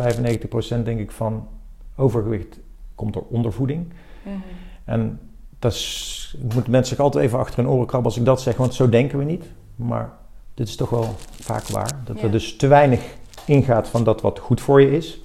95% 0.82 0.84
denk 0.84 1.00
ik 1.00 1.12
van 1.12 1.48
overgewicht 1.96 2.60
komt 2.96 3.14
door 3.14 3.26
ondervoeding. 3.30 3.94
Mhm. 4.24 4.36
En 4.84 5.20
dat 5.60 5.72
is, 5.74 6.36
moeten 6.54 6.72
mensen 6.72 6.96
zich 6.96 7.04
altijd 7.06 7.26
even 7.26 7.40
achter 7.40 7.56
hun 7.64 7.68
oren 7.74 7.88
krabben 7.88 8.10
als 8.12 8.20
ik 8.20 8.26
dat 8.26 8.42
zeg, 8.42 8.58
want 8.58 8.74
zo 8.74 8.90
denken 8.90 9.18
we 9.18 9.24
niet. 9.24 9.46
Maar 9.76 10.12
dit 10.54 10.68
is 10.68 10.76
toch 10.76 10.90
wel 10.90 11.16
vaak 11.40 11.68
waar. 11.68 11.92
Dat 12.04 12.18
Ja. 12.18 12.24
er 12.24 12.32
dus 12.32 12.56
te 12.56 12.68
weinig 12.68 13.02
ingaat 13.46 13.88
van 13.88 14.04
dat 14.04 14.22
wat 14.22 14.40
goed 14.40 14.62
voor 14.62 14.82
je 14.82 14.92
is 14.92 15.22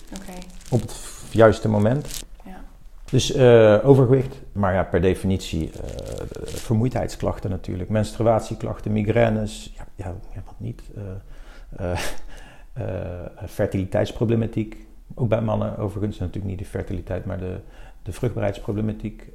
op 0.71 0.81
het 0.81 0.95
juiste 1.31 1.69
moment. 1.69 2.27
Dus 3.11 3.33
eh, 3.33 3.79
overgewicht, 3.85 4.41
maar 4.53 4.75
ja, 4.75 4.83
per 4.85 5.01
definitie 5.01 5.71
eh, 5.71 5.81
vermoeidheidsklachten 6.45 7.51
natuurlijk, 7.51 7.89
menstruatieklachten, 7.91 8.93
migraines, 8.93 9.73
ja, 9.77 9.87
ja, 9.95 10.15
ja, 10.35 10.43
wat 10.45 10.55
niet. 10.59 10.83
Eh, 11.77 11.99
fertiliteitsproblematiek, 13.47 14.87
ook 15.15 15.29
bij 15.29 15.41
mannen 15.41 15.79
overigens, 15.79 16.19
natuurlijk 16.19 16.47
niet 16.47 16.59
de 16.59 16.65
fertiliteit, 16.65 17.25
maar 17.25 17.39
de, 17.39 17.59
de 18.03 18.13
vruchtbaarheidsproblematiek. 18.13 19.29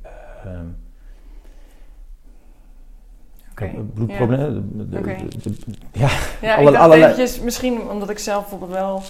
bloedproblemen. 3.94 4.72
de- 4.78 4.90
de- 4.90 4.98
Oké. 4.98 5.16
de- 5.16 5.50
de- 5.50 5.56
ja, 5.92 6.10
Ja, 6.42 6.56
Alle- 6.56 6.66
ik 6.68 6.72
dacht 6.74 6.84
allerlei- 6.84 7.12
eventjes, 7.12 7.40
misschien 7.40 7.90
omdat 7.90 8.10
ik 8.10 8.20
zelf 8.20 8.42
bijvoorbeeld 8.42 8.72
wel 8.72 9.02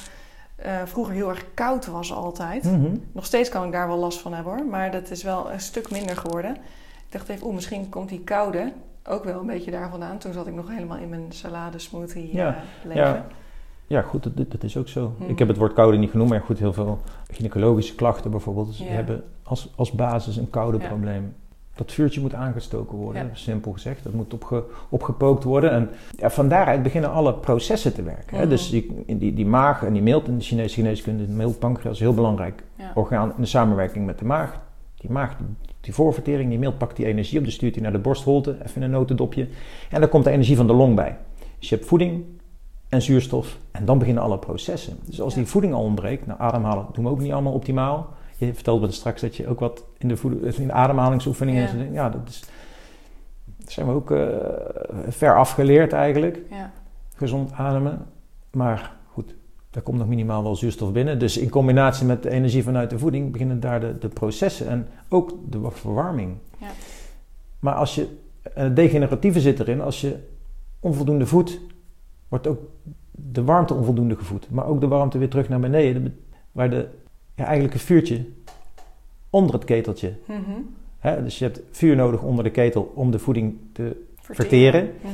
eh, 0.63 0.81
vroeger 0.85 1.13
heel 1.13 1.29
erg 1.29 1.45
koud 1.53 1.85
was 1.85 2.13
altijd. 2.13 2.63
mhm. 2.63 2.95
Nog 3.11 3.25
steeds 3.25 3.49
kan 3.49 3.65
ik 3.65 3.71
daar 3.71 3.87
wel 3.87 3.97
last 3.97 4.21
van 4.21 4.33
hebben 4.33 4.53
hoor, 4.53 4.65
maar 4.65 4.91
dat 4.91 5.09
is 5.11 5.23
wel 5.23 5.51
een 5.51 5.59
stuk 5.59 5.91
minder 5.91 6.17
geworden. 6.17 6.55
Ik 6.55 7.09
dacht 7.19 7.29
even, 7.29 7.45
oeh, 7.45 7.55
misschien 7.55 7.89
komt 7.89 8.09
die 8.09 8.21
koude 8.21 8.71
ook 9.09 9.23
wel 9.23 9.39
een 9.39 9.45
beetje 9.45 9.71
daar 9.71 9.89
vandaan. 9.89 10.17
Toen 10.17 10.33
zat 10.33 10.47
ik 10.47 10.53
nog 10.53 10.69
helemaal 10.69 10.97
in 10.97 11.09
mijn 11.09 11.25
salade 11.29 11.79
smoothie 11.79 12.29
Ja, 12.35 12.47
eh, 12.47 12.61
leven. 12.83 13.01
ja. 13.03 13.25
Ja, 13.87 14.01
goed, 14.01 14.23
dat, 14.23 14.51
dat 14.51 14.63
is 14.63 14.77
ook 14.77 14.87
zo. 14.87 15.13
Mhm. 15.19 15.29
Ik 15.29 15.39
heb 15.39 15.47
het 15.47 15.57
woord 15.57 15.73
koude 15.73 15.97
niet 15.97 16.09
genoemd, 16.09 16.29
maar 16.29 16.41
goed, 16.41 16.59
heel 16.59 16.73
veel 16.73 16.99
gynaecologische 17.31 17.95
klachten 17.95 18.31
bijvoorbeeld. 18.31 18.67
Dus 18.67 18.77
Ja. 18.77 18.85
hebben 18.85 19.23
als, 19.43 19.73
als 19.75 19.91
basis 19.91 20.37
een 20.37 20.49
koude 20.49 20.77
probleem. 20.77 21.35
Dat 21.75 21.91
vuurtje 21.91 22.21
moet 22.21 22.33
aangestoken 22.33 22.97
worden, 22.97 23.25
Ja. 23.25 23.29
simpel 23.35 23.71
gezegd. 23.71 24.03
Dat 24.03 24.13
moet 24.13 24.33
opge, 24.33 24.63
opgepookt 24.89 25.43
worden. 25.43 25.71
En 25.71 25.89
ja, 26.17 26.29
van 26.29 26.47
daaruit 26.49 26.83
beginnen 26.83 27.11
alle 27.11 27.33
processen 27.33 27.93
te 27.93 28.03
werken. 28.03 28.35
Hè? 28.37 28.41
Mhm. 28.41 28.49
Dus 28.49 28.69
die, 28.69 29.05
die, 29.17 29.33
die 29.33 29.45
maag 29.45 29.83
en 29.83 29.93
die 29.93 30.01
milt 30.01 30.27
in 30.27 30.37
de 30.37 30.43
Chinese 30.43 30.73
geneeskunde, 30.75 31.25
de 31.25 31.31
mild-pancreas 31.33 31.93
is 31.93 31.99
een 31.99 32.05
heel 32.05 32.15
belangrijk 32.15 32.63
Ja. 32.75 32.91
orgaan 32.95 33.29
in 33.35 33.41
de 33.41 33.47
samenwerking 33.47 34.05
met 34.05 34.19
de 34.19 34.25
maag. 34.25 34.61
Die 34.95 35.11
maag, 35.11 35.37
die, 35.81 35.93
voorvertering, 35.93 36.49
die 36.49 36.59
milt 36.59 36.77
pakt 36.77 36.95
die 36.95 37.05
energie 37.05 37.39
op, 37.39 37.45
dus 37.45 37.53
stuurt 37.53 37.73
die 37.73 37.83
naar 37.83 37.91
de 37.91 37.99
borstholte, 37.99 38.51
even 38.63 38.75
in 38.75 38.81
een 38.81 38.89
notendopje. 38.91 39.47
En 39.89 39.99
dan 39.99 40.09
komt 40.09 40.23
de 40.23 40.29
energie 40.31 40.55
van 40.55 40.67
de 40.67 40.73
long 40.73 40.95
bij. 40.95 41.17
Dus 41.59 41.69
je 41.69 41.75
hebt 41.75 41.87
voeding 41.87 42.23
en 42.89 43.01
zuurstof 43.01 43.57
en 43.71 43.85
dan 43.85 43.97
beginnen 43.97 44.23
alle 44.23 44.37
processen. 44.37 44.97
Dus 45.05 45.21
als 45.21 45.33
die 45.33 45.45
voeding 45.45 45.73
al 45.73 45.83
ontbreekt, 45.83 46.25
nou 46.27 46.39
ademhalen 46.39 46.85
doen 46.93 47.03
we 47.03 47.09
ook 47.09 47.19
niet 47.19 47.31
allemaal 47.31 47.53
optimaal. 47.53 48.09
Je 48.45 48.53
vertelde 48.53 48.85
me 48.85 48.91
straks 48.91 49.21
dat 49.21 49.35
je 49.35 49.47
ook 49.47 49.59
wat 49.59 49.85
in 49.97 50.07
de, 50.07 50.17
voed- 50.17 50.57
in 50.57 50.67
de 50.67 50.73
ademhalingsoefeningen... 50.73 51.61
Ja. 51.61 51.85
en 51.85 51.93
Ja, 51.93 52.09
dat 52.09 52.21
is... 52.27 52.43
Dat 53.57 53.71
zijn 53.71 53.87
we 53.87 53.93
ook 53.93 54.11
eh, 54.11 54.27
ver 55.07 55.37
afgeleerd 55.37 55.93
eigenlijk, 55.93 56.39
Ja. 56.49 56.71
gezond 57.15 57.51
ademen. 57.51 58.05
Maar 58.51 58.95
goed, 59.11 59.35
daar 59.69 59.83
komt 59.83 59.97
nog 59.97 60.07
minimaal 60.07 60.43
wel 60.43 60.55
zuurstof 60.55 60.91
binnen. 60.91 61.19
Dus 61.19 61.37
in 61.37 61.49
combinatie 61.49 62.05
met 62.05 62.23
de 62.23 62.29
energie 62.29 62.63
vanuit 62.63 62.89
de 62.89 62.99
voeding 62.99 63.31
beginnen 63.31 63.59
daar 63.59 63.79
de, 63.79 63.97
de 63.97 64.07
processen 64.07 64.67
en 64.67 64.87
ook 65.09 65.33
de 65.49 65.59
verwarming. 65.71 66.35
Ja. 66.57 66.67
Maar 67.59 67.73
als 67.73 67.95
je, 67.95 68.07
het 68.53 68.75
degeneratieve 68.75 69.39
zit 69.41 69.59
erin, 69.59 69.81
als 69.81 70.01
je 70.01 70.15
onvoldoende 70.79 71.25
voedt, 71.25 71.59
wordt 72.27 72.47
ook 72.47 72.59
de 73.11 73.43
warmte 73.43 73.73
onvoldoende 73.73 74.15
gevoed. 74.15 74.49
Maar 74.51 74.65
ook 74.65 74.81
de 74.81 74.87
warmte 74.87 75.17
weer 75.17 75.29
terug 75.29 75.49
naar 75.49 75.59
beneden, 75.59 76.03
de- 76.03 76.11
waar 76.51 76.69
de, 76.69 76.87
ja, 77.35 77.43
eigenlijk 77.43 77.73
een 77.73 77.79
vuurtje 77.79 78.25
onder 79.29 79.55
het 79.55 79.63
keteltje. 79.65 80.13
Hè? 80.99 81.23
Dus 81.23 81.39
je 81.39 81.45
hebt 81.45 81.59
vuur 81.71 81.95
nodig 81.95 82.21
onder 82.21 82.43
de 82.43 82.51
ketel 82.51 82.91
om 82.95 83.11
de 83.11 83.19
voeding 83.19 83.57
te 83.71 84.03
verteren. 84.21 84.83
Mhm. 85.01 85.11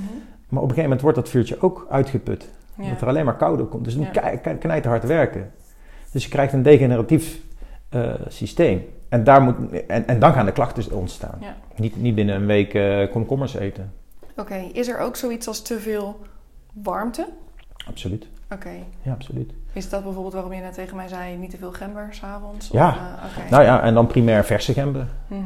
Maar 0.50 0.62
op 0.64 0.70
een 0.70 0.76
gegeven 0.76 0.82
moment 0.84 1.02
wordt 1.02 1.18
dat 1.18 1.30
vuurtje 1.30 1.62
ook 1.62 1.88
uitgeput. 1.90 2.50
Ja. 2.78 2.84
Omdat 2.84 3.02
er 3.02 3.08
alleen 3.08 3.26
maar 3.26 3.38
koude 3.38 3.64
komt. 3.64 3.84
Dus 3.84 3.96
moet 3.96 4.14
Ja. 4.14 4.36
kei- 4.38 4.58
knijterhard 4.58 5.04
werken. 5.04 5.52
Dus 6.12 6.24
je 6.24 6.30
krijgt 6.30 6.54
een 6.54 6.62
degeneratief 6.62 7.40
eh, 7.90 8.14
systeem. 8.28 8.86
En, 9.10 9.24
daar 9.24 9.42
moet, 9.42 9.56
en, 9.88 10.08
en 10.08 10.20
dan 10.20 10.34
gaan 10.34 10.46
de 10.46 10.52
klachten 10.52 10.92
ontstaan. 10.92 11.38
Ja. 11.42 11.56
Niet, 11.76 11.96
niet 12.02 12.16
binnen 12.16 12.36
een 12.36 12.46
week 12.46 12.74
eh 12.74 13.12
komkommers 13.12 13.54
eten. 13.54 13.94
Oké, 14.36 14.56
is 14.74 14.88
er 14.88 15.00
ook 15.00 15.16
zoiets 15.16 15.48
als 15.48 15.62
te 15.62 15.80
veel 15.80 16.20
warmte? 16.74 17.28
Absoluut. 17.88 18.28
Oké. 18.54 18.70
Ja, 19.02 19.12
absoluut. 19.12 19.52
Is 19.74 19.90
dat 19.90 20.04
bijvoorbeeld 20.04 20.34
waarom 20.34 20.54
je 20.54 20.62
net 20.62 20.74
tegen 20.74 20.96
mij 20.96 21.08
zei, 21.08 21.38
niet 21.38 21.50
te 21.50 21.58
veel 21.58 21.72
gember 21.72 22.08
s'avonds? 22.12 22.70
Ja. 22.72 22.90
Oké. 22.90 23.50
Nou 23.50 23.64
ja, 23.64 23.82
en 23.82 23.94
dan 23.94 24.08
primair 24.08 24.46
verse 24.46 24.74
gember. 24.74 25.08
Mhm. 25.28 25.42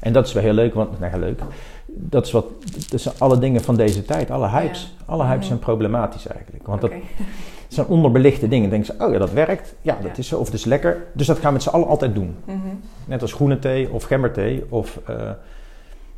En 0.00 0.12
dat 0.12 0.26
is 0.26 0.32
wel 0.32 0.42
heel 0.42 0.52
leuk, 0.52 0.74
want, 0.74 1.00
nou 1.00 1.12
ja, 1.12 1.18
leuk. 1.18 1.40
Dat 1.86 2.26
is 2.26 2.32
wat, 2.32 2.46
dat 2.90 3.00
zijn 3.00 3.14
alle 3.18 3.38
dingen 3.38 3.60
van 3.62 3.76
deze 3.76 4.04
tijd. 4.04 4.30
Alle 4.30 4.48
hypes. 4.48 4.96
Alle 5.06 5.22
hypes 5.22 5.38
Mhm. 5.38 5.46
zijn 5.46 5.58
problematisch 5.58 6.26
eigenlijk. 6.26 6.66
Want 6.66 6.80
dat 6.80 6.90
zijn 7.68 7.86
onderbelichte 7.86 8.48
dingen. 8.48 8.70
Dan 8.70 8.78
denken 8.78 8.96
ze, 8.98 9.04
oh 9.04 9.12
ja, 9.12 9.18
dat 9.18 9.32
werkt. 9.32 9.74
Ja, 9.80 9.94
dat 10.02 10.10
Ja. 10.10 10.18
is 10.18 10.28
zo. 10.28 10.38
Of 10.38 10.44
dat 10.44 10.54
is 10.54 10.64
lekker. 10.64 11.04
Dus 11.12 11.26
dat 11.26 11.36
gaan 11.36 11.46
we 11.46 11.52
met 11.52 11.62
z'n 11.62 11.68
allen 11.68 11.88
altijd 11.88 12.14
doen. 12.14 12.36
Mhm. 12.44 12.58
Net 13.04 13.22
als 13.22 13.32
groene 13.32 13.58
thee 13.58 13.92
of 13.92 14.02
gemberthee. 14.04 14.64
Of 14.68 15.00
eh, 15.06 15.30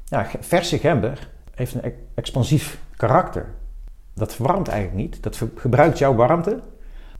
ja, 0.04 0.26
verse 0.40 0.78
gember 0.78 1.28
heeft 1.54 1.74
een 1.74 1.84
e- 1.84 1.92
expansief 2.14 2.78
karakter. 2.96 3.46
Dat 4.14 4.34
verwarmt 4.34 4.68
eigenlijk 4.68 4.98
niet. 5.00 5.22
Dat 5.22 5.42
gebruikt 5.56 5.98
jouw 5.98 6.14
warmte 6.14 6.60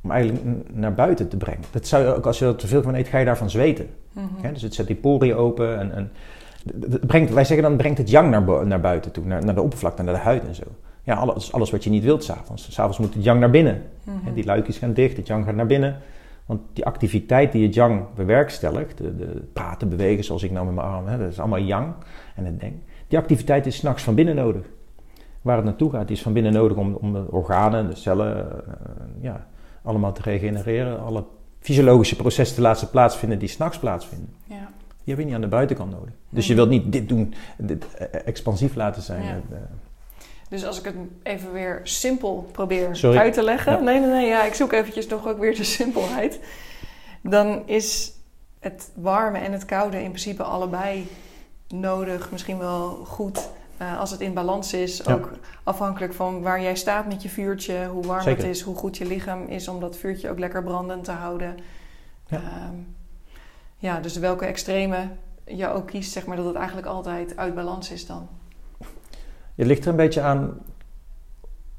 om 0.06 0.12
eigenlijk 0.12 0.44
naar 0.72 0.94
buiten 0.94 1.28
te 1.28 1.36
brengen. 1.36 1.64
Dat 1.70 1.86
zou 1.86 2.04
je 2.04 2.14
ook, 2.14 2.26
als 2.26 2.38
je 2.38 2.46
er 2.46 2.56
te 2.56 2.66
veel 2.66 2.82
van 2.82 2.94
eet, 2.94 3.08
ga 3.08 3.18
je 3.18 3.24
daarvan 3.24 3.50
zweten. 3.50 3.86
Mhm. 4.12 4.52
Dus 4.52 4.62
het 4.62 4.74
zet 4.74 4.86
die 4.86 4.96
poriën 4.96 5.34
open. 5.34 5.78
En, 5.78 5.92
en 5.92 6.10
brengt, 7.06 7.32
wij 7.32 7.44
zeggen 7.44 7.68
dan, 7.68 7.76
brengt 7.76 7.98
het 7.98 8.10
yang 8.10 8.30
naar, 8.30 8.66
naar 8.66 8.80
buiten 8.80 9.12
toe. 9.12 9.24
Naar, 9.24 9.44
naar 9.44 9.54
de 9.54 9.62
oppervlakte, 9.62 10.02
naar 10.02 10.14
de 10.14 10.20
huid 10.20 10.46
en 10.46 10.54
zo. 10.54 10.64
Ja, 11.02 11.14
alles, 11.14 11.52
alles 11.52 11.70
wat 11.70 11.84
je 11.84 11.90
niet 11.90 12.04
wilt 12.04 12.24
s'avonds. 12.24 12.72
S'avonds 12.72 12.98
moet 12.98 13.14
het 13.14 13.24
yang 13.24 13.40
naar 13.40 13.50
binnen. 13.50 13.82
Mhm. 14.02 14.34
Die 14.34 14.44
luikjes 14.44 14.78
gaan 14.78 14.92
dicht, 14.92 15.16
het 15.16 15.26
yang 15.26 15.44
gaat 15.44 15.54
naar 15.54 15.66
binnen. 15.66 15.96
Want 16.46 16.60
die 16.72 16.84
activiteit 16.84 17.52
die 17.52 17.66
het 17.66 17.74
yang 17.74 18.04
bewerkstelligt, 18.14 18.98
de, 18.98 19.16
de 19.16 19.42
praten, 19.52 19.88
bewegen 19.88 20.24
zoals 20.24 20.42
ik 20.42 20.50
nou 20.50 20.66
met 20.66 20.74
mijn 20.74 20.86
arm, 20.86 21.06
hè, 21.06 21.18
dat 21.18 21.28
is 21.28 21.38
allemaal 21.38 21.58
yang 21.58 21.92
en 22.34 22.44
het 22.44 22.60
denk. 22.60 22.74
Die 23.08 23.18
activiteit 23.18 23.66
is 23.66 23.76
s'nachts 23.76 24.02
van 24.02 24.14
binnen 24.14 24.34
nodig. 24.34 24.62
Waar 25.42 25.56
het 25.56 25.64
naartoe 25.64 25.90
gaat, 25.90 26.10
is 26.10 26.22
van 26.22 26.32
binnen 26.32 26.52
nodig 26.52 26.76
om, 26.76 26.94
om 26.94 27.12
de 27.12 27.24
organen, 27.30 27.88
de 27.88 27.94
cellen, 27.94 28.36
eh, 28.66 28.72
ja, 29.20 29.46
allemaal 29.86 30.12
te 30.12 30.22
regenereren. 30.22 31.00
Alle 31.00 31.24
fysiologische 31.60 32.16
processen 32.16 32.56
te 32.56 32.62
laten 32.62 32.90
plaatsvinden 32.90 33.38
die 33.38 33.48
s'nachts 33.48 33.78
plaatsvinden. 33.78 34.34
Ja. 34.44 34.70
Die 35.04 35.14
heb 35.14 35.18
je 35.18 35.24
niet 35.24 35.34
aan 35.34 35.40
de 35.40 35.46
buitenkant 35.46 35.90
nodig. 35.90 36.14
Dus 36.28 36.46
je 36.46 36.54
wilt 36.54 36.68
niet 36.68 36.92
dit 36.92 37.08
doen, 37.08 37.34
dit 37.58 37.94
eh, 37.94 38.20
expansief 38.24 38.74
laten 38.74 39.02
zijn. 39.02 39.22
Ja. 39.24 39.40
Eh, 39.50 39.58
Dus 40.48 40.64
als 40.66 40.78
ik 40.78 40.84
het 40.84 40.94
even 41.22 41.52
weer 41.52 41.80
simpel 41.82 42.48
probeer 42.52 42.96
Sorry. 42.96 43.18
uit 43.18 43.32
te 43.34 43.42
leggen. 43.42 43.72
Ja. 43.72 43.78
Nee, 43.80 44.00
nee, 44.00 44.10
nee. 44.10 44.26
Ja, 44.26 44.44
ik 44.44 44.54
zoek 44.54 44.72
eventjes 44.72 45.06
nog 45.06 45.26
ook 45.28 45.38
weer 45.38 45.54
de 45.56 45.64
simpelheid. 45.64 46.40
Dan 47.22 47.62
is 47.68 48.12
het 48.60 48.90
warme 48.94 49.38
en 49.38 49.52
het 49.52 49.64
koude 49.64 49.96
in 50.02 50.08
principe 50.10 50.42
allebei 50.42 51.06
nodig. 51.68 52.30
Misschien 52.30 52.58
wel 52.58 52.88
goed 53.04 53.48
eh, 53.78 53.98
als 54.00 54.10
het 54.10 54.20
in 54.20 54.34
balans 54.34 54.72
is. 54.72 54.96
Ja. 55.04 55.12
Ook 55.14 55.30
afhankelijk 55.62 56.12
van 56.14 56.42
waar 56.42 56.62
jij 56.62 56.76
staat 56.76 57.06
met 57.06 57.22
je 57.22 57.28
vuurtje. 57.28 57.86
Hoe 57.86 58.06
warm 58.06 58.22
Zeker. 58.22 58.42
het 58.44 58.50
is. 58.54 58.60
Hoe 58.60 58.74
goed 58.76 58.96
je 58.96 59.06
lichaam 59.06 59.42
is 59.46 59.68
om 59.68 59.80
dat 59.80 59.96
vuurtje 59.96 60.30
ook 60.30 60.38
lekker 60.38 60.62
brandend 60.62 61.04
te 61.04 61.12
houden. 61.12 61.54
Ja. 62.26 62.36
Ehm, 62.36 62.74
ja, 63.76 64.00
dus 64.00 64.16
welke 64.18 64.44
extreme 64.46 65.08
je 65.44 65.68
ook 65.68 65.86
kiest, 65.86 66.12
zeg 66.12 66.26
maar 66.26 66.36
dat 66.36 66.46
het 66.46 66.54
eigenlijk 66.56 66.86
altijd 66.86 67.36
uit 67.36 67.54
balans 67.54 67.90
is 67.92 68.06
dan. 68.06 68.28
Het 69.54 69.66
ligt 69.66 69.84
er 69.84 69.90
een 69.90 69.96
beetje 69.96 70.20
aan 70.20 70.58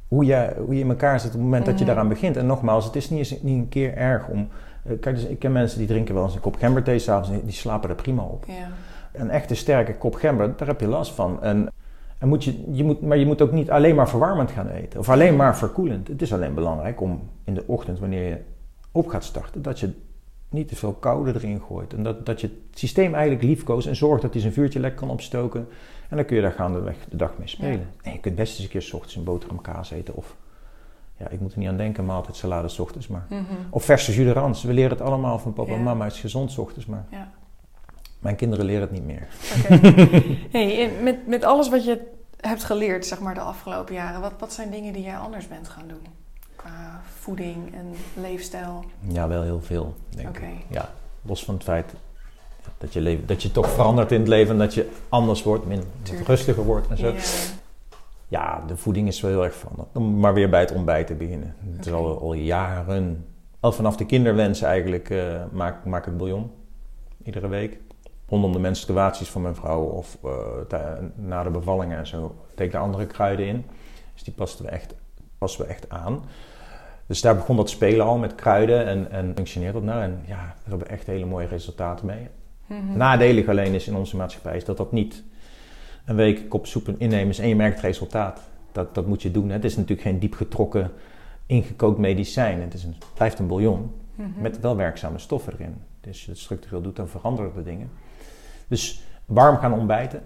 hoe 0.08 0.26
je, 0.26 0.54
hoe 0.66 0.74
je 0.76 0.80
in 0.82 0.90
elkaar 0.90 1.20
zit 1.20 1.28
op 1.30 1.34
het 1.36 1.44
moment 1.44 1.66
dat 1.66 1.74
je 1.74 1.80
Mhm. 1.84 1.88
daaraan 1.94 2.10
begint. 2.10 2.38
En 2.38 2.46
nogmaals, 2.46 2.86
het 2.86 2.96
is 2.96 3.10
niet, 3.10 3.44
niet 3.44 3.58
een 3.60 3.70
keer 3.70 3.96
erg 3.98 4.28
om... 4.28 4.48
eh, 4.84 5.00
Kijk, 5.00 5.16
dus 5.16 5.26
ik 5.26 5.40
ken 5.40 5.52
mensen 5.52 5.78
die 5.78 5.88
drinken 5.88 6.14
wel 6.14 6.24
eens 6.24 6.36
een 6.36 6.40
kop 6.42 6.56
gemberthee 6.56 7.00
s'avonds 7.00 7.30
en 7.30 7.36
die- 7.36 7.44
die 7.44 7.54
slapen 7.54 7.90
er 7.90 7.96
prima 7.96 8.24
op. 8.24 8.46
Ja. 8.48 8.68
Een 9.14 9.30
echte 9.30 9.56
sterke 9.56 9.98
kop 9.98 10.16
gember, 10.16 10.54
daar 10.58 10.68
heb 10.68 10.80
je 10.80 10.88
last 10.88 11.12
van. 11.12 11.44
En, 11.44 11.72
en 12.18 12.28
moet 12.28 12.44
je, 12.44 12.64
je 12.72 12.84
moet, 12.84 13.02
maar 13.02 13.18
je 13.18 13.26
moet 13.26 13.42
ook 13.42 13.52
niet 13.52 13.72
alleen 13.72 13.96
maar 13.96 14.10
verwarmend 14.10 14.52
gaan 14.52 14.68
eten. 14.68 15.00
Of 15.00 15.10
alleen 15.10 15.36
maar 15.36 15.58
verkoelend. 15.58 16.08
Het 16.08 16.22
is 16.22 16.34
alleen 16.34 16.54
belangrijk 16.54 17.02
om 17.02 17.30
in 17.44 17.54
de 17.54 17.64
ochtend, 17.68 18.00
wanneer 18.00 18.30
je 18.30 18.38
op 18.92 19.08
gaat 19.08 19.24
starten, 19.24 19.62
dat 19.62 19.80
je 19.80 19.92
niet 20.50 20.68
te 20.68 20.76
veel 20.76 20.94
koude 20.94 21.34
erin 21.36 21.62
gooit. 21.62 21.94
En 21.94 22.04
dat, 22.04 22.26
dat 22.26 22.42
je 22.42 22.48
het 22.48 22.80
systeem 22.80 23.14
eigenlijk 23.14 23.44
liefkoost 23.44 23.88
en 23.88 23.96
zorgt 23.96 24.22
dat 24.22 24.32
hij 24.34 24.42
zijn 24.42 24.54
vuurtje 24.54 24.80
lekker 24.80 25.00
kan 25.00 25.10
opstoken. 25.10 25.68
En 26.10 26.16
dan 26.16 26.26
kun 26.26 26.36
je 26.36 26.42
daar 26.42 26.52
gaandeweg 26.52 26.96
de 27.10 27.18
dag 27.18 27.34
mee 27.38 27.48
spelen. 27.48 27.88
En 28.04 28.12
je 28.12 28.20
kunt 28.20 28.36
best 28.36 28.54
eens 28.56 28.64
een 28.64 28.70
keer 28.70 28.82
's 28.82 28.94
ochtends 28.94 29.16
een 29.16 29.24
boterham 29.24 29.62
kaas 29.62 29.92
eten. 29.92 30.16
Of, 30.16 30.36
ja, 31.18 31.30
ik 31.30 31.40
moet 31.40 31.52
er 31.54 31.60
niet 31.60 31.68
aan 31.68 31.78
denken, 31.78 32.06
maaltijd 32.06 32.36
salade 32.36 32.68
's 32.68 32.80
ochtends. 32.80 33.08
Maar, 33.08 33.26
Mhm. 33.30 33.42
of 33.70 33.84
verse 33.84 34.14
jus 34.14 34.26
d'orange. 34.34 34.68
We 34.68 34.74
leren 34.74 34.92
het 34.92 35.02
allemaal 35.02 35.40
van 35.40 35.54
papa 35.54 35.72
en 35.74 35.84
mama. 35.84 36.04
Het 36.04 36.14
is 36.14 36.20
gezond 36.20 36.52
's 36.52 36.58
ochtends, 36.58 36.86
maar 36.86 37.06
Ja. 37.12 37.32
Mijn 38.28 38.40
kinderen 38.40 38.66
leren 38.66 38.82
het 38.82 38.92
niet 38.92 39.06
meer. 39.06 39.28
Hey, 40.52 40.92
met, 41.02 41.28
met 41.28 41.44
alles 41.44 41.70
wat 41.70 41.86
je 41.86 42.00
hebt 42.38 42.64
geleerd, 42.64 43.06
zeg 43.06 43.20
maar, 43.20 43.34
de 43.34 43.40
afgelopen 43.40 43.94
jaren, 43.94 44.22
wat, 44.22 44.32
wat 44.40 44.54
zijn 44.54 44.72
dingen 44.72 44.94
die 44.94 45.04
jij 45.04 45.18
anders 45.18 45.48
bent 45.48 45.68
gaan 45.68 45.88
doen? 45.88 46.08
Qua 46.56 47.02
voeding 47.20 47.74
en 47.74 47.94
leefstijl. 48.22 48.86
Ja, 49.08 49.28
wel 49.28 49.42
heel 49.42 49.62
veel, 49.62 49.96
denk 50.10 50.38
ik. 50.38 50.44
Ja, 50.70 50.90
los 51.22 51.44
van 51.44 51.54
het 51.54 51.64
feit 51.64 51.94
dat 52.78 52.94
je, 52.94 53.02
leven, 53.02 53.28
dat 53.28 53.42
je 53.42 53.52
toch 53.52 53.70
verandert 53.70 54.12
in 54.12 54.20
het 54.20 54.28
leven 54.28 54.54
en 54.54 54.60
dat 54.60 54.74
je 54.74 54.90
anders 55.10 55.44
wordt, 55.44 55.66
min, 55.66 55.78
wat 55.78 55.88
Tuurlijk. 56.02 56.28
rustiger 56.28 56.64
wordt 56.64 56.88
en 56.88 56.98
zo. 56.98 57.08
Ja. 57.08 57.20
Ja, 58.28 58.64
de 58.68 58.78
voeding 58.78 59.08
is 59.08 59.22
wel 59.22 59.32
heel 59.32 59.44
erg 59.44 59.56
veranderd. 59.56 59.88
Om 59.94 60.20
maar 60.20 60.34
weer 60.34 60.50
bij 60.50 60.60
het 60.60 60.72
ontbijt 60.72 61.08
te 61.08 61.16
beginnen. 61.16 61.56
Het 61.76 61.86
is 61.86 61.92
al, 61.92 62.20
al 62.20 62.34
jaren, 62.34 63.26
al 63.60 63.72
vanaf 63.72 63.98
de 63.98 64.06
kinderwens 64.06 64.62
eigenlijk, 64.62 65.10
eh, 65.10 65.44
maak, 65.52 65.86
maak 65.86 66.08
ik 66.08 66.18
bouillon. 66.18 66.52
Iedere 67.24 67.48
week. 67.48 67.78
Rondom 68.30 68.52
de 68.52 68.60
menstruaties 68.60 69.30
van 69.30 69.42
mijn 69.42 69.56
vrouw 69.56 69.82
of 69.84 70.18
eh, 70.70 70.88
na 71.16 71.44
de 71.44 71.50
bevallingen 71.50 71.98
en 71.98 72.08
zo. 72.08 72.36
Deed 72.56 72.66
ik 72.66 72.72
daar 72.72 72.82
andere 72.82 73.06
kruiden 73.06 73.46
in. 73.46 73.66
Dus 74.14 74.24
die 74.24 74.34
pasten 74.34 74.66
we 74.66 74.72
echt, 74.72 74.96
passen 75.38 75.62
we 75.62 75.68
echt 75.68 75.90
aan. 75.90 76.22
Dus 77.06 77.22
daar 77.22 77.36
begon 77.36 77.56
dat 77.56 77.70
spelen 77.70 78.06
al 78.06 78.18
met 78.18 78.36
kruiden 78.36 78.86
en, 78.86 79.12
en 79.12 79.32
functioneert 79.36 79.74
dat 79.74 79.84
nou. 79.84 80.02
En 80.02 80.20
ja, 80.26 80.36
daar 80.38 80.56
hebben 80.64 80.88
we 80.88 80.94
echt 80.94 81.08
hele 81.08 81.26
mooie 81.26 81.48
resultaten 81.48 82.06
mee. 82.06 82.28
Mhm. 82.66 82.98
Nadelig 82.98 83.48
alleen 83.48 83.74
is 83.74 83.88
in 83.88 83.96
onze 83.96 84.16
maatschappij 84.16 84.56
is 84.56 84.66
dat 84.66 84.78
dat 84.78 84.92
niet 84.92 85.24
een 86.06 86.16
week 86.16 86.50
kop 86.50 86.66
soep 86.66 86.90
innemen 86.98 87.28
is 87.30 87.40
en 87.40 87.48
je 87.48 87.56
merkt 87.56 87.76
het 87.76 87.86
resultaat. 87.86 88.42
Dat, 88.72 88.96
dat 88.96 89.06
moet 89.08 89.22
je 89.22 89.32
doen. 89.32 89.48
hè. 89.48 89.54
Het 89.54 89.64
is 89.64 89.76
natuurlijk 89.76 90.08
geen 90.08 90.20
diep 90.20 90.34
getrokken, 90.34 90.92
ingekookt 91.46 91.98
medicijn. 91.98 92.62
Het 92.62 92.74
is 92.74 92.84
een, 92.84 92.96
het 93.00 93.14
blijft 93.14 93.40
een 93.40 93.48
bouillon 93.48 93.92
Mhm. 94.16 94.42
met 94.42 94.60
wel 94.60 94.76
werkzame 94.76 95.18
stoffen 95.20 95.54
erin. 95.54 95.76
Dus 96.02 96.10
als 96.12 96.24
je 96.26 96.32
het 96.32 96.40
structureel 96.40 96.82
doet, 96.82 96.96
dan 96.96 97.08
veranderen 97.08 97.52
de 97.56 97.64
dingen. 97.64 97.90
Dus 98.68 99.04
warm 99.26 99.58
gaan 99.58 99.74
ontbijten. 99.74 100.22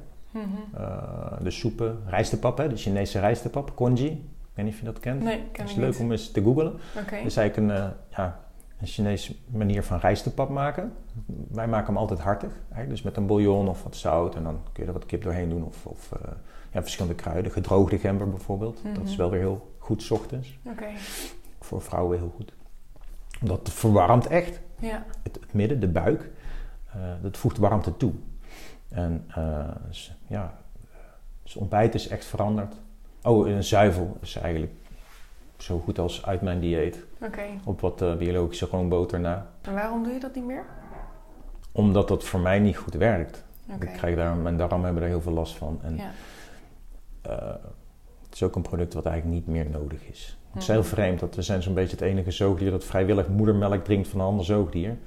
Eh, 0.73 1.33
de 1.41 1.51
soepen, 1.51 1.99
rijstepap, 2.05 2.57
hè, 2.57 2.67
de 2.69 2.75
Chinese 2.75 3.19
rijstepap, 3.19 3.75
congee. 3.75 4.11
Ik 4.11 4.57
weet 4.57 4.65
niet 4.65 4.73
of 4.73 4.79
je 4.79 4.85
dat 4.85 4.99
kent. 4.99 5.23
Nee, 5.23 5.37
ken 5.51 5.61
Het 5.61 5.71
is 5.71 5.75
leuk 5.77 5.91
niet. 5.91 5.99
om 5.99 6.11
eens 6.11 6.31
te 6.31 6.41
googlen. 6.43 6.73
Oké. 6.97 7.15
Het 7.15 7.25
is 7.25 7.37
eigenlijk 7.37 7.55
een, 7.57 7.77
eh, 7.83 7.89
ja, 8.09 8.39
een 8.79 8.87
Chinese 8.87 9.35
manier 9.47 9.83
van 9.83 9.97
rijstepap 9.99 10.49
maken. 10.49 10.93
Wij 11.51 11.67
maken 11.67 11.87
hem 11.87 11.97
altijd 11.97 12.19
hartig. 12.19 12.51
Eigenlijk. 12.61 12.89
Dus 12.89 13.01
met 13.01 13.17
een 13.17 13.25
bouillon 13.25 13.67
of 13.69 13.83
wat 13.83 13.95
zout. 13.95 14.35
En 14.35 14.43
dan 14.43 14.59
kun 14.71 14.81
je 14.83 14.87
er 14.87 14.93
wat 14.95 15.05
kip 15.05 15.23
doorheen 15.23 15.49
doen. 15.49 15.63
Of, 15.63 15.85
of 15.85 16.11
eh, 16.11 16.31
ja, 16.71 16.81
verschillende 16.81 17.15
kruiden. 17.17 17.51
Gedroogde 17.51 17.97
gember 17.97 18.29
bijvoorbeeld. 18.29 18.79
Dat 18.93 19.03
is 19.03 19.09
Mhm. 19.09 19.17
wel 19.19 19.29
weer 19.29 19.39
heel 19.39 19.71
goed 19.77 20.01
's 20.03 20.11
ochtends. 20.11 20.57
Oké. 20.65 20.85
Voor 21.59 21.81
vrouwen 21.81 22.17
heel 22.17 22.33
goed. 22.35 22.53
Dat 23.41 23.69
verwarmt 23.71 24.27
echt. 24.27 24.59
Ja. 24.79 25.05
Het, 25.23 25.35
het 25.41 25.53
midden, 25.53 25.79
de 25.79 25.87
buik. 25.87 26.29
dat 27.21 27.37
voegt 27.37 27.57
warmte 27.57 27.97
toe. 27.97 28.13
En 28.91 29.25
eh, 29.35 29.63
ja, 30.27 30.53
dus 31.43 31.55
ontbijt 31.55 31.95
is 31.95 32.07
echt 32.07 32.25
veranderd. 32.25 32.75
Oh, 33.23 33.47
en 33.47 33.53
een 33.55 33.63
zuivel 33.63 34.17
is 34.21 34.35
eigenlijk 34.35 34.73
zo 35.57 35.79
goed 35.79 35.99
als 35.99 36.25
uit 36.25 36.41
mijn 36.41 36.59
dieet. 36.59 37.03
Oké. 37.21 37.41
Op 37.63 37.81
wat 37.81 38.01
eh, 38.01 38.15
biologische 38.15 38.65
roomboter 38.65 39.19
na. 39.19 39.47
En 39.61 39.73
waarom 39.73 40.03
doe 40.03 40.13
je 40.13 40.19
dat 40.19 40.35
niet 40.35 40.45
meer? 40.45 40.65
Omdat 41.71 42.07
dat 42.07 42.23
voor 42.23 42.39
mij 42.39 42.59
niet 42.59 42.77
goed 42.77 42.93
werkt. 42.93 43.43
Ik 43.79 43.89
krijg 43.93 44.15
daar, 44.15 44.35
mijn 44.35 44.57
darmen 44.57 44.83
hebben 44.83 45.03
er 45.03 45.09
heel 45.09 45.21
veel 45.21 45.31
last 45.31 45.55
van. 45.55 45.79
En 45.83 45.95
Ja. 45.95 46.11
eh, 47.21 47.53
het 48.25 48.33
is 48.33 48.43
ook 48.43 48.55
een 48.55 48.61
product 48.61 48.93
wat 48.93 49.05
eigenlijk 49.05 49.35
niet 49.35 49.47
meer 49.47 49.69
nodig 49.69 50.07
is. 50.07 50.37
Het 50.51 50.61
is 50.61 50.67
heel 50.67 50.83
vreemd 50.83 51.19
dat 51.19 51.35
we 51.35 51.41
zijn 51.41 51.63
zo'n 51.63 51.73
beetje 51.73 51.91
het 51.95 52.01
enige 52.05 52.31
zoogdier 52.31 52.71
dat 52.71 52.83
vrijwillig 52.83 53.27
moedermelk 53.27 53.83
drinkt 53.83 54.07
van 54.07 54.19
een 54.19 54.25
ander 54.25 54.45
zoogdier. 54.45 54.97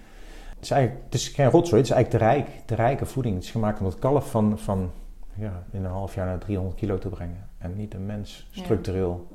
Het 0.54 0.64
is 0.64 0.70
eigenlijk 0.70 1.04
het 1.04 1.14
is 1.14 1.28
geen 1.28 1.50
rotzooi, 1.50 1.80
het 1.80 1.90
is 1.90 1.96
eigenlijk 1.96 2.24
te 2.24 2.30
rijk, 2.30 2.48
te 2.64 2.74
rijke 2.74 3.06
voeding. 3.06 3.34
Het 3.34 3.44
is 3.44 3.50
gemaakt 3.50 3.80
om 3.80 3.86
het 3.86 3.98
kalf 3.98 4.30
van, 4.30 4.58
van 4.58 4.90
ja, 5.34 5.62
in 5.70 5.84
een 5.84 5.90
half 5.90 6.14
jaar 6.14 6.26
naar 6.26 6.38
300 6.38 6.76
kilo 6.76 6.98
te 6.98 7.08
brengen. 7.08 7.48
En 7.58 7.76
niet 7.76 7.94
een 7.94 8.06
mens, 8.06 8.46
structureel. 8.50 9.28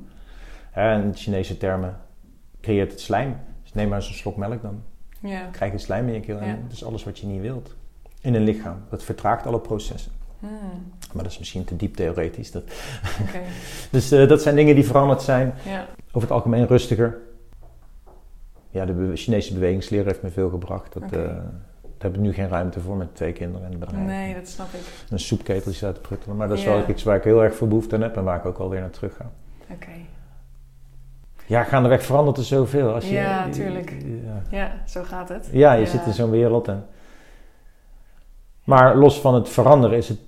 En 0.70 1.02
in 1.02 1.14
Chinese 1.14 1.56
termen 1.56 1.96
creëert 2.60 2.90
het 2.90 3.00
slijm. 3.00 3.36
Dus 3.62 3.72
neem 3.72 3.88
maar 3.88 3.98
eens 3.98 4.08
een 4.08 4.14
slok 4.14 4.36
melk 4.36 4.62
dan. 4.62 4.82
Ja. 5.20 5.48
krijg 5.52 5.72
je 5.72 5.78
slijm 5.78 6.08
in 6.08 6.14
je 6.14 6.20
keel. 6.20 6.36
Ja. 6.36 6.42
En 6.42 6.62
dat 6.62 6.72
is 6.72 6.84
alles 6.84 7.04
wat 7.04 7.18
je 7.18 7.26
niet 7.26 7.40
wilt. 7.40 7.74
In 8.20 8.34
een 8.34 8.42
lichaam. 8.42 8.82
Dat 8.90 9.02
vertraagt 9.02 9.46
alle 9.46 9.60
processen. 9.60 10.12
Hmm. 10.38 10.92
Maar 11.12 11.22
dat 11.22 11.32
is 11.32 11.38
misschien 11.38 11.64
te 11.64 11.76
diep 11.76 11.94
theoretisch. 11.94 12.50
Dat... 12.50 12.62
Dus 13.90 14.10
eh, 14.10 14.28
dat 14.28 14.42
zijn 14.42 14.54
dingen 14.54 14.74
die 14.74 14.86
veranderd 14.86 15.22
zijn. 15.22 15.54
Ja. 15.66 15.86
Over 16.06 16.20
het 16.20 16.30
algemeen 16.30 16.66
rustiger. 16.66 17.18
Ja, 18.70 18.84
de 18.84 18.92
be- 18.92 19.16
Chinese 19.16 19.52
bewegingsleer 19.54 20.04
heeft 20.04 20.22
me 20.22 20.30
veel 20.30 20.48
gebracht. 20.50 20.92
Dat, 20.92 21.02
Oké. 21.02 21.16
eh, 21.22 21.26
daar 21.82 22.10
heb 22.10 22.14
ik 22.14 22.20
nu 22.20 22.32
geen 22.32 22.48
ruimte 22.48 22.80
voor 22.80 22.96
met 22.96 23.14
twee 23.14 23.32
kinderen 23.32 23.66
en 23.66 23.72
een 23.72 23.78
bedrijf. 23.78 24.04
Nee, 24.06 24.34
dat 24.34 24.48
snap 24.48 24.66
ik. 24.72 24.80
Een 25.10 25.18
soepketel 25.18 25.72
die 25.72 25.84
uit 25.84 25.94
te 25.94 26.00
pruttelen. 26.00 26.36
Maar 26.36 26.48
dat 26.48 26.58
is 26.58 26.64
Ja. 26.64 26.70
wel 26.70 26.88
iets 26.88 27.02
waar 27.02 27.16
ik 27.16 27.24
heel 27.24 27.42
erg 27.44 27.54
veel 27.54 27.68
behoefte 27.68 27.94
aan 27.94 28.00
heb. 28.02 28.16
En 28.16 28.24
waar 28.24 28.36
ik 28.38 28.44
ook 28.46 28.58
alweer 28.58 28.80
naar 28.80 28.90
terug 28.90 29.16
ga. 29.16 29.30
Oké. 29.70 29.90
Ja, 31.46 31.62
gaandeweg 31.64 32.02
verandert 32.02 32.36
er 32.36 32.44
zoveel. 32.44 32.94
Als 32.94 33.08
je, 33.08 33.14
Ja, 33.14 33.48
tuurlijk. 33.48 33.96
Ja. 34.24 34.42
Ja, 34.50 34.72
zo 34.86 35.02
gaat 35.02 35.28
het. 35.28 35.48
Ja, 35.52 35.72
je 35.72 35.86
zit 35.86 36.06
in 36.06 36.12
zo'n 36.12 36.30
wereld. 36.30 36.68
En... 36.68 36.86
Maar 38.64 38.96
los 38.96 39.20
van 39.20 39.34
het 39.34 39.48
veranderen 39.48 39.96
is 39.96 40.08
het 40.08 40.18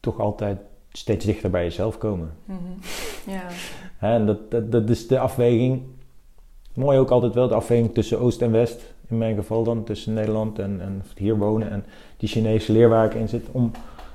toch 0.00 0.18
altijd 0.20 0.58
steeds 0.92 1.24
dichter 1.24 1.50
bij 1.50 1.62
jezelf 1.62 1.98
komen. 1.98 2.30
Mhm. 2.44 2.58
Ja. 3.26 3.42
En 3.98 4.26
dat, 4.26 4.50
dat, 4.50 4.72
dat 4.72 4.88
is 4.90 5.06
de 5.08 5.18
afweging. 5.18 5.82
Mooi 6.74 6.98
ook 6.98 7.10
altijd 7.10 7.34
wel 7.34 7.48
de 7.48 7.54
afweging 7.54 7.94
tussen 7.94 8.20
Oost 8.20 8.42
en 8.42 8.50
West. 8.50 8.94
In 9.08 9.18
mijn 9.18 9.34
geval 9.36 9.64
dan 9.64 9.84
tussen 9.84 10.12
Nederland 10.14 10.58
en, 10.58 10.80
en 10.80 11.02
hier 11.16 11.36
wonen 11.38 11.70
en 11.70 11.84
die 12.16 12.28
Chinese 12.28 12.72
leer 12.72 12.88
waar 12.88 13.04
ik 13.04 13.14
in 13.14 13.28
zit. 13.28 13.46
Om, 13.52 13.70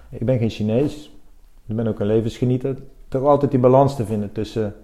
ik 0.10 0.26
ben 0.26 0.38
geen 0.38 0.50
Chinees, 0.50 1.12
ik 1.66 1.76
ben 1.76 1.88
ook 1.88 2.00
een 2.00 2.08
levensgenieter. 2.08 2.78
Toch 3.08 3.24
altijd 3.24 3.52
die 3.52 3.60
balans 3.60 3.96
te 3.96 4.06
vinden 4.06 4.32
tussen 4.32 4.76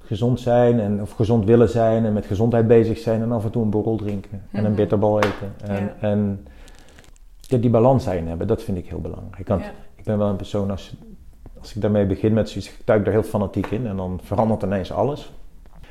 gezond 0.00 0.40
zijn 0.40 0.80
en, 0.80 1.00
of 1.02 1.10
gezond 1.10 1.44
willen 1.44 1.68
zijn 1.68 2.04
en 2.04 2.12
met 2.12 2.26
gezondheid 2.26 2.66
bezig 2.66 2.98
zijn 2.98 3.22
en 3.22 3.32
af 3.32 3.44
en 3.44 3.50
toe 3.50 3.62
een 3.62 3.70
borrel 3.70 3.96
drinken 3.96 4.42
en 4.50 4.58
een 4.64 4.70
Mhm. 4.70 4.74
bitterbal 4.74 5.20
eten. 5.20 5.54
En, 5.64 5.82
Ja. 5.84 5.94
en 6.00 6.46
die 7.60 7.70
balans 7.70 8.04
daarin 8.04 8.26
hebben, 8.28 8.46
dat 8.46 8.62
vind 8.62 8.78
ik 8.78 8.86
heel 8.88 9.00
belangrijk. 9.00 9.48
Ja. 9.48 9.58
ik 9.96 10.04
ben 10.04 10.18
wel 10.18 10.28
een 10.28 10.36
persoon, 10.36 10.70
als, 10.70 10.94
als 11.64 11.74
ik 11.74 11.80
daarmee 11.82 12.06
begin 12.06 12.32
met 12.32 12.48
zoiets, 12.48 12.70
ik 12.70 12.76
duik 12.84 13.04
daar 13.04 13.12
heel 13.12 13.22
fanatiek 13.22 13.66
in 13.66 13.86
en 13.86 13.96
dan 13.96 14.20
verandert 14.22 14.62
ineens 14.62 14.92
alles. 14.92 15.32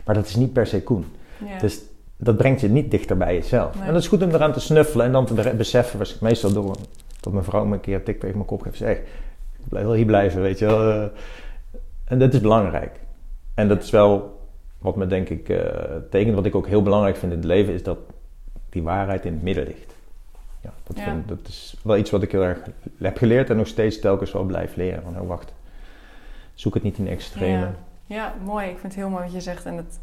Maar 0.05 0.15
dat 0.15 0.25
is 0.25 0.35
niet 0.35 0.53
per 0.53 0.67
se 0.67 0.83
Koen. 0.83 1.05
Ja. 1.45 1.57
Dus 1.59 1.81
dat 2.17 2.37
brengt 2.37 2.61
je 2.61 2.69
niet 2.69 2.91
dichter 2.91 3.17
bij 3.17 3.33
jezelf. 3.33 3.75
Nee. 3.75 3.87
En 3.87 3.93
dat 3.93 4.01
is 4.01 4.07
goed 4.07 4.23
om 4.23 4.29
eraan 4.29 4.53
te 4.53 4.59
snuffelen 4.59 5.05
en 5.05 5.11
dan 5.11 5.25
te 5.25 5.33
be- 5.33 5.53
beseffen, 5.57 5.99
was 5.99 6.15
ik 6.15 6.21
meestal 6.21 6.53
door 6.53 6.75
dat 7.19 7.33
mijn 7.33 7.45
vrouw 7.45 7.65
me 7.65 7.73
een 7.73 7.79
keer 7.81 7.95
een 7.95 8.03
tik 8.03 8.19
tegen 8.19 8.35
mijn 8.35 8.47
kop 8.47 8.61
geeft. 8.61 8.77
Zeg, 8.77 8.97
ik 8.97 9.69
blijf 9.69 9.85
wel 9.85 9.93
hier 9.95 10.05
blijven, 10.05 10.41
weet 10.41 10.59
je 10.59 10.65
wel. 10.65 10.89
Eh, 10.91 11.03
En 12.05 12.19
dat 12.19 12.33
is 12.33 12.41
belangrijk. 12.41 12.99
En 13.53 13.67
dat 13.67 13.83
is 13.83 13.89
wel 13.89 14.39
wat 14.79 14.95
me 14.95 15.07
denk 15.07 15.29
ik 15.29 15.49
eh 15.49 15.59
tekent. 16.09 16.35
Wat 16.35 16.45
ik 16.45 16.55
ook 16.55 16.67
heel 16.67 16.81
belangrijk 16.81 17.15
vind 17.17 17.31
in 17.31 17.37
het 17.37 17.47
leven, 17.47 17.73
is 17.73 17.83
dat 17.83 17.97
die 18.69 18.83
waarheid 18.83 19.25
in 19.25 19.33
het 19.33 19.41
midden 19.43 19.63
ligt. 19.65 19.95
Ja, 20.61 20.73
dat, 20.83 20.97
Ja. 20.97 21.03
Vind, 21.03 21.27
dat 21.27 21.37
is 21.47 21.75
wel 21.83 21.97
iets 21.97 22.11
wat 22.11 22.21
ik 22.23 22.31
heel 22.31 22.43
erg 22.43 22.59
heb 22.97 23.17
geleerd 23.17 23.49
en 23.49 23.57
nog 23.57 23.67
steeds 23.67 23.99
telkens 23.99 24.31
wel 24.31 24.43
blijf 24.43 24.75
leren. 24.75 25.03
Van, 25.03 25.19
oh 25.21 25.27
wacht, 25.27 25.53
zoek 26.53 26.73
het 26.73 26.83
niet 26.83 26.97
in 26.97 27.07
extreme. 27.07 27.59
Ja. 27.59 27.73
ja, 28.05 28.33
mooi. 28.43 28.65
Ik 28.65 28.77
vind 28.79 28.83
het 28.93 29.01
heel 29.01 29.09
mooi 29.09 29.23
wat 29.23 29.33
je 29.33 29.41
zegt. 29.41 29.65
En 29.65 29.77
het, 29.77 29.99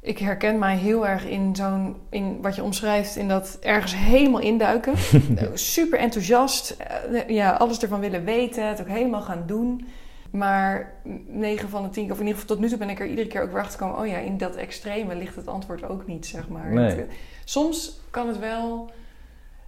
ik 0.00 0.18
herken 0.18 0.58
mij 0.58 0.76
heel 0.76 1.06
erg 1.06 1.24
in 1.26 1.56
zo'n, 1.56 1.96
in 2.10 2.42
wat 2.42 2.54
je 2.54 2.62
omschrijft, 2.62 3.16
in 3.16 3.28
dat 3.28 3.58
ergens 3.60 3.96
helemaal 3.96 4.40
induiken. 4.40 4.94
Super 5.54 5.98
enthousiast, 5.98 6.70
eh, 6.70 7.28
ja, 7.28 7.52
alles 7.52 7.82
ervan 7.82 8.00
willen 8.00 8.24
weten, 8.24 8.68
het 8.68 8.80
ook 8.80 8.88
helemaal 8.88 9.22
gaan 9.22 9.42
doen. 9.46 9.86
Maar 10.30 10.92
9 11.26 11.68
van 11.68 11.82
de 11.82 11.88
10, 11.90 12.10
of 12.12 12.18
in 12.20 12.26
ieder 12.26 12.40
geval 12.40 12.54
tot 12.56 12.64
nu 12.64 12.68
toe 12.68 12.78
ben 12.78 12.88
ik 12.90 13.00
er 13.00 13.06
iedere 13.06 13.28
keer 13.28 13.42
ook 13.42 13.52
weer 13.52 13.60
achter 13.60 13.78
gekomen. 13.78 14.00
Oh 14.00 14.06
ja, 14.06 14.16
in 14.18 14.38
dat 14.38 14.54
extreme 14.56 15.14
ligt 15.16 15.36
het 15.36 15.46
antwoord 15.48 15.88
ook 15.88 16.06
niet, 16.06 16.26
zeg 16.26 16.48
maar. 16.48 16.72
Nee. 16.72 16.84
Het- 16.94 17.10
soms 17.44 18.00
kan 18.10 18.28
het 18.28 18.38
wel 18.38 18.90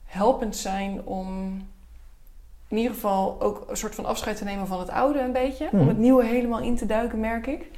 helpend 0.04 0.56
zijn 0.56 1.02
om 1.04 1.60
in 2.68 2.76
ieder 2.76 2.92
geval 2.92 3.40
ook 3.40 3.64
een 3.68 3.76
soort 3.76 3.94
van 3.94 4.04
afscheid 4.04 4.36
te 4.36 4.44
nemen 4.44 4.66
van 4.66 4.78
het 4.80 4.90
oude 4.90 5.20
een 5.20 5.32
beetje. 5.32 5.68
Mhm. 5.72 5.80
Om 5.80 5.88
het 5.88 5.98
nieuwe 5.98 6.24
helemaal 6.24 6.60
in 6.60 6.76
te 6.76 6.86
duiken, 6.86 7.20
merk 7.20 7.46
ik. 7.46 7.70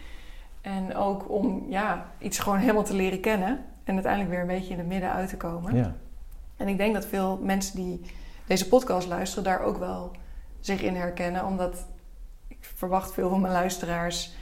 En 0.60 0.96
ook 0.96 1.30
om 1.30 1.66
ja, 1.68 2.06
iets 2.18 2.38
gewoon 2.38 2.58
helemaal 2.58 2.82
te 2.84 2.94
leren 2.94 3.20
kennen. 3.20 3.64
En 3.84 3.94
uiteindelijk 3.94 4.32
weer 4.32 4.40
een 4.40 4.46
beetje 4.58 4.72
in 4.72 4.78
het 4.78 4.88
midden 4.88 5.12
uit 5.12 5.28
te 5.28 5.36
komen. 5.36 5.76
Ja. 5.76 5.94
En 6.56 6.68
ik 6.68 6.76
denk 6.76 6.94
dat 6.94 7.06
veel 7.06 7.38
mensen 7.42 7.76
die 7.76 8.00
deze 8.46 8.68
podcast 8.68 9.08
luisteren 9.08 9.44
daar 9.44 9.60
ook 9.60 9.76
wel 9.78 10.10
zich 10.60 10.82
in 10.82 10.94
herkennen. 10.94 11.46
Omdat 11.46 11.86
ik 12.48 12.56
verwacht 12.60 13.12
veel 13.12 13.28
van 13.28 13.40
mijn 13.40 13.52
luisteraars 13.52 14.32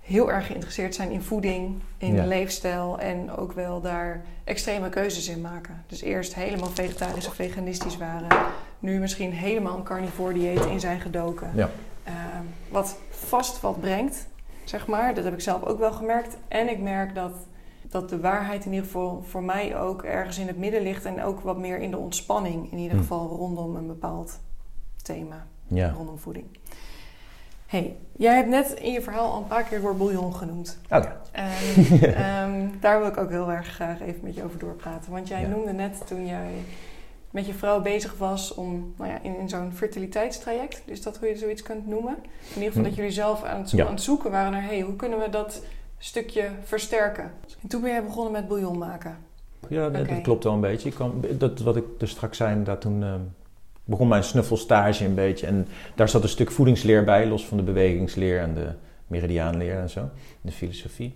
heel 0.00 0.30
erg 0.32 0.46
geïnteresseerd 0.46 0.94
zijn 0.94 1.10
in 1.10 1.22
voeding, 1.22 1.80
in 1.98 2.14
Ja. 2.14 2.24
leefstijl 2.24 2.98
en 2.98 3.30
ook 3.36 3.52
wel 3.52 3.80
daar 3.80 4.24
extreme 4.44 4.88
keuzes 4.88 5.28
in 5.28 5.40
maken. 5.40 5.84
Dus 5.86 6.00
eerst 6.02 6.34
helemaal 6.34 6.70
vegetarisch 6.70 7.26
of 7.26 7.34
veganistisch 7.34 7.96
waren. 7.96 8.28
Nu 8.80 8.98
misschien 8.98 9.32
helemaal 9.32 9.76
een 9.76 9.82
carnivore 9.82 10.32
dieet 10.34 10.64
in 10.64 10.80
zijn 10.80 11.00
gedoken. 11.00 11.50
Ja. 11.54 11.70
Ehm, 12.04 12.16
wat 12.68 12.96
vast 13.10 13.60
wat 13.60 13.80
brengt, 13.80 14.26
zeg 14.64 14.86
maar. 14.86 15.14
Dat 15.14 15.24
heb 15.24 15.32
ik 15.32 15.40
zelf 15.40 15.62
ook 15.64 15.78
wel 15.78 15.92
gemerkt. 15.92 16.36
En 16.48 16.68
ik 16.68 16.80
merk 16.80 17.14
dat, 17.14 17.32
dat 17.82 18.08
de 18.08 18.20
waarheid 18.20 18.64
in 18.64 18.70
ieder 18.70 18.86
geval 18.86 19.22
voor 19.28 19.42
mij 19.42 19.78
ook 19.78 20.02
ergens 20.02 20.38
in 20.38 20.46
het 20.46 20.58
midden 20.58 20.82
ligt. 20.82 21.04
En 21.04 21.22
ook 21.22 21.40
wat 21.40 21.58
meer 21.58 21.78
in 21.78 21.90
de 21.90 21.96
ontspanning. 21.98 22.72
In 22.72 22.78
ieder 22.78 22.96
Hm. 22.96 23.02
geval 23.02 23.28
rondom 23.28 23.76
een 23.76 23.86
bepaald 23.86 24.38
thema. 25.02 25.46
Ja. 25.66 25.90
Rondom 25.96 26.18
voeding. 26.18 26.46
hey, 27.66 27.96
jij 28.16 28.34
hebt 28.36 28.48
net 28.48 28.70
in 28.70 28.92
je 28.92 29.02
verhaal 29.02 29.32
al 29.32 29.38
een 29.40 29.46
paar 29.46 29.62
keer 29.62 29.72
het 29.72 29.82
woord 29.82 29.98
bouillon 29.98 30.34
genoemd. 30.34 30.78
Oh 30.90 31.02
ja. 31.02 31.20
En 31.32 31.50
ehm, 32.14 32.68
daar 32.80 32.98
wil 32.98 33.08
ik 33.08 33.16
ook 33.16 33.30
heel 33.30 33.50
erg 33.50 33.66
graag 33.68 34.00
even 34.00 34.20
met 34.22 34.34
je 34.34 34.44
over 34.44 34.58
doorpraten. 34.58 35.12
Want 35.12 35.28
jij 35.28 35.40
Ja. 35.40 35.46
noemde 35.48 35.72
net 35.72 36.06
toen 36.06 36.26
jij 36.26 36.50
met 37.30 37.46
je 37.46 37.54
vrouw 37.54 37.80
bezig 37.80 38.18
was 38.18 38.54
om 38.54 38.94
nou 38.98 39.10
ja, 39.10 39.18
in, 39.22 39.38
in 39.38 39.48
zo'n 39.48 39.72
fertiliteitstraject, 39.72 40.82
dus 40.86 41.02
dat 41.02 41.18
hoe 41.18 41.28
je 41.28 41.36
zoiets 41.36 41.62
kunt 41.62 41.86
noemen. 41.86 42.16
In 42.22 42.54
ieder 42.54 42.68
geval 42.68 42.82
dat 42.82 42.94
jullie 42.94 43.10
zelf 43.10 43.42
aan 43.44 43.58
het, 43.60 43.68
zo- 43.68 43.76
Ja. 43.76 43.84
aan 43.86 43.92
het 43.92 44.02
zoeken 44.02 44.30
waren 44.30 44.52
naar 44.52 44.64
hey, 44.64 44.80
hoe 44.80 44.96
kunnen 44.96 45.18
we 45.18 45.28
dat 45.30 45.64
stukje 45.98 46.48
versterken. 46.64 47.30
En 47.62 47.68
toen 47.68 47.80
ben 47.80 47.90
jij 47.90 48.04
begonnen 48.04 48.32
met 48.32 48.48
bouillon 48.48 48.78
maken. 48.78 49.16
Ja, 49.68 49.88
dat, 49.88 50.20
klopt 50.22 50.44
wel 50.44 50.52
een 50.52 50.60
beetje. 50.60 50.88
Ik 50.88 50.94
kwam, 50.94 51.20
dat, 51.38 51.60
wat 51.60 51.76
ik 51.76 51.84
dus 51.98 52.10
straks 52.10 52.36
zei, 52.36 52.62
dat 52.64 52.80
toen 52.80 53.02
eh, 53.02 53.14
begon 53.84 54.08
mijn 54.08 54.24
snuffelstage 54.24 55.04
een 55.04 55.14
beetje. 55.14 55.46
En 55.46 55.66
daar 55.94 56.08
zat 56.08 56.22
een 56.22 56.28
stuk 56.28 56.50
voedingsleer 56.50 57.04
bij, 57.04 57.26
los 57.26 57.46
van 57.46 57.56
de 57.56 57.62
bewegingsleer 57.62 58.40
en 58.40 58.54
de 58.54 58.72
meridiaanleer 59.06 59.78
en 59.78 59.90
zo. 59.90 60.08
De 60.40 60.52
filosofie. 60.52 61.14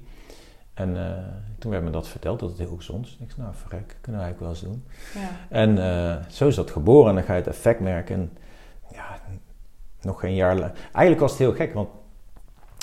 En 0.74 0.96
eh, 0.96 1.12
toen 1.58 1.70
werd 1.70 1.84
me 1.84 1.90
dat 1.90 2.08
verteld, 2.08 2.40
dat 2.40 2.48
het 2.48 2.58
heel 2.58 2.76
gezond 2.76 3.06
is. 3.06 3.16
Ik 3.20 3.30
zei, 3.30 3.42
nou 3.42 3.54
verrek, 3.54 3.96
kunnen 4.00 4.20
we 4.20 4.26
eigenlijk 4.26 4.40
wel 4.40 4.48
eens 4.48 4.60
doen. 4.60 4.84
Ja. 5.22 5.30
En 5.48 5.78
eh, 5.78 6.24
zo 6.28 6.48
is 6.48 6.54
dat 6.54 6.70
geboren 6.70 7.08
en 7.08 7.14
dan 7.14 7.24
ga 7.24 7.32
je 7.32 7.38
het 7.38 7.48
effect 7.48 7.80
merken. 7.80 8.14
En 8.14 8.30
ja, 8.92 9.20
nog 10.00 10.20
geen 10.20 10.34
jaar... 10.34 10.56
Eigenlijk 10.92 11.20
was 11.20 11.30
het 11.30 11.40
heel 11.40 11.52
gek, 11.52 11.74
want 11.74 11.88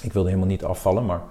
ik 0.04 0.14
wilde 0.14 0.28
helemaal 0.30 0.50
niet 0.50 0.64
afvallen, 0.64 1.06
maar 1.06 1.22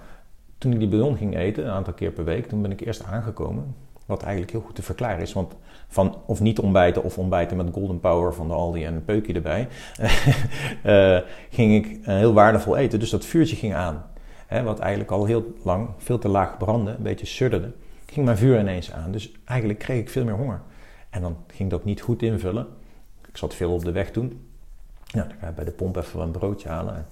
toen 0.59 0.73
ik 0.73 0.79
die 0.79 0.88
bouillon 0.88 1.16
ging 1.16 1.37
eten, 1.37 1.64
een 1.64 1.70
aantal 1.70 1.92
keer 1.92 2.11
per 2.11 2.25
week, 2.25 2.46
toen 2.46 2.62
ben 2.62 2.70
ik 2.70 2.81
eerst 2.81 3.05
aangekomen. 3.05 3.75
Wat 4.07 4.23
eigenlijk 4.23 4.53
heel 4.53 4.61
goed 4.61 4.75
te 4.75 4.83
verklaren 4.83 5.20
is, 5.20 5.33
want 5.33 5.55
van 5.88 6.16
of 6.27 6.40
niet 6.40 6.59
ontbijten 6.59 7.05
of 7.05 7.18
ontbijten 7.18 7.57
met 7.57 7.68
Golden 7.73 8.01
Power 8.01 8.35
van 8.35 8.49
de 8.49 8.55
Aldi 8.55 8.85
en 8.85 8.94
een 8.94 9.05
peukje 9.05 9.33
erbij, 9.33 9.68
eh, 10.83 11.18
ging 11.51 11.87
ik 11.87 11.99
heel 12.03 12.33
waardevol 12.33 12.77
eten. 12.77 12.99
Dus 12.99 13.11
dat 13.11 13.25
vuurtje 13.25 13.57
ging 13.57 13.75
aan. 13.75 14.10
Hè, 14.51 14.63
wat 14.63 14.79
eigenlijk 14.79 15.11
al 15.11 15.25
heel 15.25 15.55
lang 15.63 15.89
veel 15.99 16.19
te 16.19 16.29
laag 16.29 16.57
brandde, 16.57 16.91
een 16.91 17.03
beetje 17.03 17.27
sudderde, 17.27 17.73
ging 18.07 18.25
mijn 18.25 18.37
vuur 18.37 18.61
ineens 18.61 18.93
aan. 18.93 19.13
Dus 19.13 19.33
eigenlijk 19.45 19.79
kreeg 19.79 20.01
ik 20.01 20.11
veel 20.11 20.25
meer 20.25 20.35
honger. 20.35 20.61
En 21.11 21.21
dan 21.21 21.37
ging 21.47 21.61
ik 21.61 21.71
dat 21.71 21.85
niet 21.85 22.01
goed 22.01 22.23
invullen. 22.23 22.67
Ik 23.29 23.37
zat 23.37 23.55
veel 23.55 23.73
op 23.73 23.85
de 23.85 23.93
weg 23.93 24.11
toen. 24.11 24.47
Ja, 25.05 25.23
dan 25.23 25.37
ga 25.41 25.47
je 25.47 25.53
bij 25.53 25.65
de 25.65 25.71
pomp 25.71 25.97
even 25.97 26.21
een 26.21 26.31
broodje 26.31 26.69
halen. 26.69 26.95
En 26.95 27.07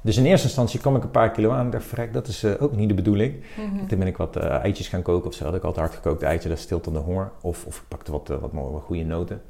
dus 0.00 0.16
in 0.16 0.24
eerste 0.24 0.46
instantie 0.46 0.80
kwam 0.80 0.96
ik 0.96 1.02
een 1.02 1.10
paar 1.10 1.30
kilo 1.30 1.50
aan. 1.50 1.66
Ik 1.66 1.72
dacht, 1.72 1.84
verrek, 1.84 2.12
dat 2.12 2.26
is 2.26 2.42
eh, 2.42 2.62
ook 2.62 2.76
niet 2.76 2.88
de 2.88 2.94
bedoeling. 2.94 3.34
Mhm. 3.56 3.86
Toen 3.86 3.98
ben 3.98 4.08
ik 4.08 4.16
wat 4.16 4.36
eh, 4.36 4.48
eitjes 4.48 4.88
gaan 4.88 5.02
koken 5.02 5.28
of 5.28 5.34
zo. 5.34 5.44
Had 5.44 5.54
ik 5.54 5.62
altijd 5.62 5.86
hard 5.86 5.96
gekookt 5.98 6.22
eitje, 6.22 6.48
dat 6.48 6.58
stilt 6.58 6.84
dan 6.84 6.92
de 6.92 6.98
honger. 6.98 7.30
Of, 7.40 7.66
of 7.66 7.76
ik 7.76 7.88
pakte 7.88 8.12
wat, 8.12 8.30
eh, 8.30 8.38
wat 8.38 8.52
mooie, 8.52 8.78
goede 8.80 9.04
noten. 9.04 9.42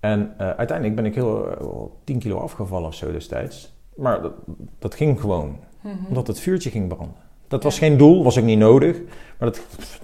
En 0.00 0.34
uiteindelijk 0.38 0.96
ben 0.96 1.06
ik 1.06 1.14
heel, 1.14 1.50
eh, 1.50 1.58
wel 1.58 2.00
10 2.04 2.18
kilo 2.18 2.38
afgevallen 2.38 2.88
of 2.88 2.94
zo 2.94 3.12
destijds. 3.12 3.74
Maar 3.96 4.22
dat, 4.22 4.32
dat 4.78 4.94
ging 4.94 5.20
gewoon, 5.20 5.58
Mhm. 5.84 5.94
omdat 6.08 6.26
het 6.26 6.40
vuurtje 6.40 6.70
ging 6.70 6.88
branden. 6.88 7.16
Dat 7.48 7.62
was 7.62 7.78
geen 7.78 7.96
doel, 7.96 8.24
was 8.24 8.38
ook 8.38 8.44
niet 8.44 8.58
nodig. 8.58 8.96
Maar 9.38 9.52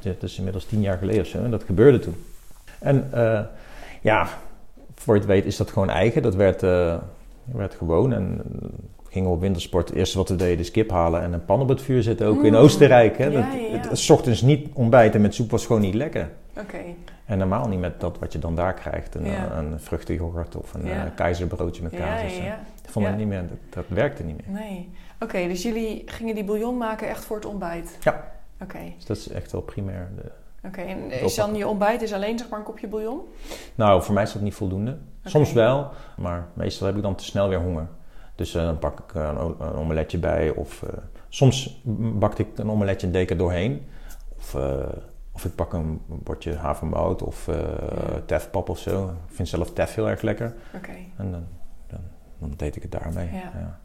dat, 0.02 0.22
is 0.22 0.36
inmiddels 0.38 0.64
10 0.64 0.80
jaar 0.80 0.98
geleden 0.98 1.20
of 1.20 1.26
zo. 1.26 1.38
En 1.38 1.50
dat 1.50 1.64
gebeurde 1.64 1.98
toen. 1.98 2.14
En 2.78 3.08
eh, 3.12 3.40
ja, 4.00 4.28
voor 4.94 5.14
je 5.14 5.20
het 5.20 5.28
weet 5.28 5.44
is 5.44 5.56
dat 5.56 5.70
gewoon 5.70 5.90
eigen. 5.90 6.22
Dat 6.22 6.34
werd, 6.34 6.62
eh, 6.62 6.96
werd 7.44 7.74
gewoon. 7.74 8.12
En 8.12 8.42
eh, 8.62 8.68
gingen 9.08 9.28
we 9.28 9.34
op 9.34 9.40
wintersport. 9.40 9.88
Het 9.88 9.96
eerste 9.98 10.18
wat 10.18 10.28
we 10.28 10.36
deden 10.36 10.58
is 10.58 10.70
kip 10.70 10.90
halen 10.90 11.22
en 11.22 11.32
een 11.32 11.44
pan 11.44 11.60
op 11.60 11.68
het 11.68 11.82
vuur 11.82 12.02
zetten. 12.02 12.26
Ook 12.26 12.44
in 12.44 12.52
Mm. 12.52 12.58
Oostenrijk. 12.58 13.18
Hè. 13.18 13.24
Ja, 13.24 13.30
Dat, 13.30 13.44
ja. 13.70 13.88
Het, 13.88 14.10
ochtends 14.10 14.42
niet 14.42 14.68
ontbijten 14.72 15.20
met 15.20 15.34
soep 15.34 15.50
was 15.50 15.66
gewoon 15.66 15.80
niet 15.80 15.94
lekker. 15.94 16.30
Oké. 16.58 16.78
En 17.24 17.38
normaal 17.38 17.68
niet 17.68 17.80
met 17.80 18.00
dat 18.00 18.18
wat 18.18 18.32
je 18.32 18.38
dan 18.38 18.56
daar 18.56 18.74
krijgt. 18.74 19.14
Een, 19.14 19.24
Ja. 19.24 19.52
een 19.58 19.74
of 20.54 20.74
een 20.74 21.14
keizerbroodje 21.14 21.82
met 21.82 21.92
kaas. 21.92 22.22
Dat 22.82 22.90
vond 22.92 23.06
ik 23.06 23.16
niet 23.16 23.26
meer. 23.26 23.40
Dat, 23.48 23.58
dat 23.70 23.84
werkte 23.88 24.22
niet 24.22 24.36
meer. 24.36 24.60
Nee. 24.60 24.88
Oké, 25.20 25.48
dus 25.48 25.62
jullie 25.62 26.02
gingen 26.06 26.34
die 26.34 26.44
bouillon 26.44 26.76
maken 26.76 27.08
echt 27.08 27.24
voor 27.24 27.36
het 27.36 27.44
ontbijt? 27.44 27.98
Ja. 28.00 28.32
Oké. 28.62 28.78
Dus 28.96 29.06
dat 29.06 29.16
is 29.16 29.28
echt 29.28 29.52
wel 29.52 29.60
primair. 29.60 30.10
Oké, 30.64 30.80
en 30.80 31.10
is 31.10 31.34
dan 31.34 31.54
je 31.54 31.66
ontbijt 31.66 32.02
is 32.02 32.12
alleen 32.12 32.38
zeg 32.38 32.48
maar 32.48 32.58
een 32.58 32.64
kopje 32.64 32.88
bouillon? 32.88 33.20
Nou, 33.74 34.02
voor 34.02 34.14
mij 34.14 34.22
is 34.22 34.32
dat 34.32 34.42
niet 34.42 34.54
voldoende. 34.54 34.98
Soms 35.24 35.52
wel, 35.52 35.90
maar 36.16 36.48
meestal 36.54 36.86
heb 36.86 36.96
ik 36.96 37.02
dan 37.02 37.14
te 37.14 37.24
snel 37.24 37.48
weer 37.48 37.60
honger. 37.60 37.88
Dus 38.34 38.54
eh, 38.54 38.62
dan 38.62 38.78
pak 38.78 38.98
ik 38.98 39.14
eh, 39.14 39.28
een, 39.38 39.60
omeletje 39.60 40.18
bij. 40.18 40.50
Of 40.50 40.82
eh, 40.82 40.88
soms 41.28 41.82
bakte 42.14 42.42
ik 42.42 42.58
een 42.58 42.70
omeletje 42.70 43.06
een 43.06 43.12
deken 43.12 43.38
doorheen. 43.38 43.86
Of, 44.36 44.56
of 45.32 45.44
ik 45.44 45.54
pak 45.54 45.72
een 45.72 46.00
bordje 46.06 46.54
havermout 46.56 47.22
of 47.22 47.46
Ja. 47.46 48.20
tefpap 48.26 48.68
of 48.68 48.78
zo. 48.78 49.04
Ik 49.08 49.34
vind 49.34 49.48
zelf 49.48 49.72
tef 49.72 49.94
heel 49.94 50.08
erg 50.08 50.22
lekker. 50.22 50.54
Oké. 50.74 50.92
En 51.16 51.30
dan, 51.30 51.46
dan, 51.86 52.00
dan 52.38 52.52
deed 52.56 52.76
ik 52.76 52.82
het 52.82 52.92
daarmee. 52.92 53.26
Ja. 53.32 53.52
Ja. 53.58 53.80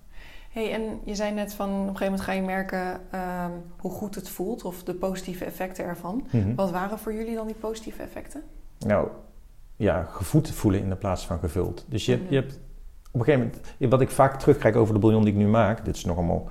Hey, 0.56 0.74
en 0.74 1.00
je 1.04 1.16
zei 1.16 1.34
net 1.34 1.54
van 1.54 1.70
op 1.70 1.76
een 1.76 1.82
gegeven 1.98 2.04
moment 2.06 2.22
ga 2.22 2.32
je 2.32 2.42
merken 2.42 3.00
ehm, 3.12 3.52
hoe 3.78 3.92
goed 3.92 4.16
het 4.16 4.30
voelt 4.30 4.64
of 4.66 4.84
de 4.84 4.94
positieve 4.94 5.46
effecten 5.46 5.86
ervan. 5.86 6.28
Mhm. 6.32 6.56
Wat 6.56 6.72
waren 6.72 7.00
voor 7.00 7.14
jullie 7.14 7.36
dan 7.36 7.46
die 7.48 7.56
positieve 7.56 8.02
effecten? 8.02 8.44
Nou, 8.80 9.08
ja, 9.76 10.04
gevoed 10.04 10.50
voelen 10.52 10.80
in 10.82 10.90
de 10.90 10.96
plaats 10.96 11.26
van 11.26 11.40
gevuld. 11.40 11.86
Dus 11.88 12.06
je, 12.06 12.12
hebt- 12.12 12.24
Mhm. 12.24 12.34
je 12.34 12.40
hebt 12.40 12.60
op 13.12 13.20
een 13.20 13.26
gegeven 13.26 13.52
moment, 13.80 13.92
wat 13.92 14.02
ik 14.02 14.10
vaak 14.10 14.40
terugkrijg 14.40 14.76
over 14.76 14.94
de 14.94 15.00
bouillon 15.00 15.24
die 15.24 15.34
ik 15.34 15.40
nu 15.40 15.48
maak, 15.48 15.86
dit 15.86 15.96
is 15.96 16.06
nog 16.06 16.18
allemaal 16.18 16.50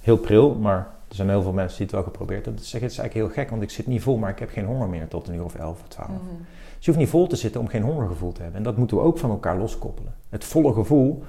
heel 0.00 0.16
pril, 0.18 0.54
maar 0.54 0.78
er 1.08 1.14
zijn 1.14 1.28
heel 1.28 1.42
veel 1.42 1.52
mensen 1.52 1.76
die 1.76 1.86
het 1.86 1.94
wel 1.94 2.04
geprobeerd 2.04 2.44
hebben. 2.44 2.56
Dat 2.62 2.64
zeggen, 2.70 2.88
het 2.90 2.98
is 2.98 2.98
eigenlijk 3.02 3.28
heel 3.34 3.42
gek, 3.42 3.50
want 3.50 3.62
ik 3.62 3.70
zit 3.70 3.86
niet 3.86 4.02
vol, 4.02 4.16
maar 4.16 4.30
ik 4.30 4.38
heb 4.38 4.50
geen 4.50 4.64
honger 4.66 4.88
meer 4.88 5.08
tot 5.08 5.28
een 5.28 5.34
uur 5.34 5.44
of 5.44 5.54
elf 5.54 5.80
of 5.80 5.88
twaalf. 5.88 6.08
Mhm. 6.08 6.20
Dus 6.76 6.84
je 6.84 6.86
hoeft 6.86 6.98
niet 6.98 7.08
vol 7.08 7.26
te 7.26 7.36
zitten 7.36 7.60
om 7.60 7.66
geen 7.68 7.82
hongergevoel 7.82 8.32
te 8.32 8.40
hebben. 8.42 8.58
En 8.58 8.64
dat 8.64 8.76
moeten 8.76 8.96
we 8.96 9.02
ook 9.02 9.18
van 9.18 9.30
elkaar 9.30 9.56
loskoppelen. 9.58 10.14
Het 10.28 10.44
volle 10.44 10.72
gevoel 10.72 11.22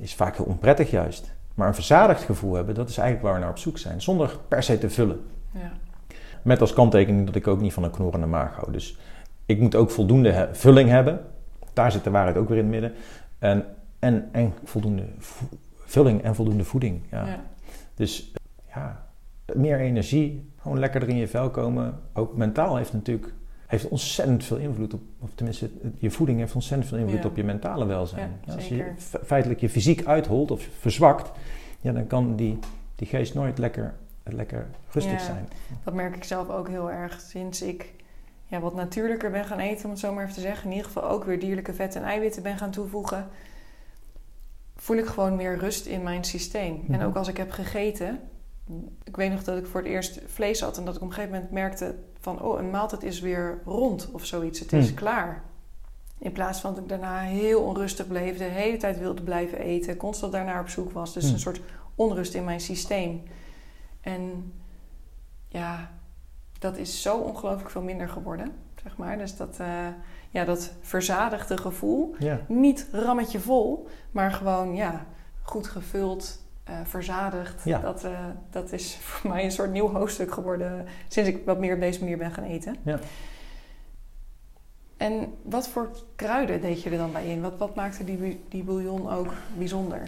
is 0.00 0.14
vaak 0.14 0.36
heel 0.36 0.44
onprettig 0.44 0.90
juist. 0.90 1.34
Maar 1.54 1.68
een 1.68 1.74
verzadigd 1.74 2.22
gevoel 2.22 2.54
hebben, 2.54 2.74
dat 2.74 2.88
is 2.88 2.96
eigenlijk 2.96 3.26
waar 3.26 3.34
we 3.36 3.40
naar 3.44 3.50
op 3.54 3.58
zoek 3.58 3.78
zijn. 3.78 4.02
Zonder 4.02 4.38
per 4.48 4.62
se 4.62 4.78
te 4.78 4.90
vullen. 4.90 5.20
Ja. 5.52 5.72
Met 6.42 6.60
als 6.60 6.72
kanttekening 6.72 7.26
dat 7.26 7.34
ik 7.34 7.46
ook 7.46 7.60
niet 7.60 7.72
van 7.72 7.82
een 7.82 7.90
knorrende 7.90 8.26
maag 8.26 8.54
hou. 8.56 8.72
Dus 8.72 8.98
ik 9.46 9.60
moet 9.60 9.74
ook 9.74 9.90
voldoende 9.90 10.30
he- 10.30 10.54
vulling 10.54 10.88
hebben. 10.88 11.20
Daar 11.72 11.92
zit 11.92 12.04
de 12.04 12.10
waarheid 12.10 12.36
ook 12.36 12.48
weer 12.48 12.58
in 12.58 12.62
het 12.64 12.72
midden. 12.72 12.92
En, 13.38 13.64
en, 13.98 14.28
en 14.32 14.52
voldoende 14.64 15.04
vo- 15.18 15.48
vulling 15.84 16.22
en 16.22 16.34
voldoende 16.34 16.64
voeding. 16.64 17.02
Ja. 17.10 17.26
Ja. 17.26 17.40
Dus 17.94 18.32
ja, 18.74 19.06
meer 19.54 19.80
energie, 19.80 20.52
gewoon 20.60 20.78
lekkerder 20.78 21.08
in 21.08 21.16
je 21.16 21.28
vel 21.28 21.50
komen. 21.50 22.00
Ook 22.12 22.36
mentaal 22.36 22.76
heeft 22.76 22.92
natuurlijk 22.92 23.32
heeft 23.72 23.88
ontzettend 23.88 24.44
veel 24.44 24.56
invloed 24.56 24.94
op, 24.94 25.00
of 25.20 25.30
tenminste, 25.34 25.70
je 25.98 26.10
voeding 26.10 26.38
heeft 26.38 26.54
ontzettend 26.54 26.88
veel 26.88 26.98
invloed 26.98 27.22
Ja. 27.22 27.28
op 27.28 27.36
je 27.36 27.44
mentale 27.44 27.84
welzijn. 27.84 28.30
Ja, 28.44 28.54
als 28.54 28.68
je 28.68 28.84
feitelijk 29.24 29.60
je 29.60 29.68
fysiek 29.68 30.06
uitholt 30.06 30.50
of 30.50 30.68
verzwakt, 30.78 31.30
ja, 31.80 31.92
dan 31.92 32.06
kan 32.06 32.36
die, 32.36 32.58
die 32.96 33.06
geest 33.06 33.34
nooit 33.34 33.58
lekker 33.58 33.94
lekker 34.24 34.66
rustig 34.90 35.12
Ja. 35.12 35.24
zijn. 35.24 35.48
Dat 35.84 35.94
merk 35.94 36.16
ik 36.16 36.24
zelf 36.24 36.48
ook 36.48 36.68
heel 36.68 36.90
erg 36.90 37.20
sinds 37.20 37.62
ik 37.62 37.92
ja, 38.46 38.60
wat 38.60 38.74
natuurlijker 38.74 39.30
ben 39.30 39.44
gaan 39.44 39.58
eten, 39.58 39.84
om 39.84 39.90
het 39.90 40.00
zo 40.00 40.12
maar 40.12 40.22
even 40.22 40.34
te 40.34 40.40
zeggen. 40.40 40.64
In 40.64 40.70
ieder 40.76 40.86
geval 40.86 41.08
ook 41.10 41.24
weer 41.24 41.38
dierlijke 41.40 41.74
vetten 41.74 42.00
en 42.02 42.06
eiwitten 42.08 42.42
ben 42.42 42.58
gaan 42.58 42.70
toevoegen. 42.70 43.26
Voel 44.76 44.96
ik 44.96 45.06
gewoon 45.06 45.36
meer 45.36 45.58
rust 45.58 45.86
in 45.86 46.02
mijn 46.02 46.24
systeem. 46.24 46.74
En 46.88 46.92
Mhm. 46.98 47.02
ook 47.06 47.16
als 47.16 47.28
ik 47.28 47.36
heb 47.36 47.50
gegeten. 47.50 48.20
Ik 49.04 49.16
weet 49.16 49.30
nog 49.30 49.44
dat 49.44 49.58
ik 49.58 49.66
voor 49.66 49.80
het 49.80 49.88
eerst 49.90 50.20
vlees 50.26 50.60
had 50.60 50.78
en 50.78 50.84
dat 50.84 50.96
ik 50.96 51.00
op 51.02 51.06
een 51.08 51.14
gegeven 51.14 51.34
moment 51.34 51.52
merkte 51.52 51.94
van 52.20 52.42
oh, 52.42 52.58
een 52.58 52.70
maaltijd 52.70 53.02
is 53.02 53.20
weer 53.20 53.60
rond 53.64 54.08
of 54.12 54.24
zoiets. 54.24 54.60
Het 54.60 54.72
is 54.72 54.86
Hmm. 54.86 54.96
klaar. 54.96 55.42
In 56.18 56.32
plaats 56.32 56.60
van 56.60 56.74
dat 56.74 56.82
ik 56.82 56.88
daarna 56.88 57.18
heel 57.20 57.62
onrustig 57.62 58.06
bleef, 58.06 58.38
de 58.38 58.44
hele 58.44 58.76
tijd 58.76 58.98
wilde 58.98 59.22
blijven 59.22 59.58
eten, 59.58 59.96
constant 59.96 60.32
daarnaar 60.32 60.60
op 60.60 60.68
zoek 60.68 60.92
was. 60.92 61.12
Dus 61.14 61.24
Hmm. 61.24 61.32
een 61.32 61.38
soort 61.38 61.60
onrust 61.94 62.34
in 62.34 62.44
mijn 62.44 62.60
systeem. 62.60 63.22
En 64.00 64.52
ja, 65.48 65.90
dat 66.58 66.76
is 66.76 67.02
zo 67.02 67.16
ongelooflijk 67.16 67.70
veel 67.70 67.82
minder 67.82 68.08
geworden, 68.08 68.52
zeg 68.82 68.96
maar. 68.96 69.18
Dus 69.18 69.36
dat, 69.36 69.56
eh, 69.58 69.86
ja, 70.30 70.44
dat 70.44 70.72
verzadigde 70.80 71.56
gevoel, 71.56 72.14
Ja. 72.18 72.40
niet 72.48 72.88
rammetje 72.92 73.40
vol, 73.40 73.88
maar 74.10 74.32
gewoon 74.32 74.74
ja, 74.74 75.06
goed 75.42 75.66
gevuld, 75.66 76.41
eh, 76.72 76.84
verzadigd. 76.84 77.64
Ja. 77.64 77.78
Dat, 77.78 78.04
eh, 78.04 78.10
dat 78.50 78.72
is 78.72 78.94
voor 79.00 79.30
mij 79.30 79.44
een 79.44 79.50
soort 79.50 79.70
nieuw 79.70 79.88
hoofdstuk 79.88 80.32
geworden 80.32 80.86
sinds 81.08 81.30
ik 81.30 81.44
wat 81.44 81.58
meer 81.58 81.74
op 81.74 81.80
deze 81.80 82.00
manier 82.00 82.18
ben 82.18 82.30
gaan 82.30 82.44
eten. 82.44 82.76
Ja. 82.82 82.98
En 84.96 85.34
wat 85.42 85.68
voor 85.68 85.90
kruiden 86.16 86.60
deed 86.60 86.82
je 86.82 86.90
er 86.90 86.96
dan 86.96 87.12
bij 87.12 87.26
in? 87.26 87.40
Wat, 87.40 87.58
wat 87.58 87.74
maakte 87.74 88.04
die, 88.04 88.40
die 88.48 88.64
bouillon 88.64 89.10
ook 89.10 89.32
bijzonder? 89.58 90.02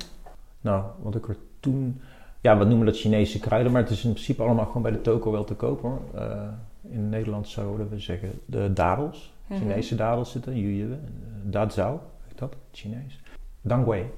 Nou, 0.61 0.85
wat 1.03 1.15
ik 1.15 1.29
er 1.29 1.37
toen... 1.61 2.01
Ja, 2.41 2.59
we 2.59 2.65
noemen 2.65 2.87
dat 2.87 2.97
Chinese 2.97 3.39
kruiden, 3.39 3.73
maar 3.73 3.83
het 3.83 3.91
is 3.91 4.05
in 4.05 4.13
principe 4.13 4.43
allemaal 4.43 4.67
gewoon 4.67 4.83
bij 4.83 4.91
de 4.91 5.01
toko 5.01 5.31
wel 5.31 5.45
te 5.45 5.55
koop 5.55 5.81
hoor. 5.81 6.01
Eh, 6.15 6.49
in 6.81 7.09
Nederland 7.09 7.49
zouden 7.49 7.89
we 7.89 7.99
zeggen 7.99 8.31
de 8.47 8.73
dadels. 8.73 9.35
Mhm. 9.47 9.59
Chinese 9.59 9.95
dadels 9.95 10.31
zitten, 10.31 10.57
uh, 10.57 10.97
dazhao, 11.43 12.01
heet 12.29 12.39
dat, 12.39 12.57
Chinees. 12.73 13.21
Dangwei, 13.61 14.11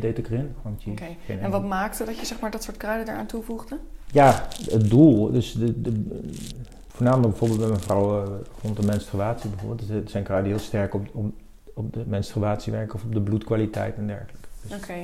deed 0.00 0.18
ik 0.18 0.28
erin. 0.30 0.54
Oké. 0.86 1.06
En 1.40 1.50
wat 1.50 1.64
maakte 1.64 2.04
dat 2.04 2.18
je 2.18 2.26
zeg 2.26 2.40
maar, 2.40 2.50
dat 2.50 2.62
soort 2.62 2.76
kruiden 2.76 3.14
eraan 3.14 3.26
toevoegde? 3.26 3.78
Ja, 4.12 4.46
het 4.70 4.90
doel. 4.90 5.30
Dus 5.32 5.52
de, 5.52 5.80
de, 5.80 6.20
voornamelijk 6.88 7.28
bijvoorbeeld 7.28 7.60
bij 7.60 7.68
mijn 7.68 7.80
vrouw 7.80 8.24
eh, 8.24 8.30
rond 8.62 8.76
de 8.76 8.86
menstruatie 8.86 9.50
bijvoorbeeld. 9.50 9.88
Dus 9.88 9.96
Het 9.96 10.10
zijn 10.10 10.24
kruiden 10.24 10.50
die 10.50 10.58
heel 10.58 10.68
sterk 10.68 10.94
op, 10.94 11.06
op, 11.12 11.32
op 11.74 11.92
de 11.92 12.04
menstruatie 12.06 12.72
werken 12.72 12.94
of 12.94 13.04
op 13.04 13.12
de 13.14 13.20
bloedkwaliteit 13.20 13.96
en 13.96 14.06
dergelijke. 14.06 14.48
Dus 14.62 14.76
Oké. 14.76 14.94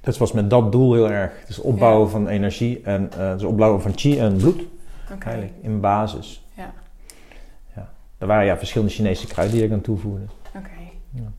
Dat 0.00 0.16
was 0.18 0.32
met 0.32 0.50
dat 0.50 0.72
doel 0.72 0.94
heel 0.94 1.10
erg. 1.10 1.32
Dus 1.46 1.58
opbouwen 1.58 2.04
Ja. 2.04 2.10
van 2.12 2.28
energie 2.28 2.80
en 2.82 3.10
eh, 3.12 3.32
dus 3.32 3.42
opbouwen 3.42 3.80
van 3.82 3.92
chi 3.96 4.18
en 4.18 4.36
bloed 4.36 4.60
Oké. 5.12 5.24
eigenlijk 5.28 5.52
in 5.60 5.80
basis. 5.80 6.44
Ja. 6.54 6.72
ja. 7.74 7.88
Er 8.18 8.26
waren 8.26 8.46
ja 8.46 8.56
verschillende 8.58 8.92
Chinese 8.92 9.26
kruiden 9.26 9.56
die 9.56 9.66
ik 9.66 9.72
aan 9.72 9.80
toevoegde. 9.80 10.24
Oké. 10.56 10.68
Ja. 11.10 11.32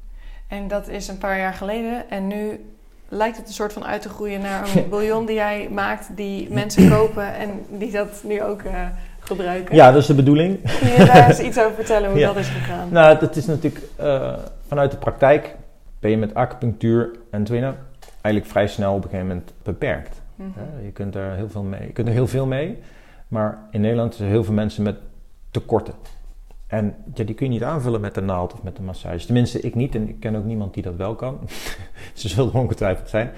En 0.47 0.67
dat 0.67 0.87
is 0.87 1.07
een 1.07 1.17
paar 1.17 1.37
jaar 1.37 1.53
geleden. 1.53 2.09
En 2.09 2.27
nu 2.27 2.65
lijkt 3.09 3.37
het 3.37 3.47
een 3.47 3.53
soort 3.53 3.73
van 3.73 3.85
uit 3.85 4.01
te 4.01 4.09
groeien 4.09 4.41
naar 4.41 4.75
een 4.75 4.89
bouillon 4.95 5.25
die 5.25 5.35
jij 5.35 5.67
maakt, 5.71 6.09
die 6.15 6.51
mensen 6.51 6.89
kopen 6.97 7.35
en 7.35 7.49
die 7.69 7.91
dat 7.91 8.21
nu 8.23 8.41
ook 8.43 8.61
eh, 8.61 8.85
gebruiken. 9.19 9.75
Ja, 9.75 9.91
dat 9.91 10.01
is 10.01 10.07
de 10.07 10.13
bedoeling. 10.15 10.61
Kun 10.79 10.89
je 10.89 11.05
daar 11.05 11.27
eens 11.27 11.39
iets 11.49 11.59
over 11.59 11.73
vertellen 11.75 12.09
hoe 12.09 12.19
Ja. 12.19 12.27
dat 12.27 12.37
is 12.37 12.47
gegaan? 12.47 12.89
Nou, 12.91 13.19
dat 13.19 13.35
is 13.35 13.45
natuurlijk 13.45 13.85
eh, 13.95 14.33
vanuit 14.67 14.91
de 14.91 14.97
praktijk 14.97 15.55
ben 15.99 16.11
je 16.11 16.17
met 16.17 16.33
acupunctuur 16.33 17.11
en 17.31 17.43
twinen 17.43 17.75
eigenlijk 18.21 18.45
vrij 18.45 18.67
snel 18.67 18.93
op 18.93 19.03
een 19.03 19.09
gegeven 19.09 19.27
moment 19.27 19.53
beperkt. 19.63 20.21
Mhm. 20.35 20.49
Je 20.83 20.91
kunt 20.91 21.15
er 21.15 21.31
heel 21.35 21.49
veel 21.49 21.63
mee. 21.63 21.81
Je 21.81 21.93
kunt 21.93 22.07
er 22.07 22.13
heel 22.13 22.27
veel 22.27 22.45
mee, 22.45 22.77
maar 23.27 23.57
in 23.71 23.81
Nederland 23.81 24.15
zijn 24.15 24.27
er 24.27 24.33
heel 24.33 24.43
veel 24.43 24.53
mensen 24.53 24.83
met 24.83 24.95
tekorten. 25.51 25.93
En 26.67 26.95
ja, 27.13 27.23
die 27.23 27.35
kun 27.35 27.45
je 27.45 27.51
niet 27.51 27.63
aanvullen 27.63 28.01
met 28.01 28.15
de 28.15 28.21
naald 28.21 28.53
of 28.53 28.63
met 28.63 28.75
de 28.75 28.81
massage. 28.81 29.25
Tenminste, 29.25 29.59
ik 29.59 29.75
niet 29.75 29.95
en 29.95 30.09
ik 30.09 30.19
ken 30.19 30.35
ook 30.35 30.45
niemand 30.45 30.73
die 30.73 30.83
dat 30.83 30.95
wel 30.95 31.15
kan. 31.15 31.39
Ze 32.13 32.29
zullen 32.29 32.53
ongetwijfeld 32.53 33.09
zijn. 33.09 33.31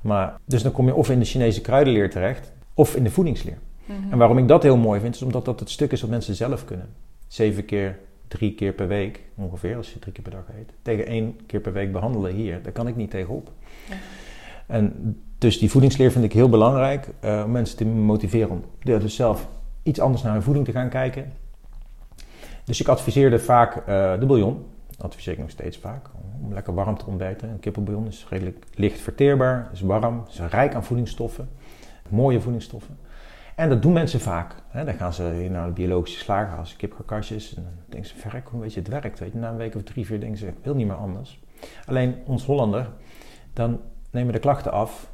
Maar, 0.00 0.36
dus 0.44 0.62
dan 0.62 0.72
kom 0.72 0.86
je 0.86 0.94
of 0.94 1.10
in 1.10 1.18
de 1.18 1.24
Chinese 1.24 1.60
kruidenleer 1.60 2.10
terecht, 2.10 2.52
of 2.74 2.96
in 2.96 3.04
de 3.04 3.10
voedingsleer. 3.10 3.58
Mhm. 3.84 4.12
En 4.12 4.18
waarom 4.18 4.38
ik 4.38 4.48
dat 4.48 4.62
heel 4.62 4.76
mooi 4.76 5.00
vind, 5.00 5.14
is 5.14 5.22
omdat 5.22 5.44
dat 5.44 5.60
het 5.60 5.70
stuk 5.70 5.92
is 5.92 6.00
wat 6.00 6.10
mensen 6.10 6.34
zelf 6.34 6.64
kunnen. 6.64 6.86
Zeven 7.26 7.64
keer, 7.64 7.98
drie 8.28 8.54
keer 8.54 8.72
per 8.72 8.88
week 8.88 9.22
ongeveer, 9.34 9.76
als 9.76 9.92
je 9.92 9.98
drie 9.98 10.12
keer 10.12 10.22
per 10.22 10.32
dag 10.32 10.44
eet. 10.58 10.72
Tegen 10.82 11.06
één 11.06 11.36
keer 11.46 11.60
per 11.60 11.72
week 11.72 11.92
behandelen 11.92 12.34
hier, 12.34 12.62
daar 12.62 12.72
kan 12.72 12.88
ik 12.88 12.96
niet 12.96 13.10
tegenop. 13.10 13.52
Ja. 13.88 13.94
En 14.66 15.16
dus 15.38 15.58
die 15.58 15.70
voedingsleer 15.70 16.12
vind 16.12 16.24
ik 16.24 16.32
heel 16.32 16.48
belangrijk 16.48 17.08
eh, 17.20 17.42
om 17.44 17.50
mensen 17.50 17.76
te 17.76 17.84
motiveren 17.84 18.50
om 18.50 18.64
ja, 18.80 18.98
dus 18.98 19.14
zelf 19.14 19.48
iets 19.82 20.00
anders 20.00 20.22
naar 20.22 20.32
hun 20.32 20.42
voeding 20.42 20.64
te 20.64 20.72
gaan 20.72 20.88
kijken. 20.88 21.32
Dus 22.68 22.80
ik 22.80 22.88
adviseerde 22.88 23.38
vaak 23.38 23.76
eh, 23.76 24.18
de 24.20 24.26
bouillon. 24.26 24.66
Dat 24.86 25.02
adviseer 25.02 25.32
ik 25.32 25.38
nog 25.38 25.50
steeds 25.50 25.78
vaak. 25.78 26.10
Om 26.42 26.52
lekker 26.52 26.74
warm 26.74 26.98
te 26.98 27.06
ontbijten. 27.06 27.48
Een 27.48 27.60
kippenbouillon 27.60 28.06
is 28.06 28.26
redelijk 28.30 28.64
licht 28.74 29.00
verteerbaar, 29.00 29.68
is 29.72 29.80
warm, 29.80 30.24
is 30.28 30.40
rijk 30.40 30.74
aan 30.74 30.84
voedingsstoffen. 30.84 31.48
Mooie 32.08 32.40
voedingsstoffen. 32.40 32.98
En 33.56 33.68
dat 33.68 33.82
doen 33.82 33.92
mensen 33.92 34.20
vaak. 34.20 34.54
Hè. 34.68 34.84
Dan 34.84 34.94
gaan 34.94 35.12
ze 35.12 35.48
naar 35.50 35.66
de 35.66 35.72
biologische 35.72 36.18
slager, 36.18 36.66
ze 36.66 36.76
kipkarkasjes. 36.76 37.54
En 37.54 37.62
dan 37.62 37.72
denken 37.88 38.08
ze, 38.08 38.16
verrek, 38.16 38.48
hoe 38.48 38.60
weet 38.60 38.72
je, 38.72 38.80
het 38.80 38.88
werkt. 38.88 39.18
Weet 39.18 39.32
je. 39.32 39.38
Na 39.38 39.50
een 39.50 39.56
week 39.56 39.74
of 39.74 39.82
drie, 39.82 40.06
vier 40.06 40.20
denken 40.20 40.38
ze, 40.38 40.46
ik 40.46 40.54
wil 40.62 40.74
niet 40.74 40.86
meer 40.86 40.96
anders. 40.96 41.40
Alleen 41.86 42.14
ons 42.24 42.44
Hollander, 42.44 42.88
dan 43.52 43.80
nemen 44.10 44.32
de 44.32 44.38
klachten 44.38 44.72
af. 44.72 45.10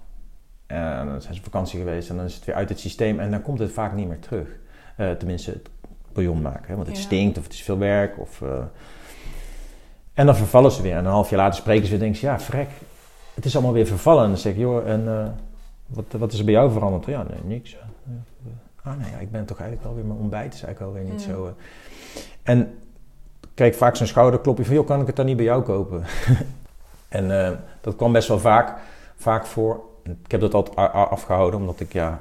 En 0.67 1.07
dan 1.07 1.21
zijn 1.23 1.35
ze 1.35 1.41
op 1.41 1.45
vakantie 1.45 1.79
geweest 1.79 2.11
en 2.11 2.17
dan 2.17 2.25
is 2.25 2.35
het 2.35 2.45
weer 2.45 2.55
uit 2.55 2.69
het 2.69 2.79
systeem. 2.81 3.21
En 3.21 3.31
dan 3.31 3.43
komt 3.43 3.59
het 3.59 3.73
vaak 3.73 3.95
niet 3.95 4.09
meer 4.09 4.21
terug. 4.21 4.49
Eh, 4.97 5.11
tenminste, 5.11 5.51
het 5.51 5.71
bouillon 6.15 6.43
maken. 6.43 6.65
Hè, 6.67 6.75
want 6.75 6.87
het 6.87 6.97
Ja. 6.97 7.03
stinkt 7.03 7.39
of 7.39 7.45
het 7.45 7.53
is 7.53 7.63
veel 7.63 7.79
werk. 7.79 8.19
Of, 8.19 8.43
eh, 8.43 8.49
En 10.15 10.27
dan 10.27 10.37
vervallen 10.37 10.71
ze 10.73 10.83
weer. 10.83 10.93
En 10.97 11.05
een 11.05 11.11
half 11.11 11.31
jaar 11.31 11.39
later 11.41 11.61
spreken 11.61 11.85
ze 11.85 11.91
weer 11.91 11.99
en 11.99 12.05
denken 12.05 12.21
ze, 12.21 12.27
ja, 12.27 12.41
vrek. 12.41 12.69
Het 13.35 13.45
is 13.45 13.55
allemaal 13.55 13.73
weer 13.73 13.87
vervallen. 13.87 14.23
En 14.23 14.29
dan 14.29 14.39
zeg 14.39 14.53
ik, 14.53 14.59
joh, 14.59 14.89
en 14.89 15.09
eh, 15.09 15.27
wat, 15.87 16.05
wat 16.19 16.33
is 16.33 16.39
er 16.39 16.45
bij 16.45 16.55
jou 16.55 16.73
veranderd? 16.73 17.05
Ja, 17.07 17.23
nee, 17.23 17.39
niks. 17.57 17.77
Ah, 18.83 18.97
nee, 18.99 19.11
ja, 19.11 19.19
ik 19.19 19.31
ben 19.31 19.45
toch 19.45 19.59
eigenlijk 19.59 19.89
wel 19.89 19.95
weer 19.97 20.05
mijn 20.05 20.19
ontbijt. 20.19 20.55
is 20.55 20.63
eigenlijk 20.63 20.97
alweer 20.97 21.13
niet 21.13 21.23
zo... 21.23 21.47
eh. 21.47 21.53
En 22.43 22.79
kijk 23.55 23.75
vaak 23.75 23.97
zo'n 23.97 24.07
schouderklopje 24.07 24.65
van, 24.65 24.75
joh, 24.75 24.87
kan 24.87 25.01
ik 25.01 25.07
het 25.07 25.17
dan 25.17 25.27
niet 25.27 25.37
bij 25.37 25.45
jou 25.45 25.63
kopen? 25.63 26.03
en 27.09 27.59
dat 27.81 27.97
kwam 27.97 28.13
best 28.13 28.29
wel 28.29 28.39
vaak, 28.39 28.79
vaak 29.17 29.47
voor. 29.47 29.81
Ik 30.25 30.31
heb 30.31 30.41
dat 30.41 30.55
altijd 30.55 30.77
afgehouden, 30.93 31.61
omdat 31.61 31.81
ik, 31.81 31.93
ja, 31.93 32.21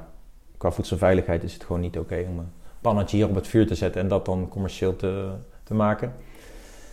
qua 0.57 0.71
voedselveiligheid 0.71 1.43
is 1.43 1.53
het 1.53 1.63
gewoon 1.63 1.81
niet 1.81 1.97
oké 1.99 2.25
om 2.29 2.39
een 2.39 2.51
pannetje 2.83 3.17
hier 3.17 3.27
op 3.27 3.35
het 3.35 3.47
vuur 3.47 3.67
te 3.67 3.75
zetten 3.75 4.01
en 4.01 4.07
dat 4.07 4.25
dan 4.25 4.47
commercieel 4.47 4.95
te, 4.95 5.29
te 5.63 5.73
maken. 5.73 6.13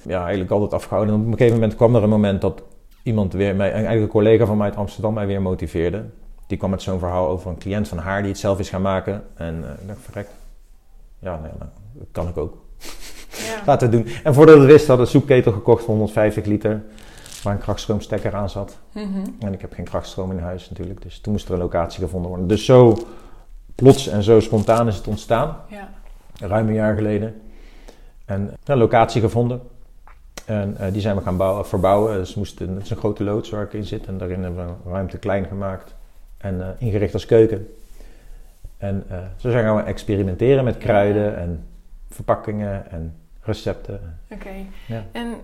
Ja, 0.03 0.21
eigenlijk 0.21 0.51
altijd 0.51 0.73
afgehouden. 0.73 1.15
En 1.15 1.21
op 1.21 1.27
een 1.27 1.33
gegeven 1.33 1.55
moment 1.55 1.77
kwam 1.77 1.95
er 1.95 2.03
een 2.03 2.09
moment 2.09 2.41
dat 2.41 2.63
iemand 3.03 3.33
weer, 3.33 3.57
mij, 3.57 3.73
eigenlijk 3.73 4.03
een 4.03 4.09
collega 4.09 4.47
van 4.47 4.57
mij 4.57 4.67
uit 4.67 4.77
Amsterdam, 4.77 5.15
mij 5.15 5.27
weer 5.27 5.43
motiveerde. 5.43 6.05
Die 6.47 6.59
kwam 6.59 6.71
met 6.71 6.83
zo'n 6.83 6.99
verhaal 6.99 7.29
over 7.29 7.51
een 7.51 7.59
cliënt 7.59 7.89
van 7.89 7.99
haar 7.99 8.21
die 8.21 8.31
het 8.31 8.41
zelf 8.41 8.59
is 8.59 8.69
gaan 8.69 8.83
maken. 8.83 9.25
En 9.35 9.65
eh, 9.65 9.71
ik 9.83 9.89
dacht, 9.89 10.01
verrek, 10.01 10.29
ja, 11.19 11.41
nee, 11.43 11.53
nou, 11.59 11.71
dat 11.93 12.07
kan 12.13 12.29
ik 12.29 12.37
ook. 12.37 12.57
Ja. 13.31 13.63
Laten 13.67 13.91
we 13.91 13.97
het 13.97 14.07
doen. 14.07 14.15
En 14.25 14.35
voordat 14.35 14.55
we 14.55 14.61
het 14.61 14.71
wisten 14.71 14.89
hadden 14.89 15.07
een 15.07 15.13
soepketel 15.13 15.53
gekocht 15.53 15.85
van 15.85 15.95
150 15.95 16.45
liter. 16.45 16.83
Waar 17.43 17.55
een 17.55 17.61
krachtstroomstekker 17.61 18.35
aan 18.35 18.51
zat. 18.51 18.79
Mhm. 18.93 19.07
En 19.39 19.53
ik 19.53 19.61
heb 19.61 19.73
geen 19.73 19.85
krachtstroom 19.85 20.31
in 20.31 20.39
huis 20.39 20.71
natuurlijk. 20.71 21.03
Dus 21.03 21.21
toen 21.21 21.33
moest 21.33 21.49
er 21.49 21.55
een 21.55 21.61
locatie 21.61 22.01
gevonden 22.01 22.29
worden. 22.31 22.49
Dus 22.49 22.65
zo 22.65 22.97
plots 23.81 24.09
en 24.09 24.23
zo 24.23 24.41
spontaan 24.41 24.89
is 24.89 24.97
het 24.97 25.07
ontstaan. 25.07 25.57
ja. 25.69 25.89
Ruim 26.41 26.69
een 26.69 26.75
jaar 26.75 26.95
geleden. 26.95 27.41
En 28.25 28.51
een 28.65 28.79
locatie 28.79 29.21
gevonden. 29.21 29.61
En 30.47 30.77
eh, 30.77 30.93
die 30.93 31.01
zijn 31.01 31.17
we 31.17 31.23
gaan 31.23 31.37
bouwen, 31.37 31.67
verbouwen. 31.67 32.19
Dus 32.19 32.33
we 32.33 32.39
moesten, 32.39 32.75
het 32.75 32.83
is 32.85 32.91
een 32.91 32.97
grote 32.97 33.25
loods 33.25 33.51
waar 33.51 33.63
ik 33.63 33.73
in 33.73 33.85
zit. 33.85 34.07
En 34.07 34.19
daarin 34.19 34.43
hebben 34.43 34.67
we 34.67 34.73
een 34.73 34.93
ruimte 34.93 35.19
klein 35.19 35.45
gemaakt. 35.45 35.95
En 36.39 36.61
eh, 36.63 36.69
ingericht 36.79 37.15
als 37.15 37.27
keuken. 37.27 37.69
En 38.79 39.05
eh, 39.09 39.19
zo 39.37 39.51
zijn 39.51 39.65
we 39.65 39.71
gaan 39.71 39.87
experimenteren 39.87 40.65
met 40.65 40.79
kruiden 40.79 41.37
en 41.37 41.65
verpakkingen 42.11 42.91
en 42.91 43.15
recepten. 43.43 44.19
Oké. 44.31 44.55
Ja. 44.87 45.05
En 45.13 45.35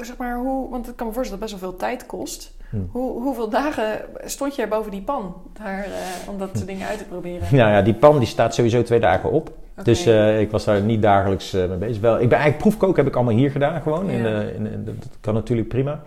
zeg 0.00 0.16
maar, 0.16 0.36
hoe, 0.36 0.70
want 0.70 0.88
ik 0.88 0.96
kan 0.96 1.06
me 1.06 1.12
voorstellen 1.12 1.40
dat 1.40 1.50
het 1.50 1.58
best 1.58 1.60
wel 1.60 1.70
veel 1.70 1.88
tijd 1.88 2.06
kost. 2.06 2.55
Hm. 2.70 2.76
Hoe, 2.90 3.22
hoeveel 3.22 3.48
dagen 3.48 4.00
stond 4.24 4.54
jij 4.54 4.68
boven 4.68 4.90
die 4.90 5.02
pan 5.02 5.34
daar, 5.52 5.84
eh, 5.84 6.28
om 6.28 6.38
dat 6.38 6.50
soort 6.52 6.66
dingen 6.66 6.86
uit 6.86 6.98
te 6.98 7.04
proberen? 7.04 7.56
Nou 7.56 7.70
ja, 7.70 7.82
die 7.82 7.94
pan 7.94 8.18
die 8.18 8.28
staat 8.28 8.54
sowieso 8.54 8.82
twee 8.82 9.00
dagen 9.00 9.30
op. 9.30 9.52
Dus 9.82 10.06
eh, 10.06 10.40
ik 10.40 10.50
was 10.50 10.64
daar 10.64 10.80
niet 10.80 11.02
dagelijks 11.02 11.52
eh, 11.52 11.68
mee 11.68 11.78
bezig. 11.78 12.00
Wel, 12.00 12.14
ik 12.14 12.28
ben 12.28 12.38
eigenlijk 12.38 12.58
proefkoken 12.58 12.96
heb 12.96 13.06
ik 13.06 13.14
allemaal 13.14 13.34
hier 13.34 13.50
gedaan 13.50 13.82
gewoon. 13.82 14.10
Ja. 14.10 14.44
dat 14.84 14.94
kan 15.20 15.34
natuurlijk 15.34 15.68
prima. 15.68 16.02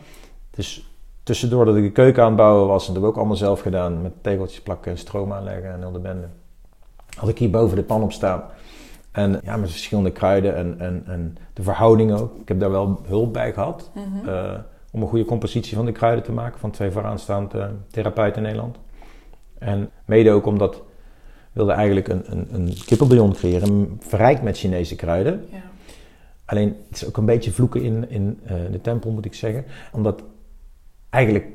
Dus 0.50 0.94
tussendoor 1.24 1.66
dat 1.66 1.76
ik 1.76 1.84
de 1.84 1.92
keuken 1.92 2.22
aan 2.24 2.28
het 2.28 2.38
bouwen 2.38 2.68
was, 2.68 2.88
en 2.88 2.94
dat 2.94 3.02
heb 3.02 3.04
ik 3.04 3.10
ook 3.10 3.18
allemaal 3.18 3.36
zelf 3.36 3.62
gedaan. 3.62 4.02
Met 4.02 4.12
tegeltjes 4.22 4.62
plakken, 4.62 4.98
stroom 4.98 5.34
aanleggen 5.34 5.72
en 5.74 5.80
heel 5.80 5.92
de 5.92 6.00
bende. 6.00 6.28
Had 7.18 7.30
ik 7.30 7.38
hier 7.38 7.50
boven 7.50 7.76
de 7.76 7.84
pan 7.84 8.04
op 8.04 8.12
staan. 8.12 8.44
En 9.12 9.40
ja, 9.44 9.58
met 9.58 9.70
verschillende 9.70 10.12
kruiden 10.12 10.56
en, 10.56 10.76
en, 10.80 11.04
en 11.08 11.38
de 11.54 11.64
verhouding 11.64 12.14
ook. 12.14 12.36
Ik 12.42 12.48
heb 12.48 12.60
daar 12.60 12.72
wel 12.72 13.02
hulp 13.08 13.34
bij 13.34 13.54
gehad. 13.54 13.92
Mhm. 13.94 14.30
Om 14.92 15.02
een 15.02 15.08
goede 15.08 15.26
compositie 15.26 15.76
van 15.76 15.86
de 15.86 15.92
kruiden 15.92 16.24
te 16.24 16.32
maken 16.32 16.60
van 16.60 16.72
twee 16.72 16.92
vooraanstaande 16.92 17.72
therapeuten 17.92 18.38
in 18.38 18.44
Nederland. 18.44 18.78
En 19.58 19.90
mede 20.06 20.32
ook 20.32 20.46
omdat 20.46 20.82
wilde 21.52 21.72
eigenlijk 21.72 22.08
een, 22.08 22.32
een, 22.32 22.48
een 22.52 22.74
kippenbouillon 22.86 23.34
creëren, 23.34 23.98
verrijkt 24.00 24.42
met 24.42 24.58
Chinese 24.58 24.96
kruiden. 24.96 25.46
Ja. 25.52 25.62
Alleen, 26.46 26.76
het 26.90 27.02
is 27.02 27.08
ook 27.08 27.18
een 27.18 27.26
beetje 27.26 27.52
vloeken 27.52 27.82
in, 27.82 28.10
in 28.10 28.40
eh, 28.44 28.56
de 28.72 28.82
tempel, 28.82 29.12
moet 29.12 29.26
ik 29.26 29.34
zeggen. 29.34 29.66
Omdat 29.92 30.24
eigenlijk 31.10 31.46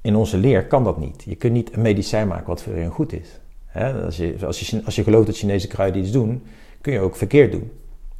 in 0.00 0.16
onze 0.16 0.38
leer 0.38 0.66
kan 0.66 0.84
dat 0.84 0.98
niet. 0.98 1.22
Je 1.24 1.34
kunt 1.34 1.52
niet 1.52 1.72
een 1.72 1.82
medicijn 1.82 2.28
maken 2.28 2.46
wat 2.46 2.62
voor 2.62 2.72
iedereen 2.72 2.94
goed 2.94 3.12
is. 3.12 3.40
Hè? 3.66 4.04
Als, 4.04 4.16
je, 4.16 4.36
als, 4.46 4.60
je, 4.60 4.82
als 4.84 4.94
je 4.94 5.02
gelooft 5.02 5.26
dat 5.26 5.36
Chinese 5.36 5.66
kruiden 5.66 6.00
iets 6.00 6.10
doen, 6.10 6.42
kun 6.80 6.92
je 6.92 7.00
ook 7.00 7.16
verkeerd 7.16 7.52
doen. 7.52 7.70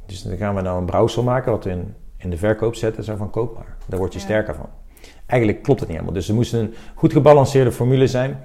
Dus 0.05 0.21
dan 0.21 0.37
gaan 0.37 0.55
we 0.55 0.61
nou 0.61 0.79
een 0.79 0.85
brouwsel 0.85 1.23
maken 1.23 1.51
wat 1.51 1.65
in, 1.65 1.93
in 2.23 2.29
de 2.29 2.37
verkoop 2.37 2.75
zetten. 2.75 3.03
Zo 3.03 3.15
van 3.15 3.29
koop 3.29 3.55
maar. 3.55 3.75
Daar 3.85 3.99
word 3.99 4.13
je 4.13 4.19
Ja. 4.19 4.25
sterker 4.25 4.55
van. 4.55 4.69
Eigenlijk 5.25 5.63
klopt 5.63 5.79
het 5.79 5.89
niet 5.89 5.97
helemaal. 5.97 6.19
Dus 6.19 6.29
er 6.29 6.35
moest 6.35 6.53
een 6.53 6.73
goed 6.95 7.11
gebalanceerde 7.11 7.71
formule 7.71 8.07
zijn. 8.07 8.43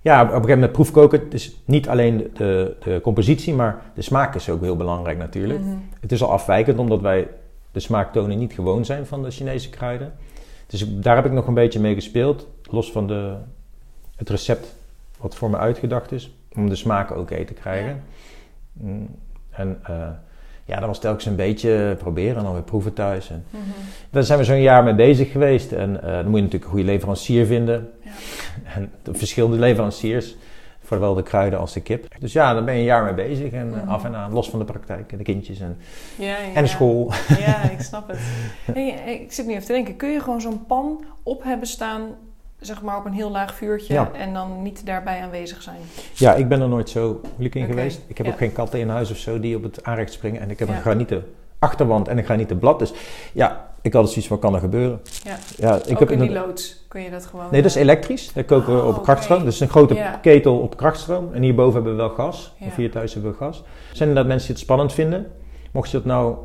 Ja, 0.00 0.20
op 0.20 0.26
een 0.26 0.32
gegeven 0.32 0.54
moment 0.54 0.72
proefkoken. 0.72 1.30
Is 1.30 1.62
niet 1.64 1.88
alleen 1.88 2.30
de, 2.34 2.76
de, 2.84 3.00
compositie, 3.02 3.54
maar 3.54 3.82
de 3.94 4.02
smaak 4.02 4.34
is 4.34 4.48
ook 4.50 4.60
heel 4.60 4.76
belangrijk 4.76 5.18
natuurlijk. 5.18 5.60
Mhm. 5.60 5.76
Het 6.00 6.12
is 6.12 6.22
al 6.22 6.30
afwijkend 6.32 6.78
omdat 6.78 7.00
wij 7.00 7.28
de 7.72 7.80
smaaktonen 7.80 8.38
niet 8.38 8.52
gewoon 8.52 8.84
zijn 8.84 9.06
van 9.06 9.22
de 9.22 9.30
Chinese 9.30 9.70
kruiden. 9.70 10.12
Dus 10.66 10.94
daar 11.00 11.16
heb 11.16 11.24
ik 11.24 11.32
nog 11.32 11.46
een 11.46 11.54
beetje 11.54 11.80
mee 11.80 11.94
gespeeld. 11.94 12.48
Los 12.62 12.92
van 12.92 13.06
de, 13.06 13.34
het 14.16 14.30
recept 14.30 14.76
wat 15.20 15.34
voor 15.34 15.50
me 15.50 15.56
uitgedacht 15.56 16.12
is. 16.12 16.34
Om 16.54 16.68
de 16.68 16.76
smaak 16.76 17.10
ook 17.10 17.28
te 17.28 17.54
krijgen. 17.60 18.02
Mm, 18.72 19.08
En 19.50 19.78
eh, 19.82 20.08
ja, 20.66 20.78
dat 20.78 20.86
was 20.88 20.98
telkens 21.00 21.26
een 21.26 21.36
beetje 21.36 21.94
proberen 21.98 22.36
en 22.36 22.42
dan 22.44 22.52
weer 22.52 22.62
proeven 22.62 22.92
thuis. 22.92 23.30
En 23.30 23.44
Mhm. 23.50 23.62
daar 24.10 24.22
zijn 24.22 24.38
we 24.38 24.44
zo'n 24.44 24.60
jaar 24.60 24.84
mee 24.84 24.94
bezig 24.94 25.30
geweest. 25.32 25.72
En 25.72 26.02
eh, 26.02 26.12
dan 26.12 26.24
moet 26.28 26.36
je 26.36 26.42
natuurlijk 26.42 26.64
een 26.64 26.70
goede 26.70 26.84
leverancier 26.84 27.46
vinden. 27.46 27.90
Ja. 28.04 28.10
En 28.74 28.90
de 29.02 29.14
verschillende 29.14 29.56
leveranciers. 29.58 30.36
Voor 30.82 30.96
zowel 30.96 31.14
de 31.14 31.22
kruiden 31.22 31.58
als 31.58 31.72
de 31.72 31.80
kip. 31.80 32.06
Dus 32.18 32.32
ja, 32.32 32.54
daar 32.54 32.64
ben 32.64 32.74
je 32.74 32.80
een 32.80 32.86
jaar 32.86 33.04
mee 33.04 33.14
bezig. 33.28 33.52
En 33.52 33.74
eh, 33.74 33.80
Mhm. 33.82 33.88
af 33.88 34.04
en 34.04 34.14
aan, 34.14 34.32
los 34.32 34.50
van 34.50 34.58
de 34.58 34.64
praktijk. 34.64 35.12
En 35.12 35.18
de 35.18 35.24
kindjes 35.24 35.60
en, 35.60 35.76
Ja, 36.16 36.26
ja, 36.26 36.36
en 36.54 36.62
de 36.62 36.68
school. 36.68 37.12
Ja, 37.38 37.70
ik 37.70 37.80
snap 37.80 38.08
het. 38.08 38.18
Hey, 38.74 39.18
ik 39.20 39.32
zit 39.32 39.46
nu 39.46 39.52
even 39.52 39.66
te 39.66 39.72
denken, 39.72 39.96
kun 39.96 40.10
je 40.10 40.20
gewoon 40.20 40.40
zo'n 40.40 40.66
pan 40.66 41.04
op 41.22 41.42
hebben 41.44 41.68
staan, 41.68 42.02
zeg 42.60 42.82
maar 42.82 42.96
op 42.98 43.04
een 43.04 43.12
heel 43.12 43.30
laag 43.30 43.54
vuurtje 43.54 43.92
Ja. 43.94 44.10
en 44.12 44.32
dan 44.34 44.62
niet 44.62 44.86
daarbij 44.86 45.20
aanwezig 45.22 45.62
zijn? 45.62 45.76
Ja, 46.14 46.34
ik 46.34 46.48
ben 46.48 46.60
er 46.60 46.68
nooit 46.68 46.90
zo 46.90 47.20
moeilijk 47.30 47.54
in 47.54 47.66
geweest. 47.66 48.00
Ik 48.06 48.16
heb 48.16 48.26
ja. 48.26 48.32
ook 48.32 48.38
geen 48.38 48.52
katten 48.52 48.80
in 48.80 48.88
huis 48.88 49.10
of 49.10 49.16
zo 49.16 49.40
die 49.40 49.56
op 49.56 49.62
het 49.62 49.84
aanrecht 49.84 50.12
springen. 50.12 50.40
En 50.40 50.50
ik 50.50 50.58
heb 50.58 50.68
Ja. 50.68 50.74
een 50.74 50.80
granieten 50.80 51.24
achterwand 51.58 52.08
en 52.08 52.18
een 52.18 52.24
granieten 52.24 52.58
blad. 52.58 52.78
Dus 52.78 52.92
ja, 53.32 53.70
ik 53.82 53.92
had 53.92 54.02
dus 54.02 54.12
zoiets 54.12 54.30
wat 54.30 54.40
kan 54.40 54.54
er 54.54 54.60
gebeuren. 54.60 55.00
Ja. 55.24 55.36
Ja, 55.56 55.74
ik 55.74 55.90
Ook 55.92 55.98
heb 55.98 56.10
in 56.10 56.18
die 56.20 56.30
loods 56.30 56.84
kun 56.88 57.00
je 57.02 57.10
dat 57.10 57.26
gewoon... 57.26 57.46
Nee, 57.50 57.62
dat 57.62 57.70
is 57.70 57.76
eh, 57.76 57.82
elektrisch. 57.82 58.32
Dat 58.32 58.44
koken 58.44 58.74
we 58.74 58.80
Oh, 58.80 58.86
op 58.88 58.94
oké. 58.94 59.02
krachtstroom. 59.02 59.44
Dus 59.44 59.60
een 59.60 59.68
grote 59.68 60.10
ketel 60.22 60.58
op 60.58 60.76
krachtstroom. 60.76 61.32
En 61.32 61.42
hierboven 61.42 61.74
hebben 61.74 61.92
we 61.92 61.98
wel 61.98 62.08
gas. 62.10 62.54
Of 62.60 62.76
hier 62.76 62.90
thuis 62.90 63.12
hebben 63.14 63.30
we 63.30 63.36
gas. 63.36 63.58
Er 63.58 63.96
zijn 63.96 64.08
inderdaad 64.08 64.26
mensen 64.32 64.46
die 64.46 64.56
het 64.56 64.64
spannend 64.64 64.92
vinden. 64.92 65.26
Mocht 65.72 65.90
je 65.90 65.96
dat 65.96 66.06
nou... 66.06 66.36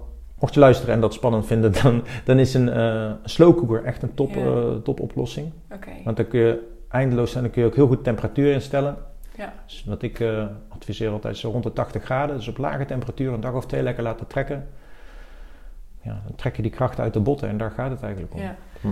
Mocht 0.41 0.53
je 0.53 0.59
luisteren 0.59 0.93
en 0.95 1.01
dat 1.01 1.13
spannend 1.13 1.45
vinden, 1.45 1.73
dan, 1.83 2.03
dan 2.25 2.39
is 2.39 2.53
een 2.53 2.69
eh 2.69 3.11
slow 3.23 3.57
cooker 3.57 3.83
echt 3.83 4.03
een 4.03 4.13
top, 4.13 4.33
Ja. 4.35 4.41
eh, 4.45 4.75
top 4.83 4.99
oplossing. 4.99 5.51
Want 6.03 6.17
dan 6.17 6.27
kun 6.27 6.39
je 6.39 6.69
eindeloos 6.89 7.31
zijn, 7.31 7.43
dan 7.43 7.51
kun 7.53 7.61
je 7.61 7.67
ook 7.67 7.75
heel 7.75 7.87
goed 7.87 8.03
temperatuur 8.03 8.53
instellen. 8.53 8.95
ja. 9.35 9.53
Dus 9.65 9.83
wat 9.87 10.01
ik 10.01 10.19
eh, 10.19 10.45
adviseer 10.69 11.09
altijd 11.11 11.37
zo 11.37 11.49
rond 11.51 11.63
de 11.63 11.73
80 11.73 12.03
graden. 12.03 12.35
Dus 12.35 12.47
op 12.47 12.57
lage 12.57 12.85
temperatuur 12.85 13.33
een 13.33 13.39
dag 13.41 13.53
of 13.53 13.65
twee 13.65 13.83
lekker 13.83 14.03
laten 14.03 14.27
trekken. 14.27 14.67
Ja, 16.01 16.21
dan 16.27 16.35
trek 16.35 16.55
je 16.55 16.61
die 16.61 16.71
kracht 16.71 16.99
uit 16.99 17.13
de 17.13 17.19
botten 17.19 17.49
en 17.49 17.57
daar 17.57 17.71
gaat 17.71 17.91
het 17.91 18.01
eigenlijk 18.03 18.33
om. 18.33 18.39
ja. 18.41 18.55
Hm. 18.81 18.87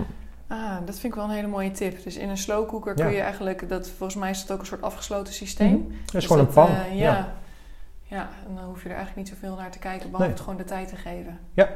Ah, 0.48 0.76
dat 0.86 0.98
vind 0.98 1.12
ik 1.12 1.14
wel 1.14 1.24
een 1.28 1.34
hele 1.34 1.46
mooie 1.48 1.70
tip. 1.70 2.02
Dus 2.04 2.16
in 2.16 2.28
een 2.28 2.36
slow 2.38 2.68
cooker 2.68 2.98
Ja. 2.98 3.04
kun 3.04 3.14
je 3.14 3.20
eigenlijk, 3.20 3.68
dat, 3.68 3.88
volgens 3.88 4.18
mij 4.18 4.30
is 4.30 4.40
het 4.40 4.52
ook 4.52 4.60
een 4.60 4.66
soort 4.66 4.82
afgesloten 4.82 5.32
systeem. 5.34 5.72
Mhm. 5.72 5.82
Dat 5.88 6.04
is 6.06 6.12
Dus 6.12 6.26
gewoon 6.26 6.38
dat, 6.44 6.56
een 6.56 6.62
pan. 6.62 6.96
ja. 6.96 7.02
ja. 7.04 7.32
Ja, 8.10 8.28
en 8.48 8.54
dan 8.54 8.64
hoef 8.64 8.82
je 8.82 8.88
er 8.88 8.94
eigenlijk 8.96 9.16
niet 9.28 9.38
zoveel 9.38 9.56
naar 9.56 9.70
te 9.70 9.78
kijken, 9.78 10.10
behalve 10.10 10.22
Nee. 10.24 10.32
het 10.32 10.40
gewoon 10.40 10.56
de 10.58 10.64
tijd 10.64 10.88
te 10.88 10.96
geven. 10.96 11.38
Ja, 11.54 11.68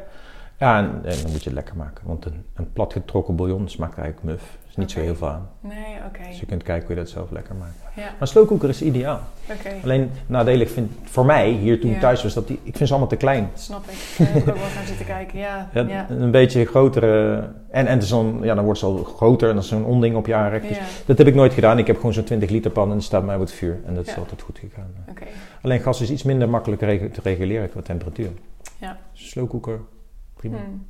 en, 0.59 0.84
en 1.05 1.22
dan 1.22 1.30
moet 1.30 1.42
je 1.42 1.44
het 1.48 1.52
lekker 1.52 1.76
maken. 1.76 2.07
Want 2.07 2.24
een, 2.24 2.44
een 2.55 2.72
platgetrokken 2.72 3.36
bouillon 3.36 3.68
smaakt 3.68 3.98
eigenlijk 3.98 4.26
muf. 4.26 4.42
Er 4.62 4.70
is 4.70 4.76
niet 4.76 4.90
zo 4.90 5.00
heel 5.00 5.14
veel 5.14 5.28
aan. 5.28 5.48
Nee, 5.61 5.96
oké. 6.07 6.28
Dus 6.28 6.40
je 6.40 6.46
kunt 6.46 6.62
kijken 6.62 6.86
hoe 6.86 6.96
je 6.96 7.02
dat 7.02 7.11
zelf 7.11 7.30
lekker 7.30 7.55
maakt. 7.55 7.74
Ja, 7.96 8.09
Maar 8.18 8.28
slow 8.28 8.46
cooker 8.46 8.68
is 8.68 8.82
ideaal. 8.82 9.20
oké. 9.50 9.68
Alleen 9.82 10.11
nadelig 10.26 10.70
vind 10.70 10.92
voor 11.02 11.24
mij, 11.26 11.50
hier 11.50 11.80
toen 11.80 11.90
Ja. 11.90 11.98
thuis 12.00 12.22
was, 12.22 12.34
dat 12.34 12.46
die, 12.46 12.59
ik 12.62 12.76
vind 12.76 12.78
ze 12.88 12.90
allemaal 12.94 13.09
te 13.09 13.16
klein. 13.16 13.48
Dat 13.52 13.61
snap 13.61 13.84
ik. 13.88 14.26
Ik 14.26 14.36
ook 14.36 14.44
wel 14.44 14.55
naar 14.55 14.84
zitten 14.86 15.07
kijken. 15.07 15.38
Ja, 15.38 15.68
Ja, 15.72 15.82
ja. 15.88 16.07
Een 16.11 16.30
beetje 16.30 16.64
grotere... 16.64 17.48
En, 17.70 17.86
en 17.86 18.00
dan, 18.09 18.38
ja, 18.42 18.55
dan 18.55 18.64
wordt 18.64 18.78
ze 18.78 18.86
al 18.86 18.96
groter 19.05 19.48
en 19.48 19.55
dat 19.55 19.64
is 19.64 19.70
zo'n 19.70 19.84
onding 19.84 20.16
op 20.16 20.26
je 20.26 20.34
aanrecht. 20.34 20.68
Dus 20.68 20.76
Ja, 20.76 20.82
dat 21.07 21.18
heb 21.18 21.26
ik 21.26 21.34
nooit 21.34 21.52
gedaan. 21.52 21.78
Ik 21.78 21.86
heb 21.86 21.96
gewoon 21.96 22.12
zo'n 22.12 22.24
20 22.24 22.50
liter 22.50 22.70
pan 22.70 22.88
en 22.88 22.94
die 22.96 23.02
staat 23.07 23.24
mij 23.24 23.34
op 23.34 23.40
het 23.40 23.52
vuur. 23.52 23.78
En 23.86 23.94
dat 23.94 24.07
is 24.07 24.12
Ja. 24.14 24.18
altijd 24.18 24.42
goed 24.42 24.59
gegaan. 24.59 24.94
oké. 25.11 25.24
Alleen 25.62 25.80
gas 25.80 26.00
is 26.00 26.11
iets 26.11 26.22
minder 26.22 26.48
makkelijk 26.48 26.80
te 27.12 27.20
reguleren 27.22 27.70
qua 27.70 27.80
temperatuur. 27.80 28.30
Ja. 28.78 28.96
Slow 29.12 29.48
cooker, 29.50 29.80
prima. 30.49 30.64
Hmm. 30.64 30.86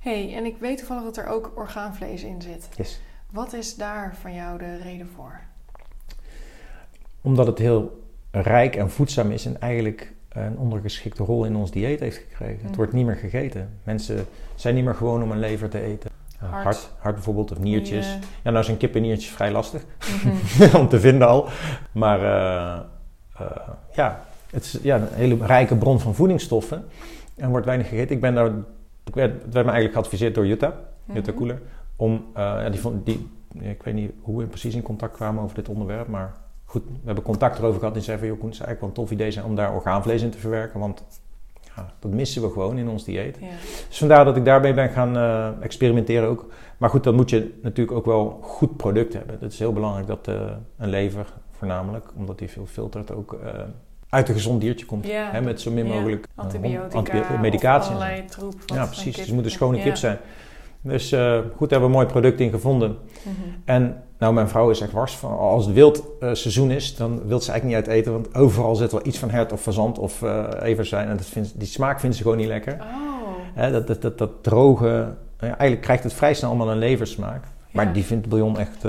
hey, 0.00 0.34
en 0.36 0.44
ik 0.44 0.56
weet 0.58 0.78
toevallig 0.78 1.02
dat 1.02 1.16
er 1.16 1.26
ook 1.26 1.52
orgaanvlees 1.54 2.22
in 2.22 2.42
zit. 2.42 2.68
Yes. 2.76 3.00
Wat 3.30 3.52
is 3.52 3.76
daar 3.76 4.16
van 4.20 4.34
jou 4.34 4.58
de 4.58 4.76
reden 4.76 5.08
voor? 5.14 5.40
Omdat 7.20 7.46
het 7.46 7.58
heel 7.58 8.02
rijk 8.30 8.76
en 8.76 8.90
voedzaam 8.90 9.30
is 9.30 9.46
en 9.46 9.60
eigenlijk 9.60 10.12
een 10.28 10.58
ondergeschikte 10.58 11.22
rol 11.24 11.44
in 11.44 11.56
ons 11.56 11.70
dieet 11.70 12.00
heeft 12.00 12.16
gekregen. 12.16 12.56
Het 12.56 12.64
Mhm. 12.64 12.76
wordt 12.76 12.92
niet 12.92 13.06
meer 13.06 13.16
gegeten. 13.16 13.78
Mensen 13.82 14.26
zijn 14.54 14.74
niet 14.74 14.84
meer 14.84 14.94
gewoon 14.94 15.22
om 15.22 15.30
een 15.30 15.38
lever 15.38 15.68
te 15.68 15.80
eten. 15.80 16.10
Hart. 16.38 16.64
hart. 16.64 16.90
hart, 16.98 17.14
bijvoorbeeld, 17.14 17.52
of 17.52 17.58
niertjes. 17.58 18.18
Ja, 18.42 18.50
nou 18.50 18.64
zijn 18.64 18.76
kippenniertjes 18.76 19.30
vrij 19.32 19.50
lastig 19.52 19.84
Mhm. 20.24 20.76
om 20.80 20.88
te 20.88 21.00
vinden 21.00 21.28
al. 21.28 21.48
Maar 21.92 22.20
eh, 22.22 22.80
eh, 23.38 23.68
ja, 23.94 24.24
het 24.50 24.62
is 24.64 24.78
ja, 24.82 24.96
een 24.96 25.08
hele 25.12 25.46
rijke 25.46 25.76
bron 25.76 26.00
van 26.00 26.14
voedingsstoffen. 26.14 26.84
En 27.36 27.50
wordt 27.50 27.66
weinig 27.66 27.88
gegeten. 27.88 28.14
Ik 28.14 28.20
ben 28.20 28.34
daar, 28.34 28.50
ik 29.04 29.14
werd, 29.14 29.32
het 29.42 29.52
werd 29.52 29.66
me 29.66 29.72
eigenlijk 29.72 29.92
geadviseerd 29.92 30.34
door 30.34 30.46
Jutta, 30.46 30.74
Jutta 31.12 31.30
Mhm. 31.30 31.38
Koeler. 31.38 31.60
Om, 31.96 32.24
eh, 32.34 32.42
ja, 32.42 32.68
die, 32.70 32.80
vond- 32.80 33.06
die, 33.06 33.28
ik 33.60 33.82
weet 33.82 33.94
niet 33.94 34.12
hoe 34.20 34.38
we 34.38 34.46
precies 34.46 34.74
in 34.74 34.82
contact 34.82 35.14
kwamen 35.14 35.42
over 35.42 35.54
dit 35.56 35.68
onderwerp. 35.68 36.08
Maar 36.08 36.34
goed, 36.64 36.82
we 36.84 36.90
hebben 37.04 37.24
contact 37.24 37.58
erover 37.58 37.78
gehad. 37.78 37.96
En 37.96 38.02
zei 38.02 38.18
van, 38.18 38.26
joh 38.26 38.38
Koen, 38.38 38.48
het 38.48 38.56
zou 38.56 38.68
eigenlijk 38.68 38.80
wel 38.96 39.04
een 39.04 39.10
tof 39.10 39.18
idee 39.20 39.32
zijn 39.32 39.44
om 39.44 39.54
daar 39.54 39.74
orgaanvlees 39.74 40.22
in 40.22 40.30
te 40.30 40.38
verwerken. 40.38 40.80
Want 40.80 41.04
ja, 41.76 41.92
dat 41.98 42.10
missen 42.10 42.42
we 42.42 42.50
gewoon 42.50 42.78
in 42.78 42.88
ons 42.88 43.04
dieet. 43.04 43.36
Ja. 43.40 43.46
Dus 43.88 43.98
vandaar 43.98 44.24
dat 44.24 44.36
ik 44.36 44.44
daarmee 44.44 44.74
ben 44.74 44.88
gaan 44.90 45.16
eh, 45.16 45.48
experimenteren 45.60 46.28
ook. 46.28 46.46
Maar 46.78 46.90
goed, 46.90 47.04
dan 47.04 47.14
moet 47.14 47.30
je 47.30 47.58
natuurlijk 47.62 47.96
ook 47.96 48.04
wel 48.04 48.38
goed 48.42 48.76
product 48.76 49.12
hebben. 49.12 49.36
Het 49.40 49.52
is 49.52 49.58
heel 49.58 49.72
belangrijk 49.72 50.06
dat 50.06 50.28
eh, 50.28 50.52
een 50.76 50.88
lever 50.88 51.32
voornamelijk, 51.50 52.06
omdat 52.16 52.38
die 52.38 52.48
veel 52.50 52.66
filtert, 52.66 53.12
ook 53.14 53.38
uit 54.14 54.28
een 54.28 54.34
gezond 54.34 54.60
diertje 54.60 54.86
komt. 54.86 55.06
Ja. 55.06 55.28
Hè, 55.32 55.40
met 55.40 55.60
zo 55.60 55.70
min 55.70 55.86
mogelijk 55.86 56.26
eh, 56.36 56.44
Antibiotica, 56.44 56.96
antibi- 56.98 57.38
medicatie. 57.40 57.94
allerlei 57.94 58.24
troep. 58.24 58.54
Ja, 58.66 58.86
precies. 58.86 59.16
Dus 59.16 59.26
het 59.26 59.34
moet 59.34 59.44
een 59.44 59.50
schone 59.50 59.80
kip 59.82 59.96
zijn. 59.96 60.18
Dus 60.80 61.12
eh, 61.12 61.32
goed, 61.38 61.40
daar 61.40 61.48
hebben 61.58 61.78
we 61.80 61.84
een 61.84 61.90
mooi 61.90 62.06
product 62.06 62.40
in 62.40 62.50
gevonden. 62.50 62.98
Mhm. 63.22 63.32
En 63.64 64.02
nou, 64.18 64.34
mijn 64.34 64.48
vrouw 64.48 64.70
is 64.70 64.80
echt 64.80 64.92
wars 64.92 65.16
van, 65.16 65.38
als 65.38 65.64
het 65.66 65.74
wild 65.74 66.02
eh, 66.20 66.28
seizoen 66.32 66.70
is, 66.70 66.96
dan 66.96 67.26
wil 67.26 67.40
ze 67.40 67.50
eigenlijk 67.52 67.80
niet 67.80 67.88
uit 67.88 67.98
eten. 67.98 68.12
Want 68.12 68.34
overal 68.34 68.74
zit 68.76 68.92
wel 68.92 69.06
iets 69.06 69.18
van 69.18 69.30
hert 69.30 69.52
of 69.52 69.60
fazant 69.60 69.98
of 69.98 70.22
eh 70.22 70.44
everzijn. 70.62 71.08
En 71.08 71.16
dat 71.16 71.26
vindt, 71.26 71.58
die 71.58 71.68
smaak 71.68 72.00
vinden 72.00 72.16
ze 72.18 72.22
gewoon 72.24 72.38
niet 72.38 72.48
lekker. 72.48 72.72
Oh. 72.80 72.88
Hè, 73.54 73.70
dat, 73.72 73.86
dat, 73.86 74.02
dat, 74.02 74.18
dat 74.18 74.30
droge, 74.42 74.86
nou 74.86 75.06
ja, 75.38 75.46
eigenlijk 75.58 75.80
krijgt 75.80 76.02
het 76.02 76.12
vrij 76.12 76.34
snel 76.34 76.50
allemaal 76.50 76.70
een 76.70 76.78
leversmaak. 76.78 77.44
Maar 77.70 77.86
Ja. 77.86 77.92
die 77.92 78.04
vindt 78.04 78.28
bouillon 78.28 78.58
echt, 78.58 78.84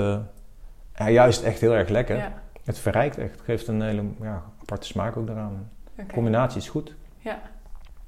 juist 1.08 1.42
echt 1.42 1.60
heel 1.60 1.74
erg 1.74 1.88
lekker. 1.88 2.16
Ja, 2.16 2.32
Het 2.66 2.78
verrijkt 2.78 3.18
echt, 3.18 3.40
geeft 3.44 3.68
een 3.68 3.82
hele 3.82 4.02
ja, 4.22 4.42
aparte 4.60 4.86
smaak 4.86 5.16
ook 5.16 5.28
eraan. 5.28 5.70
De 5.94 6.02
combinatie 6.12 6.60
is 6.60 6.68
goed. 6.68 6.94
Ja, 7.18 7.38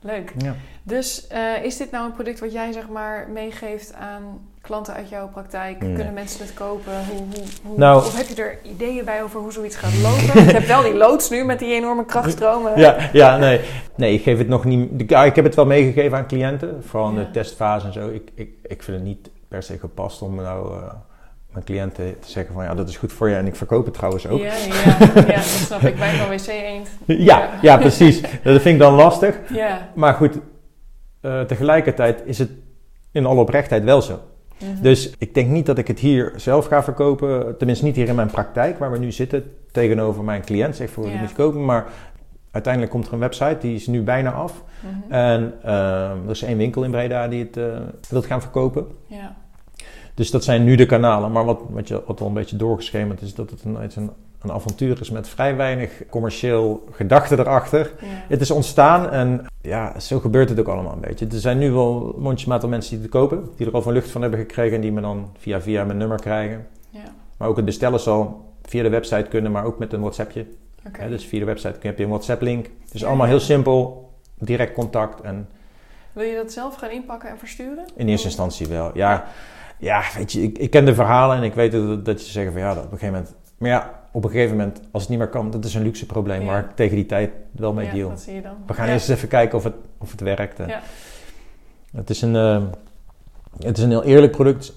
leuk. 0.01 0.33
Ja. 0.39 0.55
Dus 0.83 1.27
eh, 1.27 1.63
is 1.65 1.77
dit 1.77 1.91
nou 1.91 2.05
een 2.07 2.13
product 2.13 2.41
wat 2.41 2.53
jij 2.53 2.73
zeg 2.73 2.89
maar 2.89 3.29
meegeeft 3.31 3.95
aan 3.95 4.23
klanten 4.61 4.95
uit 4.95 5.09
jouw 5.09 5.29
praktijk? 5.29 5.81
Nee. 5.83 5.95
Kunnen 5.95 6.15
mensen 6.15 6.45
het 6.45 6.55
kopen? 6.55 6.93
Hoe, 7.07 7.17
hoe, 7.19 7.45
hoe, 7.63 7.79
Nou- 7.79 7.97
of 7.99 8.17
heb 8.17 8.27
je 8.27 8.43
er 8.43 8.59
ideeën 8.63 9.05
bij 9.05 9.23
over 9.23 9.41
hoe 9.41 9.53
zoiets 9.53 9.77
gaat 9.77 9.95
lopen? 10.03 10.45
je 10.45 10.53
hebt 10.53 10.67
wel 10.67 10.83
die 10.83 10.95
loods 10.95 11.31
nu 11.31 11.45
met 11.45 11.59
die 11.59 11.75
enorme 11.75 12.05
krachtstromen. 12.05 12.79
Ja, 12.81 13.09
ja, 13.13 13.37
nee. 13.37 13.61
Nee, 13.97 14.15
ik 14.15 14.23
geef 14.23 14.39
het 14.39 14.49
nog 14.49 14.65
niet... 14.65 15.11
Ja, 15.11 15.25
ik 15.25 15.35
heb 15.37 15.45
het 15.45 15.55
wel 15.55 15.67
meegegeven 15.67 16.19
aan 16.19 16.27
cliënten. 16.27 16.85
Vooral 16.85 17.09
in 17.09 17.15
Ja. 17.19 17.25
de 17.25 17.31
testfase 17.31 17.87
en 17.87 17.93
zo. 17.93 18.09
Ik, 18.11 18.31
ik, 18.35 18.51
ik 18.63 18.83
vind 18.83 18.97
het 18.97 19.07
niet 19.07 19.31
per 19.49 19.63
se 19.63 19.79
gepast 19.79 20.23
om 20.23 20.35
nou... 20.35 20.77
eh, 20.83 20.93
mijn 21.53 21.65
cliënten 21.65 22.21
te 22.21 22.31
zeggen 22.31 22.55
van 22.55 22.65
ja, 22.65 22.75
dat 22.75 22.89
is 22.89 22.97
goed 22.97 23.13
voor 23.13 23.29
je 23.29 23.35
en 23.35 23.47
ik 23.47 23.57
verkoop 23.57 23.85
het 23.85 23.95
trouwens 23.95 24.27
ook. 24.27 24.41
Ja, 24.41 24.55
ja, 24.57 24.75
ja, 25.15 25.35
dat 25.35 25.43
snap 25.45 25.81
ik. 25.81 25.99
Bij 25.99 26.15
van 26.15 26.29
WC 26.29 26.47
Eend. 26.47 26.89
Ja, 27.07 27.51
ja, 27.63 27.77
precies. 27.77 28.21
Dat 28.21 28.63
vind 28.63 28.65
ik 28.65 28.79
dan 28.79 28.95
lastig. 28.95 29.39
Ja. 29.55 29.89
Maar 29.95 30.15
goed, 30.15 30.39
eh, 31.21 31.41
tegelijkertijd 31.41 32.23
is 32.25 32.39
het 32.39 32.51
in 33.13 33.27
alle 33.27 33.41
oprechtheid 33.41 33.85
wel 33.85 34.03
zo. 34.03 34.21
Mhm. 34.59 34.83
Dus 34.83 35.13
ik 35.19 35.35
denk 35.35 35.51
niet 35.51 35.67
dat 35.67 35.79
ik 35.79 35.87
het 35.87 35.99
hier 35.99 36.33
zelf 36.37 36.67
ga 36.67 36.83
verkopen. 36.83 37.57
Tenminste 37.59 37.85
niet 37.85 37.97
hier 37.97 38.09
in 38.09 38.15
mijn 38.15 38.31
praktijk 38.31 38.79
waar 38.79 38.91
we 38.93 38.99
nu 38.99 39.13
zitten. 39.13 39.53
Tegenover 39.73 40.25
mijn 40.25 40.45
cliënt 40.45 40.77
zeg 40.77 40.91
voor 40.91 41.07
Ja. 41.07 41.13
je 41.13 41.19
moet 41.19 41.33
kopen. 41.33 41.65
Maar 41.65 41.87
uiteindelijk 42.51 42.93
komt 42.93 43.07
er 43.07 43.13
een 43.13 43.19
website, 43.19 43.57
die 43.61 43.75
is 43.75 43.87
nu 43.87 44.03
bijna 44.03 44.31
af. 44.33 44.63
Mhm. 44.81 45.13
En 45.13 45.55
eh, 45.63 46.11
er 46.11 46.31
is 46.31 46.43
één 46.43 46.57
winkel 46.57 46.83
in 46.85 46.91
Breda 46.91 47.29
die 47.29 47.45
het 47.45 47.57
eh 47.57 47.65
wil 48.09 48.23
gaan 48.23 48.41
verkopen. 48.41 48.87
Ja. 49.07 49.37
Dus 50.19 50.31
dat 50.31 50.45
zijn 50.45 50.65
nu 50.65 50.75
de 50.75 50.87
kanalen. 50.87 51.33
Maar 51.33 51.45
wat, 51.45 51.61
wat, 51.69 51.89
je, 51.89 52.03
wat 52.07 52.21
al 52.21 52.27
een 52.27 52.33
beetje 52.33 52.57
doorgeschemerd 52.57 53.23
is, 53.23 53.35
dat 53.35 53.51
het 53.51 53.65
een, 53.65 53.77
het 53.77 53.97
een 53.97 54.11
een 54.41 54.53
avontuur 54.53 55.01
is 55.01 55.11
met 55.11 55.29
vrij 55.29 55.57
weinig 55.57 56.03
commercieel 56.11 56.85
gedachte 56.91 57.39
erachter. 57.39 57.93
Ja. 58.01 58.07
Het 58.07 58.41
is 58.41 58.51
ontstaan 58.51 59.11
en 59.11 59.47
ja, 59.61 60.01
zo 60.01 60.21
gebeurt 60.21 60.49
het 60.49 60.61
ook 60.61 60.69
allemaal 60.69 60.93
een 60.93 61.01
beetje. 61.01 61.27
Er 61.27 61.39
zijn 61.39 61.59
nu 61.59 61.71
wel 61.71 62.15
mondjesmaat 62.19 62.69
mensen 62.69 62.91
die 62.93 63.01
het 63.03 63.11
kopen, 63.11 63.49
die 63.57 63.67
er 63.67 63.73
al 63.73 63.83
van 63.83 63.93
lucht 63.93 64.11
van 64.11 64.23
hebben 64.23 64.41
gekregen 64.41 64.75
en 64.75 64.81
die 64.81 64.93
me 64.93 65.01
dan 65.01 65.31
via 65.39 65.61
via 65.61 65.85
mijn 65.85 65.99
nummer 65.99 66.21
krijgen. 66.21 66.67
Ja. 66.91 67.03
Maar 67.37 67.49
ook 67.49 67.57
het 67.57 67.65
bestellen 67.65 68.01
zal 68.01 68.45
via 68.63 68.83
de 68.83 68.89
website 68.89 69.27
kunnen, 69.29 69.53
maar 69.53 69.65
ook 69.65 69.79
met 69.79 69.93
een 69.93 70.01
WhatsAppje. 70.01 70.47
Hè, 70.93 71.09
dus 71.09 71.25
via 71.25 71.39
de 71.39 71.45
website 71.45 71.77
heb 71.81 71.99
je 71.99 72.05
een 72.05 72.11
WhatsApp-link. 72.11 72.67
Het 72.85 72.95
is 72.95 73.01
Ja, 73.01 73.07
allemaal 73.07 73.27
heel 73.27 73.41
simpel, 73.41 74.11
direct 74.39 74.75
contact 74.75 75.21
en 75.21 75.49
Wil 76.13 76.25
je 76.27 76.37
dat 76.37 76.53
zelf 76.53 76.75
gaan 76.75 76.91
inpakken 76.91 77.31
en 77.31 77.39
versturen? 77.39 77.85
in 77.97 78.09
eerste 78.09 78.27
instantie 78.27 78.67
wel. 78.67 78.91
Ja, 78.95 79.27
ja 79.79 80.03
weet 80.17 80.33
je, 80.33 80.43
ik, 80.43 80.59
ik 80.59 80.71
ken 80.71 80.85
de 80.85 80.95
verhalen 80.95 81.37
en 81.37 81.43
ik 81.43 81.55
weet 81.55 81.73
dat, 81.73 82.05
dat 82.05 82.27
je 82.27 82.33
zeggen 82.33 82.53
van 82.53 82.61
ja, 82.61 82.75
dat 82.75 82.85
op 82.85 82.93
een 82.93 82.99
gegeven 82.99 83.15
moment... 83.15 83.35
Maar 83.59 83.69
ja, 83.71 84.01
op 84.13 84.25
een 84.25 84.31
gegeven 84.31 84.57
moment, 84.57 84.81
als 84.91 85.03
het 85.03 85.11
niet 85.11 85.19
meer 85.19 85.29
kan, 85.29 85.51
dat 85.51 85.65
is 85.65 85.75
een 85.75 85.83
luxe 85.83 86.07
probleem 86.07 86.47
waar 86.47 86.65
ik 86.65 86.71
tegen 86.75 86.97
die 86.97 87.07
tijd 87.07 87.31
wel 87.51 87.73
mee 87.73 87.87
ja, 87.87 87.93
deal. 87.93 88.09
dat 88.09 88.21
zie 88.21 88.35
je 88.35 88.43
dan. 88.43 88.57
We 88.67 88.75
gaan 88.75 88.89
eerst 88.89 89.09
eens 89.09 89.17
even 89.17 89.29
kijken 89.29 89.59
of 89.59 89.65
het, 89.65 89.75
of 89.99 90.11
het 90.11 90.21
werkt. 90.21 90.59
Ja. 90.59 90.81
Het, 91.93 92.11
is 92.11 92.23
een, 92.23 92.37
eh, 92.37 92.63
het 93.59 93.79
is 93.79 93.85
een 93.85 93.91
heel 93.91 94.05
eerlijk 94.05 94.33
product, 94.33 94.73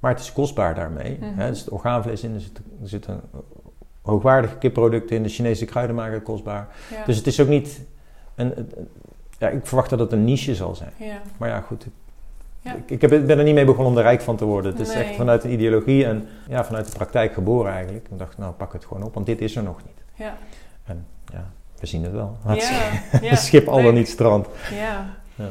maar 0.00 0.10
het 0.10 0.20
is 0.20 0.32
kostbaar 0.32 0.74
daarmee. 0.74 1.16
Mhm. 1.20 1.38
Hè, 1.38 1.48
er 1.48 1.56
zit 1.56 1.68
orgaanvlees 1.68 2.22
in, 2.22 2.34
er 2.34 2.40
zit, 2.40 2.58
er 2.82 2.88
zit 2.88 3.06
een 3.06 3.20
hoogwaardige 4.02 4.56
kipproduct 4.56 5.10
in, 5.10 5.22
de 5.22 5.28
Chinese 5.28 5.64
kruiden 5.64 5.96
maken 5.96 6.14
het 6.14 6.22
kostbaar. 6.22 6.68
Ja. 6.90 7.04
Dus 7.04 7.16
het 7.16 7.26
is 7.26 7.40
ook 7.40 7.48
niet... 7.48 7.80
Een, 8.34 8.58
een- 8.58 8.88
ja, 9.38 9.48
ik 9.48 9.66
verwacht 9.66 9.90
dat 9.90 9.98
het 9.98 10.12
een 10.12 10.24
niche 10.24 10.54
zal 10.54 10.74
zijn. 10.74 10.92
ja. 10.96 11.20
Maar 11.36 11.48
ja, 11.48 11.60
goed. 11.60 11.86
Ik, 12.66 12.72
Ja. 12.72 12.78
ik, 12.78 12.90
ik 12.90 13.00
heb, 13.00 13.12
ik 13.12 13.26
ben 13.26 13.38
er 13.38 13.44
niet 13.44 13.54
mee 13.54 13.64
begonnen 13.64 13.92
om 13.92 13.98
er 13.98 14.04
rijk 14.04 14.20
van 14.20 14.36
te 14.36 14.44
worden. 14.44 14.70
Het 14.72 14.80
is 14.80 14.94
Nee. 14.94 15.04
echt 15.04 15.16
vanuit 15.16 15.44
een 15.44 15.52
ideologie 15.52 16.04
en 16.04 16.28
ja, 16.48 16.64
vanuit 16.64 16.86
de 16.86 16.92
praktijk 16.96 17.32
geboren 17.32 17.72
eigenlijk. 17.72 18.06
Ik 18.10 18.18
dacht, 18.18 18.38
nou 18.38 18.52
pak 18.52 18.72
het 18.72 18.84
gewoon 18.84 19.02
op, 19.02 19.14
want 19.14 19.26
dit 19.26 19.40
is 19.40 19.56
er 19.56 19.62
nog 19.62 19.76
niet. 19.86 20.04
Ja. 20.14 20.36
En 20.84 21.06
ja, 21.32 21.50
we 21.80 21.86
zien 21.86 22.02
het 22.02 22.12
wel. 22.12 22.36
Ja. 22.46 22.54
Het 23.10 23.38
schip 23.48 23.68
al 23.68 23.82
dan 23.82 23.94
niet 23.94 24.08
strand. 24.08 24.46
Ja. 24.74 25.06
Ja. 25.34 25.48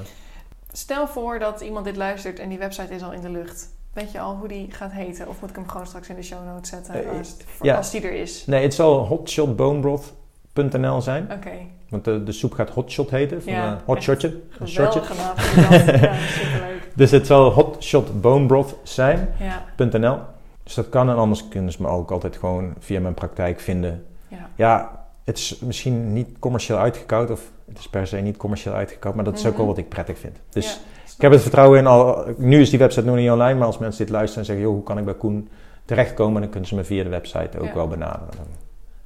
Stel 0.71 1.07
voor 1.07 1.39
dat 1.39 1.61
iemand 1.61 1.85
dit 1.85 1.95
luistert 1.95 2.39
en 2.39 2.49
die 2.49 2.57
website 2.59 2.93
is 2.93 3.03
al 3.03 3.11
in 3.13 3.21
de 3.21 3.29
lucht. 3.29 3.69
Weet 3.93 4.11
je 4.11 4.19
al 4.19 4.35
hoe 4.35 4.47
die 4.47 4.71
gaat 4.71 4.91
heten? 4.91 5.27
Of 5.27 5.41
moet 5.41 5.49
ik 5.49 5.55
hem 5.55 5.67
gewoon 5.67 5.87
straks 5.87 6.09
in 6.09 6.15
de 6.15 6.23
show 6.23 6.45
notes 6.45 6.69
zetten 6.69 6.93
Eh, 7.11 7.17
als, 7.17 7.35
ja. 7.61 7.75
als 7.75 7.91
die 7.91 8.01
er 8.01 8.13
is? 8.13 8.45
Nee, 8.45 8.61
het 8.63 8.73
zal 8.73 9.05
hotshotbonebroth.nl 9.05 11.01
zijn. 11.01 11.31
Oké, 11.31 11.51
Want 11.89 12.03
de, 12.03 12.23
de 12.23 12.31
soep 12.31 12.53
gaat 12.53 12.69
hotshot 12.69 13.09
heten. 13.09 13.43
Van 13.43 13.53
Ja, 13.53 13.71
een 13.71 13.77
hotshotje. 13.85 14.39
Een 14.59 14.67
shotje. 14.67 15.01
Ja, 15.15 15.33
superleuk. 16.27 16.74
Dus 16.95 17.11
het 17.11 17.25
zal 17.27 17.51
hotshotbonebroth 17.51 18.75
zijn. 18.83 19.29
Ja, 19.39 19.63
.nl. 19.85 20.17
Dus 20.63 20.73
dat 20.73 20.89
kan 20.89 21.09
en 21.09 21.15
anders 21.15 21.47
kunnen 21.47 21.71
ze 21.71 21.81
me 21.81 21.87
ook 21.87 22.11
altijd 22.11 22.37
gewoon 22.37 22.73
via 22.79 22.99
mijn 22.99 23.13
praktijk 23.13 23.59
vinden. 23.59 24.05
ja. 24.27 24.49
Ja, 24.55 25.05
het 25.23 25.37
is 25.37 25.59
misschien 25.59 26.13
niet 26.13 26.39
commercieel 26.39 26.77
uitgekoud 26.77 27.29
of 27.31 27.41
het 27.67 27.79
is 27.79 27.89
per 27.89 28.07
se 28.07 28.17
niet 28.17 28.37
commercieel 28.37 28.73
uitgekoud, 28.75 29.15
maar 29.15 29.23
dat 29.23 29.33
is 29.37 29.45
ook 29.45 29.47
Mhm. 29.51 29.57
wel 29.57 29.67
wat 29.67 29.77
ik 29.77 29.89
prettig 29.89 30.17
vind. 30.19 30.37
Dus 30.49 30.65
Ja. 30.73 30.79
ik 31.15 31.21
heb 31.21 31.31
het 31.31 31.41
vertrouwen 31.41 31.79
in 31.79 31.87
al. 31.87 32.25
Nu 32.37 32.61
is 32.61 32.69
die 32.69 32.79
website 32.79 33.05
nog 33.05 33.15
niet 33.15 33.29
online, 33.29 33.57
maar 33.57 33.67
als 33.67 33.77
mensen 33.77 34.05
dit 34.05 34.13
luisteren 34.13 34.39
en 34.39 34.45
zeggen, 34.45 34.65
joh, 34.65 34.73
hoe 34.75 34.83
kan 34.83 34.97
ik 34.97 35.05
bij 35.05 35.13
Koen 35.13 35.49
terechtkomen, 35.85 36.41
dan 36.41 36.49
kunnen 36.49 36.69
ze 36.69 36.75
me 36.75 36.83
via 36.83 37.03
de 37.03 37.09
website 37.09 37.59
ook 37.59 37.65
Ja. 37.65 37.73
wel 37.73 37.87
benaderen. 37.87 38.45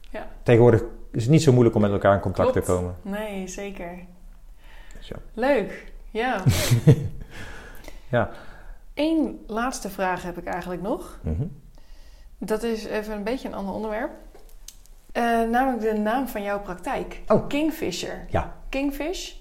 Ja. 0.10 0.28
Tegenwoordig 0.44 0.82
is 1.12 1.22
het 1.24 1.32
niet 1.32 1.44
zo 1.44 1.52
moeilijk 1.52 1.76
om 1.76 1.82
met 1.82 1.92
elkaar 1.92 2.14
in 2.16 2.20
contact 2.22 2.52
Klopt. 2.52 2.66
te 2.68 2.74
komen. 2.74 2.96
Nee, 3.02 3.48
zeker. 3.48 4.00
Dus. 4.98 5.12
Leuk, 5.34 5.92
ja. 6.10 6.42
Ja. 8.10 8.30
Eén 8.94 9.44
laatste 9.48 9.90
vraag 9.90 10.24
heb 10.24 10.38
ik 10.38 10.46
eigenlijk 10.46 10.82
nog. 10.82 11.20
Mhm. 11.22 11.44
Dat 12.38 12.64
is 12.64 12.86
even 12.86 13.14
een 13.14 13.24
beetje 13.24 13.48
een 13.48 13.54
ander 13.54 13.74
onderwerp. 13.74 14.12
Eh, 15.12 15.24
namelijk 15.52 15.82
de 15.82 15.94
naam 15.94 16.28
van 16.28 16.44
jouw 16.44 16.60
praktijk. 16.60 17.22
Oh. 17.28 17.48
Kingfisher. 17.48 18.26
Ja. 18.30 18.54
Kingfish? 18.70 19.32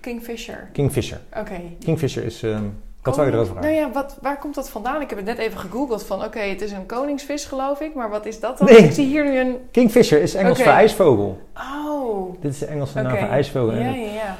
Kingfisher. 0.00 0.68
Kingfisher. 0.72 1.20
Oké. 1.36 1.60
Kingfisher 1.84 2.24
is. 2.24 2.42
ehm, 2.42 2.64
wat 3.02 3.14
zou 3.14 3.26
je 3.26 3.32
erover 3.32 3.52
vragen? 3.52 3.70
Nou 3.70 3.82
ja, 3.82 3.92
wat, 3.92 4.18
waar 4.22 4.38
komt 4.38 4.54
dat 4.54 4.70
vandaan? 4.70 5.00
Ik 5.00 5.08
heb 5.08 5.18
het 5.18 5.26
net 5.26 5.38
even 5.38 5.58
gegoogeld 5.58 6.04
van... 6.04 6.24
Oké, 6.24 6.38
het 6.38 6.60
is 6.60 6.72
een 6.72 6.86
koningsvis 6.86 7.44
geloof 7.44 7.80
ik. 7.80 7.94
Maar 7.94 8.10
wat 8.10 8.26
is 8.26 8.40
dat 8.40 8.58
dan? 8.58 8.66
Nee. 8.66 8.76
Ik 8.76 8.92
zie 8.92 9.06
hier 9.06 9.24
nu 9.24 9.38
een... 9.38 9.56
Kingfisher 9.70 10.22
is 10.22 10.34
Engels 10.34 10.62
voor 10.62 10.72
ijsvogel. 10.72 11.40
Oh. 11.54 12.40
Dit 12.40 12.52
is 12.52 12.58
de 12.58 12.66
Engelse 12.66 13.02
naam 13.02 13.18
voor 13.18 13.28
ijsvogel. 13.28 13.78
Ja, 13.78 13.88
ja, 13.88 14.12
ja. 14.12 14.36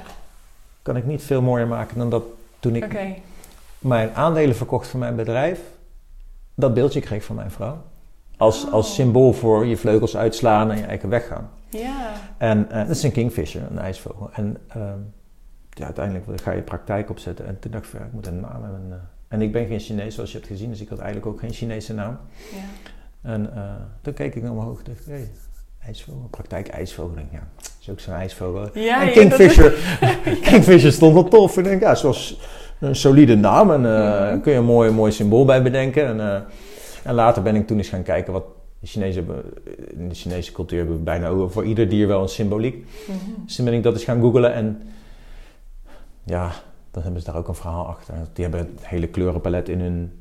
kan 0.83 0.97
ik 0.97 1.05
niet 1.05 1.23
veel 1.23 1.43
mooier 1.43 1.67
maken 1.67 1.99
dan 1.99 2.11
dat 2.11 2.23
toen 2.61 2.77
ik 2.77 2.85
Oké. 2.85 3.15
Mijn 3.79 4.15
aandelen 4.15 4.57
verkocht 4.57 4.89
van 4.89 5.01
mijn 5.01 5.17
bedrijf, 5.17 5.61
dat 6.55 6.75
beeldje 6.75 7.01
kreeg 7.01 7.25
van 7.25 7.37
mijn 7.37 7.51
vrouw. 7.51 7.83
Als, 8.37 8.65
Oh. 8.65 8.73
als 8.73 8.95
symbool 8.95 9.33
voor 9.33 9.67
je 9.67 9.77
vleugels 9.77 10.17
uitslaan 10.17 10.71
en 10.71 10.77
je 10.79 10.85
eigen 10.85 11.09
weggaan. 11.09 11.51
Ja. 11.69 12.13
En 12.39 12.71
eh, 12.71 12.79
dat 12.87 12.97
is 12.97 13.03
een 13.03 13.13
kingfisher, 13.13 13.63
een 13.71 13.79
ijsvogel. 13.79 14.31
En 14.33 14.57
ehm, 14.69 14.99
ja, 15.71 15.85
uiteindelijk 15.85 16.41
ga 16.43 16.53
je 16.53 16.63
praktijk 16.63 17.11
opzetten. 17.11 17.47
En 17.47 17.59
toen 17.59 17.71
dacht 17.71 17.93
ik, 17.95 18.01
ik 18.01 18.13
moet 18.13 18.27
een 18.27 18.41
naam 18.41 18.63
hebben. 18.63 18.87
eh. 18.91 18.97
En 19.29 19.43
ik 19.43 19.53
ben 19.53 19.67
geen 19.67 19.81
Chinees, 19.81 20.15
zoals 20.15 20.33
je 20.33 20.37
hebt 20.39 20.51
gezien, 20.51 20.71
dus 20.71 20.81
ik 20.81 20.89
had 20.89 20.99
eigenlijk 20.99 21.27
ook 21.27 21.41
geen 21.41 21.53
Chinese 21.53 21.95
naam. 21.95 22.19
ja. 22.53 22.91
En 23.31 23.55
eh, 23.57 23.63
toen 24.03 24.15
keek 24.15 24.35
ik 24.35 24.43
naar 24.43 24.51
omhoog 24.53 24.79
en 24.79 24.85
dacht, 24.85 25.07
hé, 25.07 25.13
hey, 25.13 25.31
ijsvogel, 25.87 26.29
praktijk 26.31 26.69
ijsvogel. 26.69 27.17
Ja, 27.31 27.49
dat 27.57 27.71
is 27.81 27.91
ook 27.91 28.01
zo'n 28.01 28.15
ijsvogel. 28.15 28.69
Ja, 28.81 29.01
en 29.01 29.07
ja, 29.07 29.13
Kingfisher, 29.13 29.75
Kingfisher 30.51 30.93
stond 30.93 31.13
wel 31.15 31.29
tof. 31.29 31.59
Ik 31.59 31.65
denk, 31.65 31.81
ja, 31.81 31.95
zoals 31.95 32.41
een 32.81 32.97
solide 32.97 33.37
naam. 33.37 33.71
En 33.71 33.87
eh, 33.87 34.31
Mhm. 34.31 34.41
kun 34.41 34.53
je 34.53 34.59
een 34.59 34.65
mooi, 34.65 34.91
mooi 34.91 35.13
symbool 35.13 35.45
bij 35.45 35.63
bedenken. 35.63 36.07
En, 36.07 36.21
eh, 36.21 36.41
en 37.05 37.15
later 37.15 37.43
ben 37.43 37.55
ik 37.55 37.67
toen 37.67 37.77
eens 37.79 37.89
gaan 37.89 38.03
kijken 38.03 38.33
wat 38.33 38.45
de 38.81 38.87
Chinezen 38.87 39.25
hebben. 39.27 39.45
In 39.99 40.09
de 40.09 40.15
Chinese 40.15 40.53
cultuur 40.53 40.79
hebben 40.79 40.97
we 40.97 41.03
bijna 41.03 41.47
voor 41.47 41.65
ieder 41.65 41.89
dier 41.89 42.07
wel 42.07 42.23
een 42.23 42.29
symboliek. 42.29 42.87
Mhm. 43.07 43.17
Dus 43.45 43.57
toen 43.57 43.65
ben 43.65 43.75
ik 43.75 43.83
dat 43.83 43.93
eens 43.93 44.05
gaan 44.05 44.21
googlen. 44.21 44.53
En 44.53 44.83
ja, 46.25 46.51
dan 46.91 47.03
hebben 47.03 47.21
ze 47.23 47.27
daar 47.31 47.37
ook 47.39 47.49
een 47.49 47.55
verhaal 47.55 47.87
achter. 47.87 48.15
Die 48.33 48.45
hebben 48.45 48.61
het 48.61 48.87
hele 48.87 49.07
kleurenpalet 49.07 49.69
in 49.69 49.81
hun, 49.81 50.13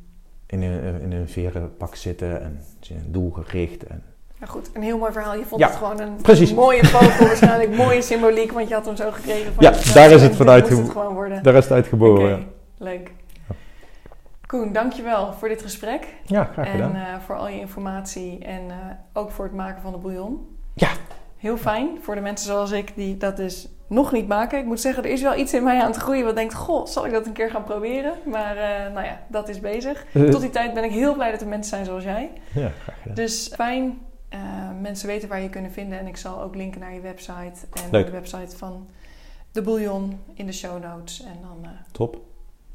in 0.45 0.64
hun, 0.64 1.01
in 1.01 1.12
hun 1.12 1.28
verenpak 1.30 1.95
zitten. 1.95 2.41
En 2.41 2.60
zijn 2.80 3.06
doelgericht. 3.12 3.84
En 3.84 4.03
Ja, 4.46 4.52
goed. 4.52 4.70
Een 4.74 4.82
heel 4.82 4.98
mooi 4.98 5.12
verhaal. 5.12 5.36
Je 5.36 5.46
vond 5.46 5.62
Ja, 5.62 5.68
het 5.68 5.76
gewoon 5.76 6.00
een 6.00 6.16
precies. 6.22 6.54
mooie 6.54 6.86
vogel. 6.86 7.26
waarschijnlijk 7.28 7.76
mooie 7.76 8.02
symboliek. 8.02 8.52
Want 8.52 8.68
je 8.68 8.74
had 8.74 8.86
hem 8.86 8.96
zo 8.96 9.12
gekregen. 9.12 9.54
Van 9.54 9.64
Ja, 9.64 9.70
jezelf. 9.72 9.93
daar 9.96 10.12
is 10.12 10.22
het 10.22 10.36
vanuit 10.36 10.70
het 10.70 10.80
ge- 10.80 10.91
gewoon 10.91 11.14
worden. 11.14 11.43
daar 11.43 11.54
is 11.56 11.64
het 11.64 11.74
uitgeboren. 11.74 12.24
Oké, 12.34 12.41
ja. 12.41 12.46
leuk. 12.78 13.12
Koen, 14.48 14.74
dankjewel 14.74 15.34
voor 15.34 15.48
dit 15.48 15.62
gesprek. 15.62 16.08
Ja, 16.26 16.43
graag 16.54 16.72
gedaan. 16.72 16.96
En 16.96 17.02
eh, 17.02 17.20
voor 17.26 17.36
al 17.36 17.48
je 17.48 17.60
informatie 17.60 18.39
en 18.46 18.62
eh, 18.70 18.76
ook 19.14 19.32
voor 19.32 19.46
het 19.46 19.54
maken 19.54 19.82
van 19.82 19.91
de 19.91 19.98
bouillon. 19.98 20.48
Ja. 20.74 20.89
Heel 21.38 21.58
fijn 21.58 21.88
voor 22.02 22.16
de 22.16 22.22
mensen 22.22 22.48
zoals 22.48 22.72
ik 22.72 22.91
die 22.96 23.18
dat 23.18 23.38
dus 23.38 23.68
nog 23.88 24.12
niet 24.12 24.28
maken. 24.28 24.60
Ik 24.60 24.66
moet 24.66 24.80
zeggen, 24.82 25.04
er 25.04 25.10
is 25.10 25.22
wel 25.22 25.36
iets 25.36 25.54
in 25.54 25.64
mij 25.64 25.80
aan 25.82 25.88
het 25.88 25.96
groeien 25.96 26.26
wat 26.26 26.36
denkt... 26.36 26.54
Goh, 26.54 26.86
zal 26.86 27.06
ik 27.06 27.12
dat 27.12 27.26
een 27.26 27.32
keer 27.34 27.50
gaan 27.50 27.64
proberen? 27.64 28.14
Maar 28.26 28.58
eh, 28.58 28.93
nou 28.93 29.06
ja, 29.06 29.20
dat 29.28 29.50
is 29.50 29.60
bezig. 29.60 30.06
Tot 30.32 30.41
die 30.41 30.50
tijd 30.50 30.74
ben 30.74 30.84
ik 30.84 30.91
heel 30.91 31.14
blij 31.14 31.32
dat 31.32 31.41
er 31.41 31.48
mensen 31.48 31.70
zijn 31.70 31.86
zoals 31.86 32.04
jij. 32.04 32.32
ja, 32.54 32.70
graag 32.84 32.96
gedaan. 33.02 33.16
Dus 33.16 33.52
fijn. 33.56 34.00
Eh, 34.30 34.39
mensen 34.82 35.07
weten 35.07 35.30
waar 35.30 35.41
je 35.41 35.49
kunnen 35.49 35.71
vinden. 35.71 35.99
En 35.99 36.07
ik 36.07 36.17
zal 36.17 36.41
ook 36.41 36.55
linken 36.55 36.80
naar 36.80 36.93
je 36.93 36.99
website. 37.01 37.53
En 37.84 37.91
de 38.05 38.11
website 38.11 38.57
van 38.57 38.88
de 39.51 39.61
bouillon 39.61 40.19
in 40.34 40.45
de 40.45 40.51
show 40.51 40.84
notes. 40.84 41.21
En 41.23 41.38
dan... 41.41 41.57
eh, 41.63 41.69
Top. 41.91 42.19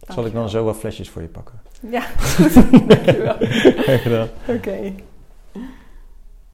Zal 0.09 0.27
ik 0.27 0.33
dan 0.33 0.49
zo 0.49 0.65
wat 0.65 0.77
flesjes 0.77 1.11
voor 1.11 1.23
je 1.23 1.29
pakken? 1.29 1.61
Ja, 1.91 2.01
goed. 2.37 2.55
Dankjewel. 2.89 4.29
Oké. 4.57 4.93